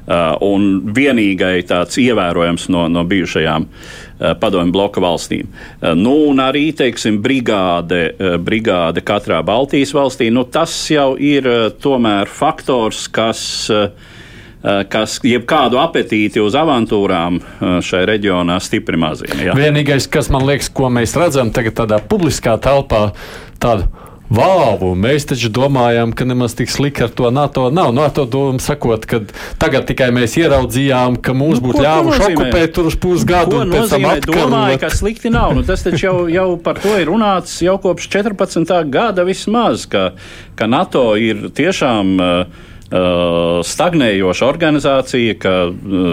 Uh, 0.02 0.32
un 0.42 0.80
vienīgai 0.90 1.60
tāds 1.62 1.94
ievērojams 2.02 2.64
no, 2.74 2.88
no 2.90 3.04
bijušajām 3.06 3.62
uh, 3.62 3.92
padomju 4.40 4.74
bloka 4.74 5.02
valstīm. 5.02 5.50
Uh, 5.50 5.92
nu, 5.98 6.14
un 6.30 6.42
arī, 6.44 6.68
teiksim, 6.76 7.20
brigāde, 7.24 8.04
brigāde 8.42 9.04
katrā 9.04 9.42
Baltijas 9.46 9.94
valstī, 9.96 10.30
nu, 10.32 10.44
tas 10.44 10.74
jau 10.90 11.12
ir 11.18 11.48
tomēr 11.82 12.30
faktors, 12.30 13.06
kas 13.12 13.44
kas 14.62 15.16
jebkādu 15.26 15.74
apetīti 15.82 16.38
uz 16.38 16.54
avantūrām 16.54 17.40
šajā 17.82 18.06
reģionā 18.06 18.60
stipri 18.62 19.00
mazina. 19.00 19.56
Vienīgais, 19.58 20.06
kas 20.06 20.30
man 20.30 20.46
liekas, 20.46 20.70
ko 20.70 20.86
mēs 20.92 21.16
redzam 21.18 21.50
tagad 21.54 21.74
tādā 21.80 21.98
publiskā 21.98 22.54
telpā, 22.62 23.08
tāda 23.58 23.88
Vāvu, 24.32 24.92
mēs 24.96 25.26
taču 25.28 25.50
domājām, 25.52 26.14
ka 26.16 26.24
nemaz 26.28 26.54
tik 26.56 26.70
slikti 26.72 27.04
ar 27.04 27.12
to 27.12 27.28
NATO 27.34 27.66
nav. 27.74 27.90
NATO 27.96 28.24
doma 28.24 28.62
sakot, 28.62 29.04
ka 29.08 29.20
tagad 29.60 29.84
tikai 29.90 30.08
mēs 30.14 30.38
ieraudzījām, 30.40 31.18
ka 31.20 31.34
mums 31.36 31.60
nu, 31.60 31.66
būtu 31.68 31.84
ļāvuši 31.84 32.24
okupēt 32.30 32.74
tur 32.76 32.88
uz 32.88 32.96
pusgadu. 33.02 33.60
Ko 33.60 33.68
nozīmē? 33.68 34.16
Domāju, 34.24 34.80
ka 34.80 34.92
slikti 34.94 35.32
nav. 35.32 35.52
Nu, 35.58 35.66
tas 35.66 35.84
taču 35.84 36.06
jau, 36.06 36.16
jau 36.32 36.48
par 36.64 36.80
to 36.80 36.96
ir 37.00 37.10
runāts 37.12 37.58
jau 37.64 37.76
kopš 37.82 38.08
14. 38.14 38.76
gada 38.92 39.26
vismaz, 39.28 39.84
ka, 39.90 40.12
ka 40.56 40.70
NATO 40.70 41.10
ir 41.20 41.50
tiešām. 41.52 42.14
Uh, 42.16 42.68
stagnējoša 42.92 44.48
organizācija, 44.48 45.38
ka 45.40 45.54
uh, 45.70 46.10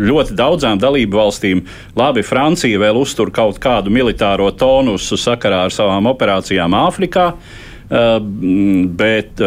ļoti 0.00 0.36
daudzām 0.38 0.80
dalību 0.80 1.20
valstīm, 1.20 1.60
labi, 1.98 2.24
Francija 2.24 2.80
vēl 2.80 2.96
uztur 3.00 3.32
kaut 3.34 3.60
kādu 3.62 3.92
militāro 3.92 4.48
tonusu 4.56 5.18
sakarā 5.20 5.66
ar 5.68 5.74
savām 5.74 6.08
operācijām 6.14 6.76
Āfrikā. 6.86 7.28
Uh, 7.34 7.70
bet 8.98 9.40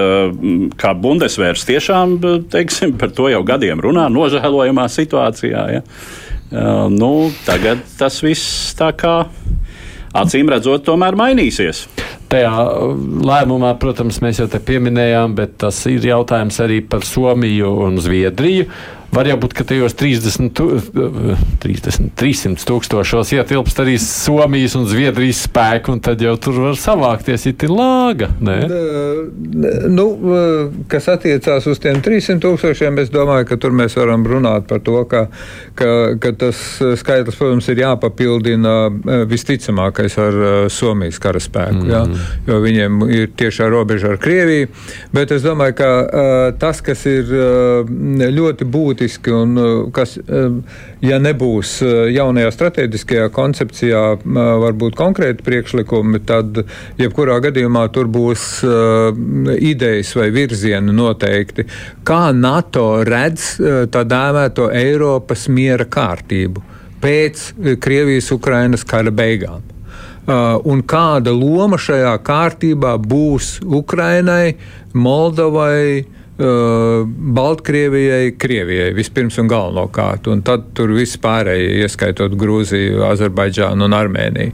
kā 0.77 0.91
Bundesvērs 0.93 1.65
tiešām 1.67 2.17
teiksim, 2.51 2.93
par 2.99 3.11
to 3.15 3.31
jau 3.31 3.41
gadiem 3.43 3.81
runā, 3.81 4.07
nožēlojamā 4.13 4.85
situācijā. 4.93 5.63
Ja? 5.73 5.81
Nu, 6.93 7.31
tagad 7.47 7.81
tas 7.97 8.21
viss 8.23 8.75
tā 8.77 8.93
kā 8.95 9.15
acīm 10.15 10.53
redzot, 10.53 10.85
tomēr 10.87 11.17
mainīsies. 11.19 11.87
Tajā 12.27 12.51
lēmumā, 13.23 13.71
protams, 13.79 14.19
mēs 14.23 14.41
jau 14.41 14.49
te 14.51 14.59
pieminējām, 14.63 15.35
bet 15.37 15.53
tas 15.63 15.79
ir 15.87 16.03
jautājums 16.09 16.59
arī 16.63 16.81
par 16.83 17.05
Somiju 17.07 17.71
un 17.85 18.01
Zviedriju. 18.03 18.67
Var 19.15 19.31
jau 19.31 19.37
būt, 19.39 19.53
ka 19.55 19.63
tajos 19.67 19.95
30, 19.97 20.51
30 21.63 22.11
300 22.17 22.65
tūkstošos 22.67 23.31
ietilpst 23.37 23.79
arī 23.81 23.95
Somijas 24.01 24.75
un 24.77 24.87
Zviedrijas 24.89 25.43
spēku, 25.47 25.93
un 25.95 26.01
tad 26.03 26.21
jau 26.21 26.33
tur 26.41 26.59
var 26.65 26.77
savākties 26.79 27.47
it 27.49 27.65
lāga. 27.69 28.29
Ne? 28.43 28.57
Nu, 29.89 30.07
kas 30.91 31.07
attiecās 31.13 31.67
uz 31.69 31.81
tiem 31.83 32.01
300 32.03 32.41
tūkstošiem, 32.43 32.99
es 33.03 33.11
domāju, 33.13 33.47
ka 33.49 33.59
tur 33.61 33.75
mēs 33.77 33.97
varam 33.99 34.25
runāt 34.27 34.67
par 34.69 34.81
to, 34.85 34.99
ka, 35.09 35.27
ka, 35.77 35.89
ka 36.21 36.33
tas 36.43 36.61
skaitlis, 36.99 37.37
protams, 37.39 37.69
ir 37.71 37.83
jāpapildina 37.83 38.75
e, 38.87 39.19
visticamākais 39.29 40.17
ar 40.21 40.37
e, 40.41 40.51
Somijas 40.73 41.21
karaspēku, 41.23 41.85
mm. 41.85 41.93
ja? 41.93 42.03
jo 42.49 42.59
viņiem 42.63 43.01
ir 43.07 43.31
tiešā 43.39 43.69
robeža 43.71 44.13
ar 44.15 44.21
Krieviju. 44.21 44.69
Bet 45.15 45.31
es 45.35 45.45
domāju, 45.45 45.77
ka 45.79 45.89
tas, 46.59 46.81
kas 46.83 47.03
ir 47.09 47.29
ļoti 48.37 48.65
būtiski, 48.67 48.96
būtiski 48.97 49.33
un 49.33 49.57
uh, 49.57 49.91
kas, 49.93 50.17
um, 50.17 50.63
ja 51.01 51.19
nebūs 51.21 51.81
uh, 51.85 52.07
jaunajā 52.09 52.51
strateģiskajā 52.55 53.29
koncepcijā, 53.33 54.01
uh, 54.17 54.39
varbūt 54.63 54.97
konkrēti 54.97 55.45
priekšlikumi, 55.45 56.21
tad 56.25 56.63
jebkurā 56.97 57.39
gadījumā 57.45 57.87
tur 57.93 58.07
būs 58.07 58.63
idejas 59.61 60.13
vai 60.17 60.29
virzieni 60.33 60.93
noteikti. 60.95 61.65
Kā 62.07 62.31
NATO 62.33 63.03
redz 63.05 63.57
tā 63.91 64.03
dēvēto 64.07 64.69
Eiropas 64.73 65.47
miera 65.49 65.85
kārtību 65.85 66.63
pēc 67.01 67.43
Krievijas-Ukrainas 67.83 68.85
kara 68.87 69.11
beigām? 69.13 69.61
Un 70.27 70.81
kāda 70.83 71.31
loma 71.31 71.77
šajā 71.79 72.15
kārtībā 72.25 72.97
būs 72.99 73.59
Ukrainai, 73.63 74.57
Moldovai, 74.97 76.05
Baltkrievijai, 76.37 78.35
Krievijai 78.37 78.91
vispirms 78.93 79.39
un 79.41 79.47
galvenokārt, 79.49 80.27
un 80.29 80.43
tad 80.45 80.67
tur 80.77 80.91
viss 80.93 81.17
pārējie, 81.21 81.79
ieskaitot 81.81 82.35
Grūziju, 82.37 83.01
Azerbaidžānu 83.07 83.87
un 83.87 83.95
Armēniju. 83.97 84.53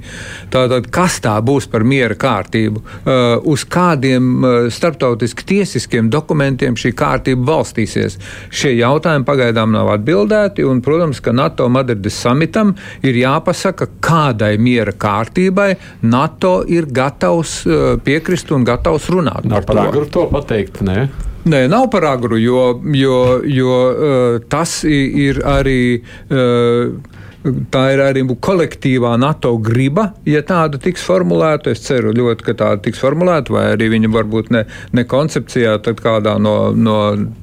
Tātad, 0.53 0.87
kas 0.93 1.19
tā 1.23 1.33
būs 1.43 1.67
par 1.71 1.83
miera 1.83 2.15
kārtību? 2.15 2.83
Uh, 2.83 3.35
uz 3.51 3.65
kādiem 3.67 4.29
uh, 4.39 4.69
starptautiski 4.71 5.43
tiesiskiem 5.49 6.07
dokumentiem 6.13 6.77
šī 6.79 6.93
kārtība 6.95 7.43
balstīsies? 7.51 8.15
Šie 8.47 8.77
jautājumi 8.77 9.27
pagaidām 9.27 9.75
nav 9.75 9.91
atbildēti, 9.97 10.63
un, 10.63 10.79
protams, 10.85 11.19
ka 11.19 11.35
NATO 11.35 11.67
Madrides 11.67 12.15
samitam 12.15 12.75
ir 13.03 13.19
jāpasaka, 13.19 13.89
kādai 14.03 14.55
miera 14.55 14.95
kārtībai 14.95 15.73
NATO 16.07 16.61
ir 16.63 16.87
gatavs 16.87 17.59
piekrist 18.07 18.55
un 18.55 18.63
gatavs 18.67 19.11
runāt. 19.11 19.43
Nav 19.51 19.67
par 19.67 19.83
agru 19.89 20.07
to 20.07 20.29
pateikt, 20.31 20.79
ne? 20.87 21.09
Nē, 21.43 21.65
nav 21.67 21.89
par 21.91 22.05
agru, 22.07 22.37
jo, 22.39 22.67
jo, 22.95 23.17
jo 23.43 23.79
uh, 23.91 24.37
tas 24.51 24.83
ir 24.87 25.43
arī. 25.43 25.81
Uh, 26.31 27.19
Tā 27.43 27.81
ir 27.91 27.99
arī 27.99 28.21
kolektīvā 28.23 29.17
NATO 29.19 29.49
griba, 29.59 30.05
ja 30.23 30.39
tāda 30.47 30.79
tiks 30.79 31.03
formulēta. 31.03 31.73
Es 31.75 31.81
ceru 31.83 32.13
ļoti, 32.15 32.45
ka 32.47 32.53
tāda 32.61 32.79
tiks 32.85 33.01
formulēta, 33.03 33.51
vai 33.51 33.65
arī 33.73 33.89
viņa 33.91 34.11
varbūt 34.13 34.51
ne, 34.55 34.61
ne 34.95 35.03
koncepcijā, 35.03 35.73
tad 35.83 35.99
kādā 35.99 36.37
no, 36.39 36.71
no 36.71 36.99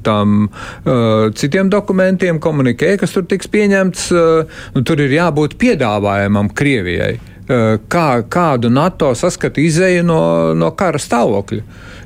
tām 0.07 0.46
uh, 0.48 1.28
citiem 1.36 1.68
dokumentiem, 1.68 2.40
komunikē, 2.40 2.94
kas 3.03 3.12
tur 3.12 3.28
tiks 3.28 3.53
pieņemts. 3.53 4.07
Uh, 4.16 4.62
nu, 4.72 4.84
tur 4.88 5.05
ir 5.05 5.12
jābūt 5.18 5.59
piedāvājumam 5.61 6.48
Krievijai. 6.57 7.18
Uh, 7.51 7.80
kā, 7.90 8.22
kādu 8.30 8.70
NATO 8.70 9.09
saskata 9.18 9.59
izēju 9.59 10.05
no, 10.07 10.20
no 10.55 10.70
kara 10.78 11.01
stāvokļa. 11.03 11.64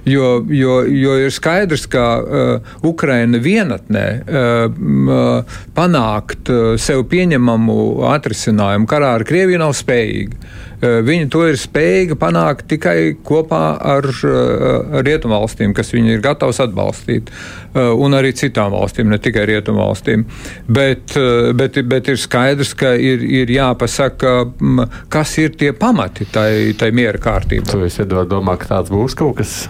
Jo, 0.09 0.31
jo, 0.53 0.79
jo 0.85 1.15
ir 1.21 1.33
skaidrs, 1.33 1.87
ka 1.89 2.05
uh, 2.21 2.73
Ukraina 2.85 3.41
vienatnē 3.41 4.05
uh, 4.25 5.57
panākt 5.77 6.53
uh, 6.53 6.75
sev 6.81 7.07
pieņemamu 7.13 7.77
atrisinājumu 8.13 8.89
karā 8.89 9.15
ar 9.19 9.25
Krieviju 9.29 9.63
nav 9.65 9.73
spējīga. 9.77 10.41
Uh, 10.85 10.99
viņi 11.07 11.31
to 11.33 11.45
ir 11.49 11.57
spējīgi 11.61 12.17
panākt 12.21 12.67
tikai 12.69 13.15
kopā 13.25 13.63
ar 13.81 14.09
uh, 14.11 14.99
rietumvalstīm, 15.05 15.73
kas 15.77 15.95
viņi 15.95 16.17
ir 16.17 16.25
gatavs 16.25 16.61
atbalstīt, 16.65 17.31
uh, 17.31 17.95
un 17.97 18.17
arī 18.19 18.35
citām 18.37 18.75
valstīm, 18.75 19.09
ne 19.09 19.21
tikai 19.23 19.47
rietumvalstīm. 19.49 20.27
Bet, 20.69 21.17
uh, 21.17 21.55
bet, 21.57 21.79
bet 21.89 22.11
ir 22.13 22.21
skaidrs, 22.21 22.75
ka 22.77 22.93
ir, 23.01 23.25
ir 23.25 23.55
jāpasaka, 23.55 24.35
um, 24.61 24.85
kas 25.13 25.33
ir 25.41 25.57
tie 25.57 25.73
pamati 25.73 26.29
tai, 26.29 26.75
tai 26.79 26.93
miera 26.93 27.23
kārtībai. 27.23 27.71
Tu 27.71 27.89
esi 27.89 28.09
domā, 28.11 28.59
ka 28.61 28.75
tāds 28.77 28.93
būs 28.93 29.17
kaut 29.19 29.39
kas. 29.41 29.65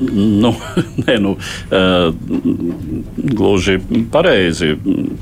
Nu, 0.00 0.54
nē, 1.04 1.16
nu, 1.20 1.36
uh, 1.36 2.10
gluži 3.36 3.78
pareizi 4.12 4.74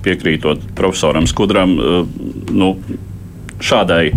piekrītot 0.05 0.71
profesoram 0.79 1.27
Skudram, 1.31 1.79
uh, 1.79 2.19
nu, 2.55 2.75
šādai 3.59 4.13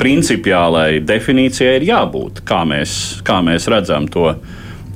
principiālai 0.00 1.02
definīcijai 1.04 1.76
ir 1.78 1.86
jābūt, 1.90 2.42
kā 2.48 2.62
mēs, 2.68 3.22
kā 3.26 3.40
mēs 3.44 3.68
redzam 3.70 4.08
to, 4.10 4.32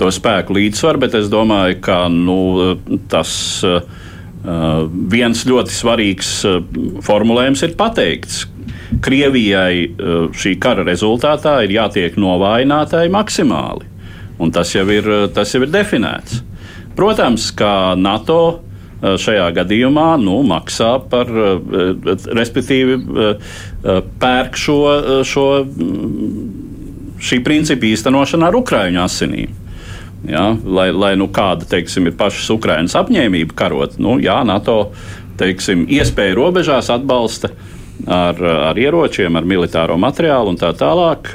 to 0.01 0.11
spēku 0.13 0.57
līdzsvaru, 0.57 1.03
bet 1.05 1.17
es 1.19 1.31
domāju, 1.33 1.79
ka 1.85 2.05
nu, 2.13 2.77
tas 3.13 3.31
uh, 3.67 3.81
viens 5.13 5.45
ļoti 5.49 5.75
svarīgs 5.75 6.33
uh, 6.49 6.61
formulējums 7.07 7.65
ir 7.67 7.77
pateikts. 7.79 8.45
Krievijai 9.03 9.87
uh, 9.87 10.29
šī 10.35 10.57
kara 10.63 10.87
rezultātā 10.87 11.59
ir 11.67 11.77
jātiek 11.77 12.19
novājinātai 12.21 13.07
maksimāli. 13.13 13.93
Un 14.43 14.53
tas 14.53 14.75
jau 14.75 14.85
ir, 14.93 15.07
tas 15.33 15.55
jau 15.55 15.63
ir 15.65 15.73
definēts. 15.73 16.43
Protams, 16.97 17.51
ka 17.57 17.95
NATO 17.97 18.66
šajā 19.03 19.51
gadījumā 19.57 20.09
nu, 20.23 20.41
maksā 20.47 20.97
par, 21.11 21.29
eh, 21.29 22.17
respektīvi, 22.39 22.97
eh, 22.97 24.01
pērk 24.21 24.57
šo, 24.57 24.81
šo, 25.25 25.47
šī 27.21 27.43
principa 27.45 27.87
īstenošanu 27.87 28.47
ar 28.47 28.57
Ukraiņu 28.57 29.03
asinīm. 29.05 29.63
Ja, 30.27 30.57
lai, 30.65 30.91
lai 30.91 31.15
nu 31.17 31.29
kāda 31.29 31.69
teiksim, 31.69 32.07
ir 32.07 32.13
pašas 32.13 32.49
Ukraiņas 32.51 32.97
apņēmība 32.99 33.55
karot, 33.55 33.99
nu, 33.99 34.19
jā, 34.19 34.45
NATO 34.45 34.93
teiksim, 35.39 35.87
iespēju 35.87 36.35
robežās 36.35 36.89
atbalsta 36.91 37.51
ar, 38.07 38.35
ar 38.43 38.75
ieročiem, 38.75 39.37
ar 39.37 39.45
militāro 39.45 39.97
materiālu 40.01 40.49
un 40.49 40.57
tā 40.57 40.73
tālāk. 40.75 41.31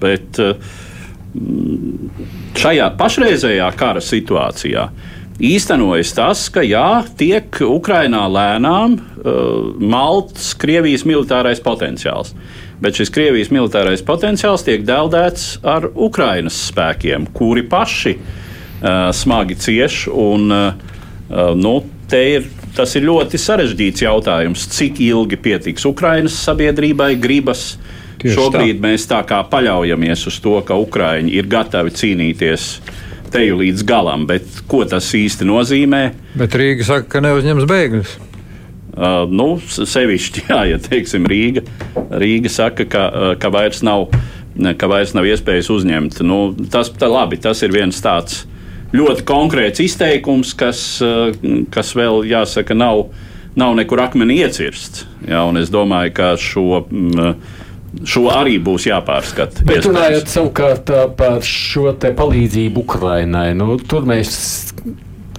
Bet, 0.00 0.40
uh, 0.40 0.54
šajā 2.58 2.90
pašreizējā 2.98 3.68
kara 3.78 4.02
situācijā 4.02 4.88
īstenojas 5.44 6.12
tas, 6.16 6.42
ka 6.52 6.62
jā, 6.64 7.02
tiek 7.18 7.60
Ukrainā 7.66 8.26
lēnām 8.30 8.96
uh, 8.96 9.70
malts 9.80 10.52
Krievijas 10.60 11.06
militārais 11.08 11.62
potenciāls. 11.64 12.34
Bet 12.80 12.96
šis 12.96 13.12
Krievijas 13.12 13.52
militārais 13.52 14.04
potenciāls 14.06 14.64
tiek 14.64 14.84
deldēts 14.88 15.58
ar 15.66 15.90
Ukrainas 15.92 16.56
spēkiem, 16.70 17.28
kuri 17.36 17.66
paši 17.68 18.16
uh, 18.16 19.10
smagi 19.16 19.58
cieš. 19.60 20.06
Un, 20.12 20.50
uh, 20.52 20.98
uh 21.30 21.54
nu, 21.56 21.78
ir, 22.16 22.48
tas 22.76 22.96
ir 22.96 23.06
ļoti 23.06 23.38
sarežģīts 23.38 24.06
jautājums, 24.06 24.68
cik 24.76 25.02
ilgi 25.04 25.38
pietiks 25.40 25.86
Ukrainas 25.88 26.38
sabiedrībai 26.44 27.14
gribas 27.20 27.74
uh, 27.76 27.98
Tieši 28.20 28.36
Šobrīd 28.36 28.76
tā. 28.76 28.84
mēs 28.84 29.06
tā 29.08 29.20
kā 29.28 29.40
paļaujamies 29.48 30.26
uz 30.28 30.36
to, 30.44 30.58
ka 30.66 30.76
Ukrāņi 30.76 31.32
ir 31.40 31.48
gatavi 31.48 31.92
cīnīties 31.96 32.66
teju 33.32 33.60
līdz 33.60 33.84
galam, 33.88 34.26
bet 34.28 34.46
ko 34.70 34.82
tas 34.88 35.08
īsti 35.16 35.46
nozīmē? 35.48 36.02
Bet 36.38 36.56
Rīga 36.58 36.86
saka, 36.86 37.08
ka 37.14 37.22
neuzņems 37.24 37.68
bēgļus. 37.70 38.16
Uh, 38.90 39.22
nu, 39.30 39.54
sevišķi, 39.62 40.44
jā, 40.50 40.60
ja 40.72 40.80
teiksim, 40.82 41.28
Rīga, 41.30 41.62
Rīga 42.20 42.50
saka, 42.52 42.86
ka, 42.90 43.04
uh, 43.08 43.32
ka, 43.40 43.52
vairs 43.54 43.84
nav, 43.86 44.08
ka 44.76 44.90
vairs 44.90 45.14
nav 45.16 45.28
iespējas 45.30 45.70
uzņemt. 45.72 46.20
Nu, 46.26 46.42
tas, 46.72 46.90
tā, 46.98 47.08
labi, 47.10 47.38
tas 47.40 47.62
ir 47.66 47.74
viens 47.74 48.02
tāds 48.02 48.44
ļoti 48.96 49.24
konkrēts 49.28 49.82
izteikums, 49.84 50.52
kas, 50.58 50.82
uh, 51.06 51.30
kas 51.70 51.94
vēl 51.96 52.26
jāsaka, 52.28 52.74
nav, 52.74 53.06
nav 53.58 53.78
nekur 53.78 54.02
akmenī 54.02 54.42
iecirsts. 54.44 55.06
Jā, 55.30 55.46
es 55.62 55.72
domāju, 55.72 56.14
ka 56.18 56.34
šo. 56.40 56.84
Mm, 56.90 57.34
Šo 58.06 58.28
arī 58.30 58.60
būs 58.62 58.86
jāpārskata. 58.86 59.64
Bet 59.66 59.86
runājot 59.88 60.30
savukārt 60.30 60.92
par 61.18 61.40
šo 61.46 61.90
palīdzību 61.98 62.84
Ukrainai, 62.84 63.50
nu, 63.58 63.74
tur 63.82 64.06
mēs 64.06 64.36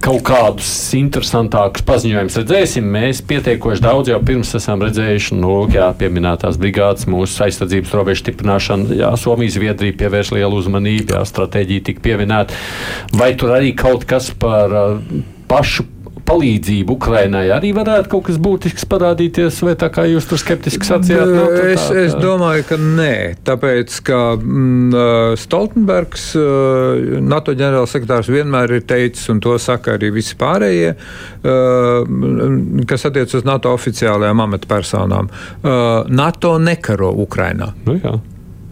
kaut 0.02 0.22
kādus 0.26 0.68
interesantākus 0.98 1.84
paziņojumus 1.86 2.38
redzēsim. 2.40 2.86
Mēs 2.94 3.22
pietiekoši 3.28 3.84
daudz 3.84 4.10
jau 4.10 4.18
pirms 4.26 4.50
esam 4.58 4.82
redzējuši, 4.82 5.38
nu, 5.38 5.54
jā, 5.72 5.88
pieminētās 5.98 6.58
brigādes, 6.60 7.06
mūsu 7.10 7.46
aizsardzības 7.46 7.94
robežu 7.96 8.24
stiprināšana, 8.24 8.98
jā, 8.98 9.12
Somija, 9.20 9.54
Zviedrija 9.54 9.96
pievērš 10.02 10.34
lielu 10.36 10.58
uzmanību, 10.58 11.14
jā, 11.14 11.22
stratēģija 11.30 11.86
tika 11.88 12.04
pieminēta. 12.08 12.58
Vai 13.18 13.32
tur 13.38 13.54
arī 13.54 13.72
kaut 13.78 14.06
kas 14.10 14.32
par 14.42 14.74
uh, 14.74 15.20
pašu 15.50 15.86
palīdzību 16.28 16.96
Ukrainai 16.96 17.44
arī 17.54 17.72
varētu 17.76 18.10
kaut 18.12 18.26
kas 18.28 18.38
būtisks 18.42 18.86
parādīties, 18.90 19.58
vai 19.66 19.74
tā 19.78 19.88
kā 19.92 20.04
jūs 20.08 20.28
tur 20.30 20.40
skeptiski 20.40 20.86
sacījāt? 20.86 21.32
No, 21.32 21.46
tā, 21.52 21.66
es, 21.72 21.84
tā. 21.88 22.04
es 22.06 22.16
domāju, 22.18 22.66
ka 22.68 22.78
nē, 22.80 23.14
tāpēc, 23.46 23.98
ka 24.06 24.20
mm, 24.38 25.36
Stoltenbergs, 25.42 26.26
NATO 27.26 27.56
ģenerālsekretārs, 27.58 28.32
vienmēr 28.32 28.78
ir 28.78 28.86
teicis, 28.88 29.28
un 29.32 29.42
to 29.44 29.56
saka 29.62 29.96
arī 29.98 30.12
visi 30.14 30.38
pārējie, 30.40 30.94
kas 32.88 33.08
attiec 33.08 33.36
uz 33.38 33.46
NATO 33.48 33.74
oficiālajām 33.76 34.44
amatpersonām. 34.46 35.30
NATO 36.22 36.56
nekaro 36.62 37.12
Ukrainā. 37.26 37.72
Nu, 37.86 37.98
jā. 38.00 38.16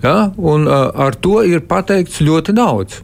Ja? 0.00 0.16
Un 0.36 0.66
ar 0.70 1.16
to 1.20 1.42
ir 1.44 1.64
pateikts 1.68 2.22
ļoti 2.24 2.56
daudz. 2.56 3.00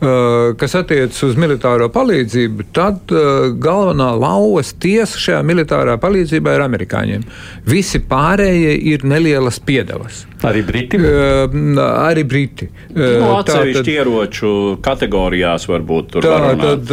Eh, 0.00 0.54
kas 0.56 0.72
attiecas 0.78 1.18
uz 1.26 1.34
militāro 1.36 1.90
palīdzību, 1.92 2.64
tad 2.72 3.12
uh, 3.12 3.50
galvenā 3.60 4.06
lauvas 4.16 4.70
tiesa 4.80 5.20
šajā 5.20 5.42
militārā 5.44 5.98
palīdzībā 6.00 6.54
ir 6.56 6.64
amerikāņiem. 6.64 7.26
Visi 7.68 8.00
pārējie 8.08 8.78
ir 8.94 9.04
nelielas 9.04 9.60
piedevas. 9.60 10.22
Arī 10.46 10.62
Briti? 10.64 10.96
Uh, 10.96 11.76
arī 11.78 12.24
Briti. 12.24 12.68
Uh, 12.94 13.18
no, 13.20 13.32
atsevišķi 13.40 13.96
ieroču 13.98 14.52
kategorijās 14.84 15.66
varbūt 15.68 16.14
tur 16.14 16.24
tā 16.24 16.54
tad, 16.60 16.92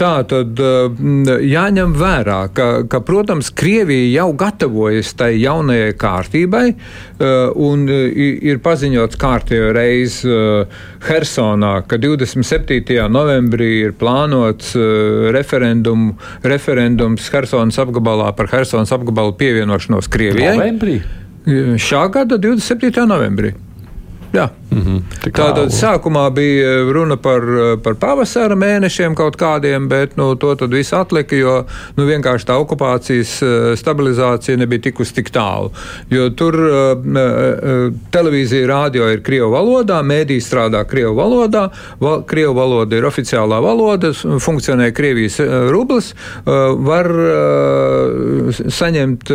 tā 0.00 0.14
tad 0.32 0.62
jāņem 1.46 1.94
vērā, 1.98 2.40
ka, 2.54 2.68
ka, 2.90 3.02
protams, 3.06 3.52
Krievija 3.58 4.22
jau 4.22 4.32
gatavojas 4.38 5.12
tai 5.18 5.30
jaunajai 5.38 5.92
kārtībai 5.98 6.64
uh, 6.72 7.54
un 7.54 7.86
ir 7.88 8.58
paziņots 8.64 9.20
kārtējo 9.20 9.70
reizi 9.76 10.28
uh, 10.32 10.82
Hersonā, 11.06 11.74
ka 11.88 12.00
27. 12.02 12.98
novembrī 13.12 13.70
ir 13.86 13.94
plānots 13.98 14.74
uh, 14.78 15.30
referendum, 15.34 16.10
referendums 16.42 17.30
Hersonas 17.32 17.78
apgabalā 17.78 18.32
par 18.38 18.50
Hersonas 18.52 18.92
apgabalu 18.94 19.36
pievienošanos 19.38 20.10
Krievijai. 20.10 20.58
Novembrī? 20.58 20.98
Šā 21.48 22.02
gada 22.12 22.36
27. 22.36 23.06
novembrī. 23.08 23.54
Jā. 24.34 24.50
Mm 24.70 24.82
-hmm, 24.82 25.02
Tātad 25.32 25.70
sākumā 25.72 26.30
bija 26.30 26.92
runa 26.92 27.16
par, 27.16 27.40
par 27.82 27.94
pavasara 27.94 28.54
mēnešiem 28.54 29.14
kaut 29.14 29.36
kādiem, 29.36 29.88
bet 29.88 30.16
nu, 30.16 30.34
to 30.34 30.54
tad 30.54 30.70
viss 30.70 30.92
atlika, 30.92 31.36
jo 31.36 31.64
nu, 31.96 32.04
vienkārši 32.04 32.46
tā 32.46 32.56
okupācijas 32.60 33.32
stabilizācija 33.80 34.56
nebija 34.56 34.80
tikusi 34.80 35.14
tik 35.14 35.30
tālu. 35.30 35.70
Jo 36.10 36.28
tur 36.30 36.54
uh, 36.54 37.92
televīzija, 38.10 38.66
rādio 38.66 39.08
ir 39.12 39.22
Krievu 39.22 39.50
valodā, 39.52 40.02
mēdī 40.02 40.36
strādā 40.40 40.84
Krievu 40.84 41.14
valodā, 41.16 41.68
val, 42.00 42.22
Krievu 42.22 42.54
valoda 42.54 42.96
ir 42.96 43.08
oficiālā 43.08 43.62
valoda, 43.62 44.12
funkcionē 44.40 44.92
Krievijas 44.92 45.40
rublis, 45.70 46.12
uh, 46.12 46.76
var 46.76 47.10
uh, 47.10 48.52
saņemt 48.68 49.32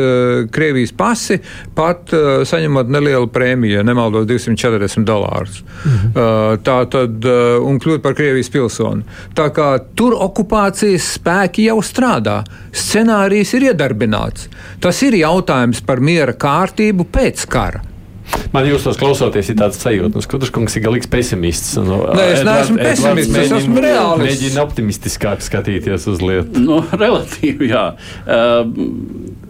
Krievijas 0.51 0.91
pasi, 0.97 1.39
pat 1.75 2.13
saņemot 2.45 2.89
nelielu 2.89 3.27
prēmiju, 3.27 3.83
nemaldos 3.83 4.27
240 4.29 5.03
dolāru 5.05 5.22
dolārus. 5.23 5.63
Mhm. 5.83 6.11
Uh, 6.13 6.57
tā 6.63 6.77
tad 6.91 7.25
uh, 7.25 7.63
un 7.63 7.79
kļūt 7.79 8.03
par 8.03 8.15
Krievijas 8.17 8.51
pilsoni. 8.53 9.03
Tā 9.35 9.49
kā 9.55 9.77
tur 9.95 10.15
okupācijas 10.19 11.13
spēki 11.17 11.67
jau 11.69 11.79
strādā, 11.81 12.43
scenārijs 12.71 13.53
ir 13.57 13.71
iedarbināts. 13.71 14.49
Tas 14.83 15.01
ir 15.03 15.17
jautājums 15.19 15.81
par 15.85 15.99
miera 16.03 16.33
kārtību 16.33 17.07
pēc 17.11 17.47
kara. 17.47 17.83
Man 18.53 18.65
jūs 18.65 18.85
tos 18.85 18.97
klausoties, 18.97 19.49
ir 19.51 19.57
tāds 19.59 19.77
sajūta, 19.81 20.21
ka 20.23 20.31
Kudrškungs 20.31 20.77
ir 20.77 20.83
galīgs 20.85 21.09
pesimists. 21.11 21.75
Un, 21.81 21.89
Nē, 22.15 22.27
es 22.37 22.43
neesmu 22.47 22.79
pesimists, 22.79 23.35
es 23.43 23.51
esmu 23.59 23.83
reālists. 23.83 24.23
Mēģina 24.23 24.63
optimistiskāk 24.63 25.43
skatīties 25.43 26.07
uz 26.09 26.23
lietu. 26.23 26.63
Nu, 26.63 26.79
relatīvi, 27.03 27.69
jā. 27.73 27.85
Uh, 28.23 29.42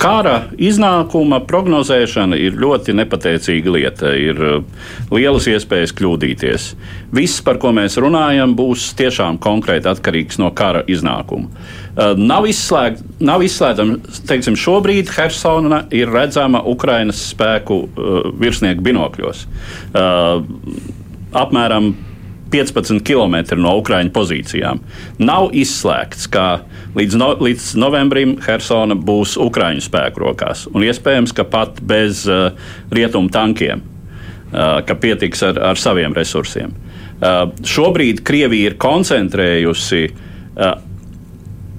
Kara 0.00 0.48
iznākuma 0.56 1.42
prognozēšana 1.44 2.38
ir 2.40 2.56
ļoti 2.58 2.94
nepateicīga 2.96 3.74
lieta. 3.74 4.12
Ir 4.16 4.38
uh, 4.40 4.86
lielas 5.12 5.46
iespējas 5.50 5.92
kļūdīties. 5.98 6.68
Viss, 7.14 7.42
par 7.44 7.60
ko 7.62 7.74
mēs 7.76 7.98
runājam, 8.00 8.54
būs 8.58 8.88
tiešām 8.98 9.38
konkrēti 9.42 9.90
atkarīgs 9.92 10.40
no 10.42 10.50
kara 10.56 10.82
iznākuma. 10.90 11.50
Uh, 11.92 12.14
nav, 12.18 12.48
izslēgt, 12.50 13.04
nav 13.20 13.44
izslēdzama, 13.44 13.98
teiksim, 14.30 14.56
šobrīd 14.58 15.12
Hersona 15.16 15.84
ir 15.94 16.10
redzama 16.12 16.64
Ukrainas 16.72 17.20
spēku 17.34 17.82
uh, 17.84 18.30
virsnieku 18.40 18.84
binokļos. 18.88 19.44
Apmēram 21.32 21.92
15 22.52 23.00
km 23.06 23.56
no 23.60 23.76
Ukraiņu 23.80 24.12
pozīcijām. 24.12 24.82
Nav 25.22 25.50
izslēgts, 25.56 26.28
ka 26.32 26.62
līdz, 26.96 27.16
no, 27.20 27.32
līdz 27.40 27.72
novembrim 27.80 28.36
Hersona 28.44 28.96
būs 28.98 29.38
Ukraiņu 29.40 29.84
spēku 29.86 30.24
rokās. 30.26 30.66
Un 30.72 30.84
iespējams, 30.86 31.34
ka 31.36 31.46
pat 31.48 31.80
bez 31.80 32.26
uh, 32.28 32.52
rietumu 32.92 33.32
tankiem, 33.32 33.82
uh, 33.82 34.80
ka 34.86 34.96
pietiks 35.00 35.44
ar, 35.48 35.60
ar 35.72 35.80
saviem 35.80 36.14
resursiem. 36.16 36.76
Uh, 37.22 37.48
šobrīd 37.64 38.24
Krievija 38.26 38.72
ir 38.72 38.80
koncentrējusi 38.82 40.08
uh, 40.10 40.74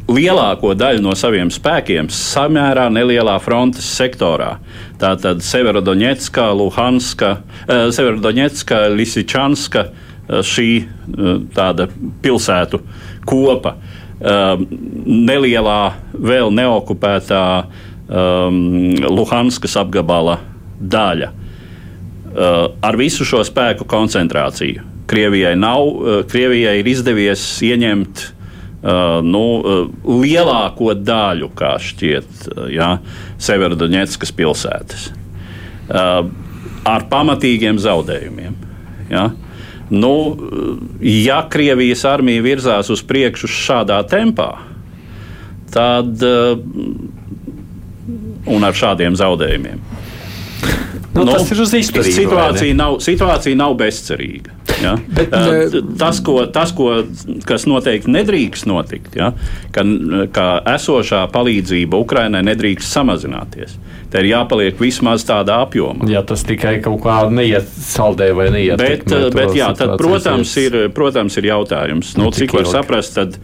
lielāko 0.09 0.73
daļu 0.75 1.03
no 1.03 1.13
saviem 1.15 1.51
spēkiem 1.53 2.09
samērā 2.11 2.89
nelielā 2.91 3.37
frontes 3.43 3.85
sektorā. 3.93 4.55
Tātad 4.99 5.43
Severodonetska, 5.45 6.49
Luhanska, 6.57 7.35
uh, 7.67 7.91
Severodonetska, 7.93 8.87
Lisičanska, 8.95 9.85
Eh, 9.85 10.02
šī 10.27 10.69
eh, 10.79 11.37
tāda 11.55 11.87
pilsētu 12.23 12.79
kopa. 13.27 13.75
Eh, 14.23 14.65
nelielā, 15.03 15.79
vēl 16.13 16.53
neokupētā 16.55 17.45
um, 18.07 18.59
Luhanskas 19.11 19.75
apgabala 19.79 20.37
daļa. 20.79 21.31
Uh, 22.33 22.71
ar 22.81 22.95
visu 22.97 23.21
šo 23.29 23.43
spēku 23.45 23.85
koncentrāciju 23.85 24.81
Krievijai 25.05 25.51
nav. 25.59 25.83
Uh, 25.85 26.15
Krievijai 26.25 26.79
ir 26.79 26.87
izdevies 26.89 27.43
ieņemt 27.61 28.23
uh, 28.23 29.19
nu, 29.21 29.43
uh, 29.59 29.83
lielāko 30.23 30.95
daļu, 30.97 31.51
kā 31.53 31.75
šķiet, 31.77 32.31
uh, 32.55 32.63
ja, 32.73 32.89
Severodonetskas 33.37 34.33
pilsētas. 34.33 35.11
Uh, 35.91 36.31
ar 36.89 37.05
pamatīgiem 37.11 37.77
zaudējumiem. 37.81 38.57
Ja. 39.11 39.29
Nu, 39.89 40.13
ja 41.01 41.41
Krievijas 41.51 42.05
armija 42.07 42.43
virzās 42.45 42.89
uz 42.93 43.03
priekšu 43.05 43.49
šādā 43.51 43.99
tempā, 44.09 44.49
tad 45.73 46.23
uh, 46.23 46.55
un 48.47 48.63
ar 48.63 48.77
šādiem 48.77 49.17
zaudējumiem. 49.19 49.81
Nu, 51.13 51.23
nu, 51.23 51.31
tas 51.31 51.51
ir 51.53 51.61
uz 51.61 51.73
izturību. 51.77 52.15
Situācija, 52.15 52.75
nav, 52.77 52.97
situācija 53.03 53.57
nav 53.57 53.75
bezcerīga. 53.77 54.55
Ja? 54.81 54.95
Bet, 55.13 55.33
uh, 55.33 55.75
tas, 55.99 56.19
ko, 56.25 56.39
tas 56.51 56.73
ko, 56.75 56.89
kas 57.47 57.67
noteikti 57.69 58.11
nedrīkst 58.11 58.67
notikt, 58.69 59.17
ja? 59.19 59.31
ka, 59.75 59.85
ka 60.33 60.47
esošā 60.73 61.23
palīdzība 61.33 61.99
Ukrainai 62.01 62.41
nedrīkst 62.49 62.89
samazināties. 62.97 63.77
Te 64.13 64.21
ir 64.21 64.29
jāpaliek 64.29 64.77
vismaz 64.81 65.25
tādā 65.25 65.59
apjomā. 65.65 66.09
Ja 66.11 66.21
tas 66.25 66.43
tikai 66.45 66.75
kaut 66.85 67.01
kā 67.05 67.19
neiet 67.33 67.69
saldē 67.81 68.31
vai 68.37 68.49
neiet. 68.53 68.81
Bet, 68.81 69.05
bet 69.33 69.53
jā, 69.57 69.71
tad, 69.77 69.95
protams, 70.01 70.53
ir, 70.61 70.79
protams, 70.93 71.37
ir 71.41 71.49
jautājums, 71.49 72.15
nu, 72.17 72.27
nu, 72.27 72.33
cik 72.35 72.53
var 72.57 72.69
saprast, 72.69 73.17
tad 73.17 73.37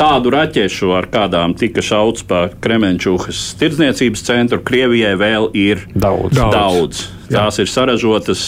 tādu 0.00 0.32
raķešu, 0.34 0.90
ar 0.96 1.08
kādām 1.12 1.54
tika 1.58 1.84
šauts 1.84 2.24
pa 2.26 2.46
Kremenčūkas 2.64 3.42
tirdzniecības 3.60 4.24
centru, 4.26 4.60
Krievijai 4.64 5.14
vēl 5.20 5.50
ir 5.54 5.86
daudz. 5.94 6.34
daudz. 6.36 6.56
daudz. 6.56 7.06
Tās 7.30 7.60
ir 7.62 7.70
saražotas, 7.70 8.42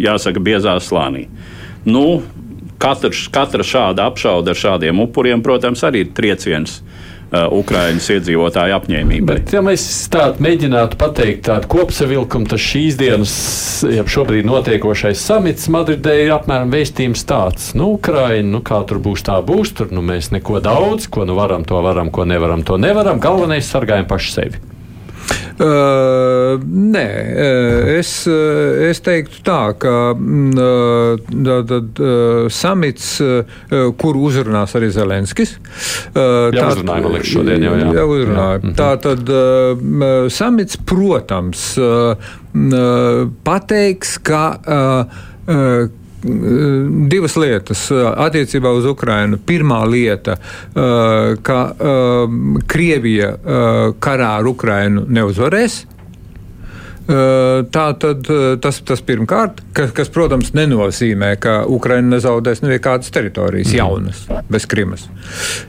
jāsaka, 0.00 0.42
biezā 0.42 0.78
slānī. 0.82 1.26
Nu, 1.84 2.22
katrs, 2.80 3.26
katra 3.32 3.64
šāda 3.66 4.08
apšaude 4.10 4.52
ar 4.52 4.58
šādiem 4.58 5.04
upuriem, 5.04 5.44
protams, 5.44 5.84
arī 5.86 6.06
ir 6.06 6.14
trieciens 6.16 6.80
Uh, 6.80 6.99
Ukraiņas 7.30 8.08
iedzīvotāju 8.16 8.74
apņēmībai. 8.74 9.36
Bet, 9.36 9.52
ja 9.54 9.62
mēs 9.62 9.84
tādu 10.10 10.42
mēģinātu 10.42 10.98
pateikt 10.98 11.44
tādu 11.46 11.70
kopsavilkumu, 11.70 12.48
tad 12.50 12.62
šīs 12.62 12.98
dienas, 12.98 13.34
ja 13.86 14.02
šobrīd 14.02 14.48
notiekošais 14.48 15.22
samits 15.30 15.68
Madridē 15.70 16.16
ir 16.24 16.34
apmēram 16.34 16.74
vēstījums 16.74 17.22
tāds, 17.30 17.70
nu, 17.78 17.92
Ukraiņa, 18.00 18.48
nu, 18.50 18.62
kā 18.66 18.82
tur 18.88 18.98
būs, 19.04 19.22
tā 19.26 19.38
būs, 19.46 19.74
tur 19.78 19.94
nu, 19.94 20.02
mēs 20.02 20.32
neko 20.34 20.58
daudz, 20.64 21.06
ko 21.12 21.28
nu 21.28 21.38
varam, 21.38 21.66
to 21.68 21.78
varam, 21.84 22.10
ko 22.10 22.26
nevaram, 22.26 22.66
to 22.66 22.80
nevaram. 22.82 23.22
Galvenais 23.22 23.70
sargājam 23.70 24.10
paši 24.10 24.36
sevi. 24.36 24.69
Uh, 25.60 26.56
nē, 26.64 27.04
es, 27.98 28.10
es 28.88 29.02
teiktu 29.04 29.42
tā, 29.44 29.58
ka 29.80 29.94
uh, 30.16 31.20
tad, 31.68 32.00
uh, 32.00 32.46
samits, 32.48 33.10
uh, 33.20 33.60
kur 34.00 34.16
uzrunās 34.16 34.72
arī 34.78 34.88
Zelenskis. 34.94 35.58
Uh, 36.14 36.48
jā, 36.48 36.62
tā 36.62 36.66
uzrunāja, 36.72 37.04
man 37.04 37.16
liekas, 37.18 37.32
šodien 37.34 37.68
jau. 37.68 37.76
Jā, 37.76 37.92
jā 37.98 38.08
uzrunāja. 38.14 38.62
Jā. 38.64 38.74
Tā 38.80 38.90
tad 39.04 39.32
uh, 39.36 40.26
samits, 40.32 40.80
protams, 40.88 41.66
uh, 41.76 42.30
pateiks, 43.44 44.16
ka 44.24 44.44
uh, 44.64 45.20
uh, 45.44 45.99
divas 46.22 47.36
lietas 47.40 47.86
attiecībā 47.92 48.72
uz 48.76 48.88
Ukrajinu. 48.90 49.38
Pirmā 49.46 49.80
lieta, 49.88 50.36
ka 51.42 51.60
Krievija 52.70 53.30
karā 54.02 54.34
ar 54.40 54.50
Ukrajinu 54.50 55.06
neuzvarēs. 55.08 55.80
Tā 57.10 57.86
tad 57.98 58.28
tas, 58.62 58.76
tas 58.86 59.00
pirmkārt, 59.02 59.64
kas, 59.74 59.90
kas, 59.96 60.10
protams, 60.14 60.52
nenozīmē, 60.54 61.32
ka 61.42 61.54
Ukraina 61.66 62.14
nezaudēs 62.14 62.60
nekādas 62.62 63.10
teritorijas 63.10 63.72
jaunas, 63.74 64.20
bez 64.52 64.68
Krimas. 64.70 65.08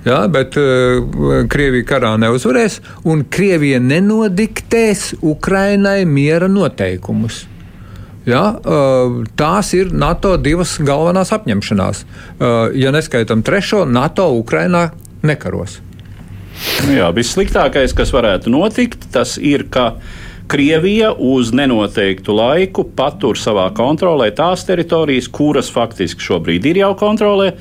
Jā, 0.05 0.19
bet 0.29 0.59
uh, 0.61 1.01
Krievija 1.49 1.87
karā 1.95 2.11
neuzvarēs, 2.21 2.77
un 3.09 3.23
Krievija 3.25 3.79
nenodiktēs 3.81 5.15
Ukrainai 5.33 6.03
miera 6.05 6.51
noteikumus. 6.51 7.47
Ja, 8.25 8.43
tās 9.39 9.71
ir 9.73 9.89
NATO 9.97 10.35
divas 10.37 10.75
galvenās 10.77 11.31
apņemšanās. 11.33 12.03
Ja 12.77 12.91
neskaitām 12.93 13.41
trešo, 13.45 13.85
NATO 13.89 14.27
Ukrainā 14.37 14.91
nekaros. 15.25 15.79
Nu 16.85 16.93
jā, 16.93 17.07
vissliktākais, 17.15 17.95
kas 17.97 18.11
varētu 18.13 18.51
notikt, 18.53 19.07
tas 19.13 19.37
ir, 19.41 19.65
ka 19.73 19.95
Krievija 20.51 21.13
uz 21.15 21.53
nenoteiktu 21.55 22.33
laiku 22.35 22.83
patur 22.97 23.39
savā 23.39 23.69
kontrolē 23.73 24.27
tās 24.35 24.65
teritorijas, 24.67 25.29
kuras 25.31 25.69
faktiski 25.71 26.25
šobrīd 26.25 26.67
ir 26.73 26.81
jau 26.81 26.91
kontrolē, 26.99 27.53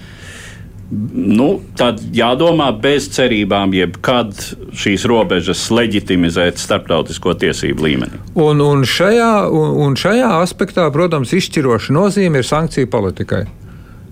nu, 1.14 1.48
tad 1.78 2.00
jādomā 2.14 2.70
bez 2.82 3.06
cerībām, 3.14 3.74
jebkad 3.76 4.34
šīs 4.76 5.06
robežas 5.10 5.62
leģitimizēt 5.74 6.58
starptautisko 6.58 7.36
tiesību 7.44 7.86
līmeni. 7.86 8.20
Un, 8.34 8.62
un, 8.64 8.82
šajā, 8.86 9.30
un, 9.54 9.76
un 9.86 9.96
šajā 9.98 10.32
aspektā, 10.40 10.88
protams, 10.94 11.34
izšķiroša 11.36 11.94
nozīme 11.94 12.42
ir 12.42 12.48
sankciju 12.48 12.90
politikai. 12.90 13.44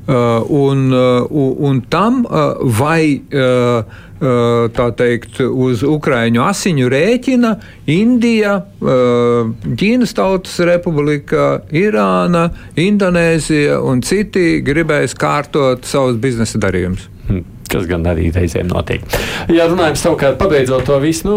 Uh, 0.08 0.40
un, 0.54 0.86
uh, 0.94 1.58
un 1.68 1.82
tam, 1.92 2.22
uh, 2.24 2.54
vai 2.78 3.18
uh, 3.18 3.98
tā 4.18 4.86
teikt, 4.98 5.38
uz 5.46 5.84
Ukraiņu 5.86 6.42
asiņu 6.42 6.88
rēķina 6.90 7.52
Indija, 7.94 8.56
Ķīnas 8.80 10.14
Tautas 10.18 10.56
Republika, 10.66 11.60
Irāna, 11.70 12.48
Indonēzija 12.78 13.78
un 13.84 14.02
citi 14.02 14.58
gribēs 14.66 15.14
kārtot 15.18 15.86
savus 15.86 16.18
biznesa 16.22 16.58
darījumus. 16.62 17.06
Hmm, 17.28 17.44
kas 17.70 17.86
gan 17.90 18.06
arī 18.10 18.30
reizēm 18.34 18.70
notiek. 18.72 19.04
Ja 19.54 19.68
runājam 19.70 19.98
savukārt, 20.00 20.38
pabeidzot 20.40 20.86
to 20.88 20.98
visu, 21.02 21.28
nu, 21.28 21.36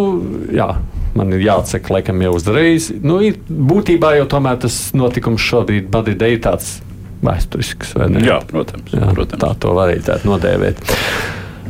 jā, 0.56 0.72
man 1.18 1.36
ir 1.36 1.44
jāatsaka, 1.46 1.98
laikam, 1.98 2.22
jau 2.26 2.34
uzreiz. 2.38 2.90
Nu, 3.04 3.20
ir, 3.26 3.38
būtībā 3.46 4.16
jau 4.20 4.30
tomēr 4.32 4.62
tas 4.66 4.88
notikums 4.98 5.44
šobrīd 5.44 5.92
Madridē 5.94 6.32
ir 6.34 6.42
tāds 6.48 6.80
vēsturisks. 7.22 7.94
Jā, 8.26 8.40
protams, 8.50 8.96
jā, 8.96 9.12
protams. 9.14 9.44
Tā 9.44 9.54
to 9.62 9.76
varētu 9.78 10.18
nodēvēt. 10.26 10.82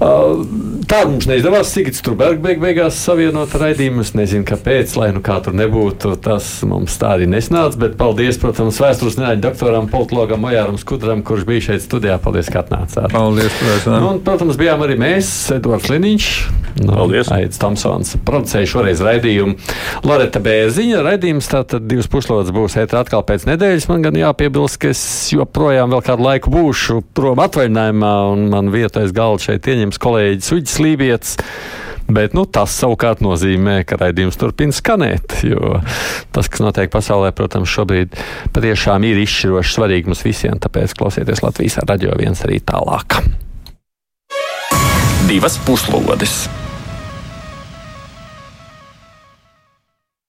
Uh, 0.02 0.42
tā 0.90 1.04
mums 1.06 1.28
neizdevās. 1.30 1.70
Sigits 1.70 2.02
tur 2.02 2.16
beig, 2.18 2.40
beig, 2.42 2.58
beigās 2.62 2.98
savienot 3.06 3.54
raidījumus. 3.62 4.16
Nezinu, 4.18 4.46
kāpēc, 4.50 4.96
lai 4.98 5.12
nu 5.14 5.22
kā 5.22 5.38
tur 5.46 5.54
nebūtu. 5.58 6.16
Tas 6.26 6.48
mums 6.66 6.98
tā 7.02 7.14
arī 7.18 7.28
nesnāca. 7.30 7.78
Bet 7.84 8.00
paldies, 8.00 8.40
protams, 8.42 8.82
vēstures 8.82 9.20
nedaļu 9.20 9.44
doktoram, 9.46 9.90
politologam 9.92 10.42
Mojāram 10.42 10.80
Skudram, 10.82 11.22
kurš 11.28 11.46
bija 11.46 11.68
šeit 11.70 11.86
studijā. 11.86 12.18
Paldies, 12.24 12.50
ka 12.50 12.64
atnācāt. 12.66 13.14
Paldies, 13.14 13.62
nu, 13.86 14.02
un, 14.16 14.24
protams, 14.26 14.58
bijām 14.60 14.82
arī 14.88 14.98
mēs, 15.02 15.30
Edvards 15.54 15.92
Liniņš. 15.94 16.32
No, 16.82 16.96
paldies. 16.96 17.30
Aits 17.36 17.60
Tomsons 17.62 18.16
producēja 18.26 18.70
šoreiz 18.74 19.02
raidījumu. 19.04 19.58
Loreta 20.08 20.42
Bērziņa 20.44 21.02
raidījums, 21.06 21.50
tātad 21.52 21.86
divas 21.90 22.10
puslodes 22.12 22.54
būs 22.56 22.78
ētrā 22.80 23.04
atkal 23.04 23.26
pēc 23.28 23.46
nedēļas. 23.50 23.88
Man 23.92 24.06
gan 24.06 24.18
jāpiebilst, 24.18 24.80
ka 24.82 24.94
es 24.96 25.04
joprojām 25.36 25.92
vēl 25.94 26.04
kādu 26.08 26.26
laiku 26.26 26.54
būšu 26.54 27.02
prom 27.18 27.42
atvaļinājumā 27.44 28.14
un 28.32 28.48
man 28.54 28.72
vietais 28.74 29.14
galds 29.16 29.50
šeit 29.50 29.68
ieņem 29.68 29.91
cienījams 29.92 30.00
kolēģis 30.00 30.52
Uģis 30.56 30.80
Lībijams. 30.80 31.38
Bet 32.12 32.34
nu, 32.36 32.44
tas 32.46 32.74
savukārt 32.76 33.22
nozīmē, 33.24 33.86
ka 33.88 33.96
raidījums 33.96 34.38
turpina 34.38 34.74
skanēt. 34.74 35.44
Jo 35.48 35.80
tas, 36.32 36.50
kas 36.50 36.60
notiek 36.60 36.92
pasaulē, 36.92 37.32
protams, 37.32 37.72
šobrīd 37.72 38.16
patiešām 38.52 39.04
ir 39.08 39.22
izšķiroši 39.22 39.76
svarīgi 39.78 40.12
mums 40.12 40.26
visiem. 40.26 40.60
Tāpēc 40.60 40.96
klausieties 40.98 41.44
Latvijas 41.44 41.80
radio 41.88 42.16
viens 42.20 42.44
arī 42.44 42.60
tālāk. 42.60 43.22
Divas 45.30 45.56
puslodes! 45.64 46.61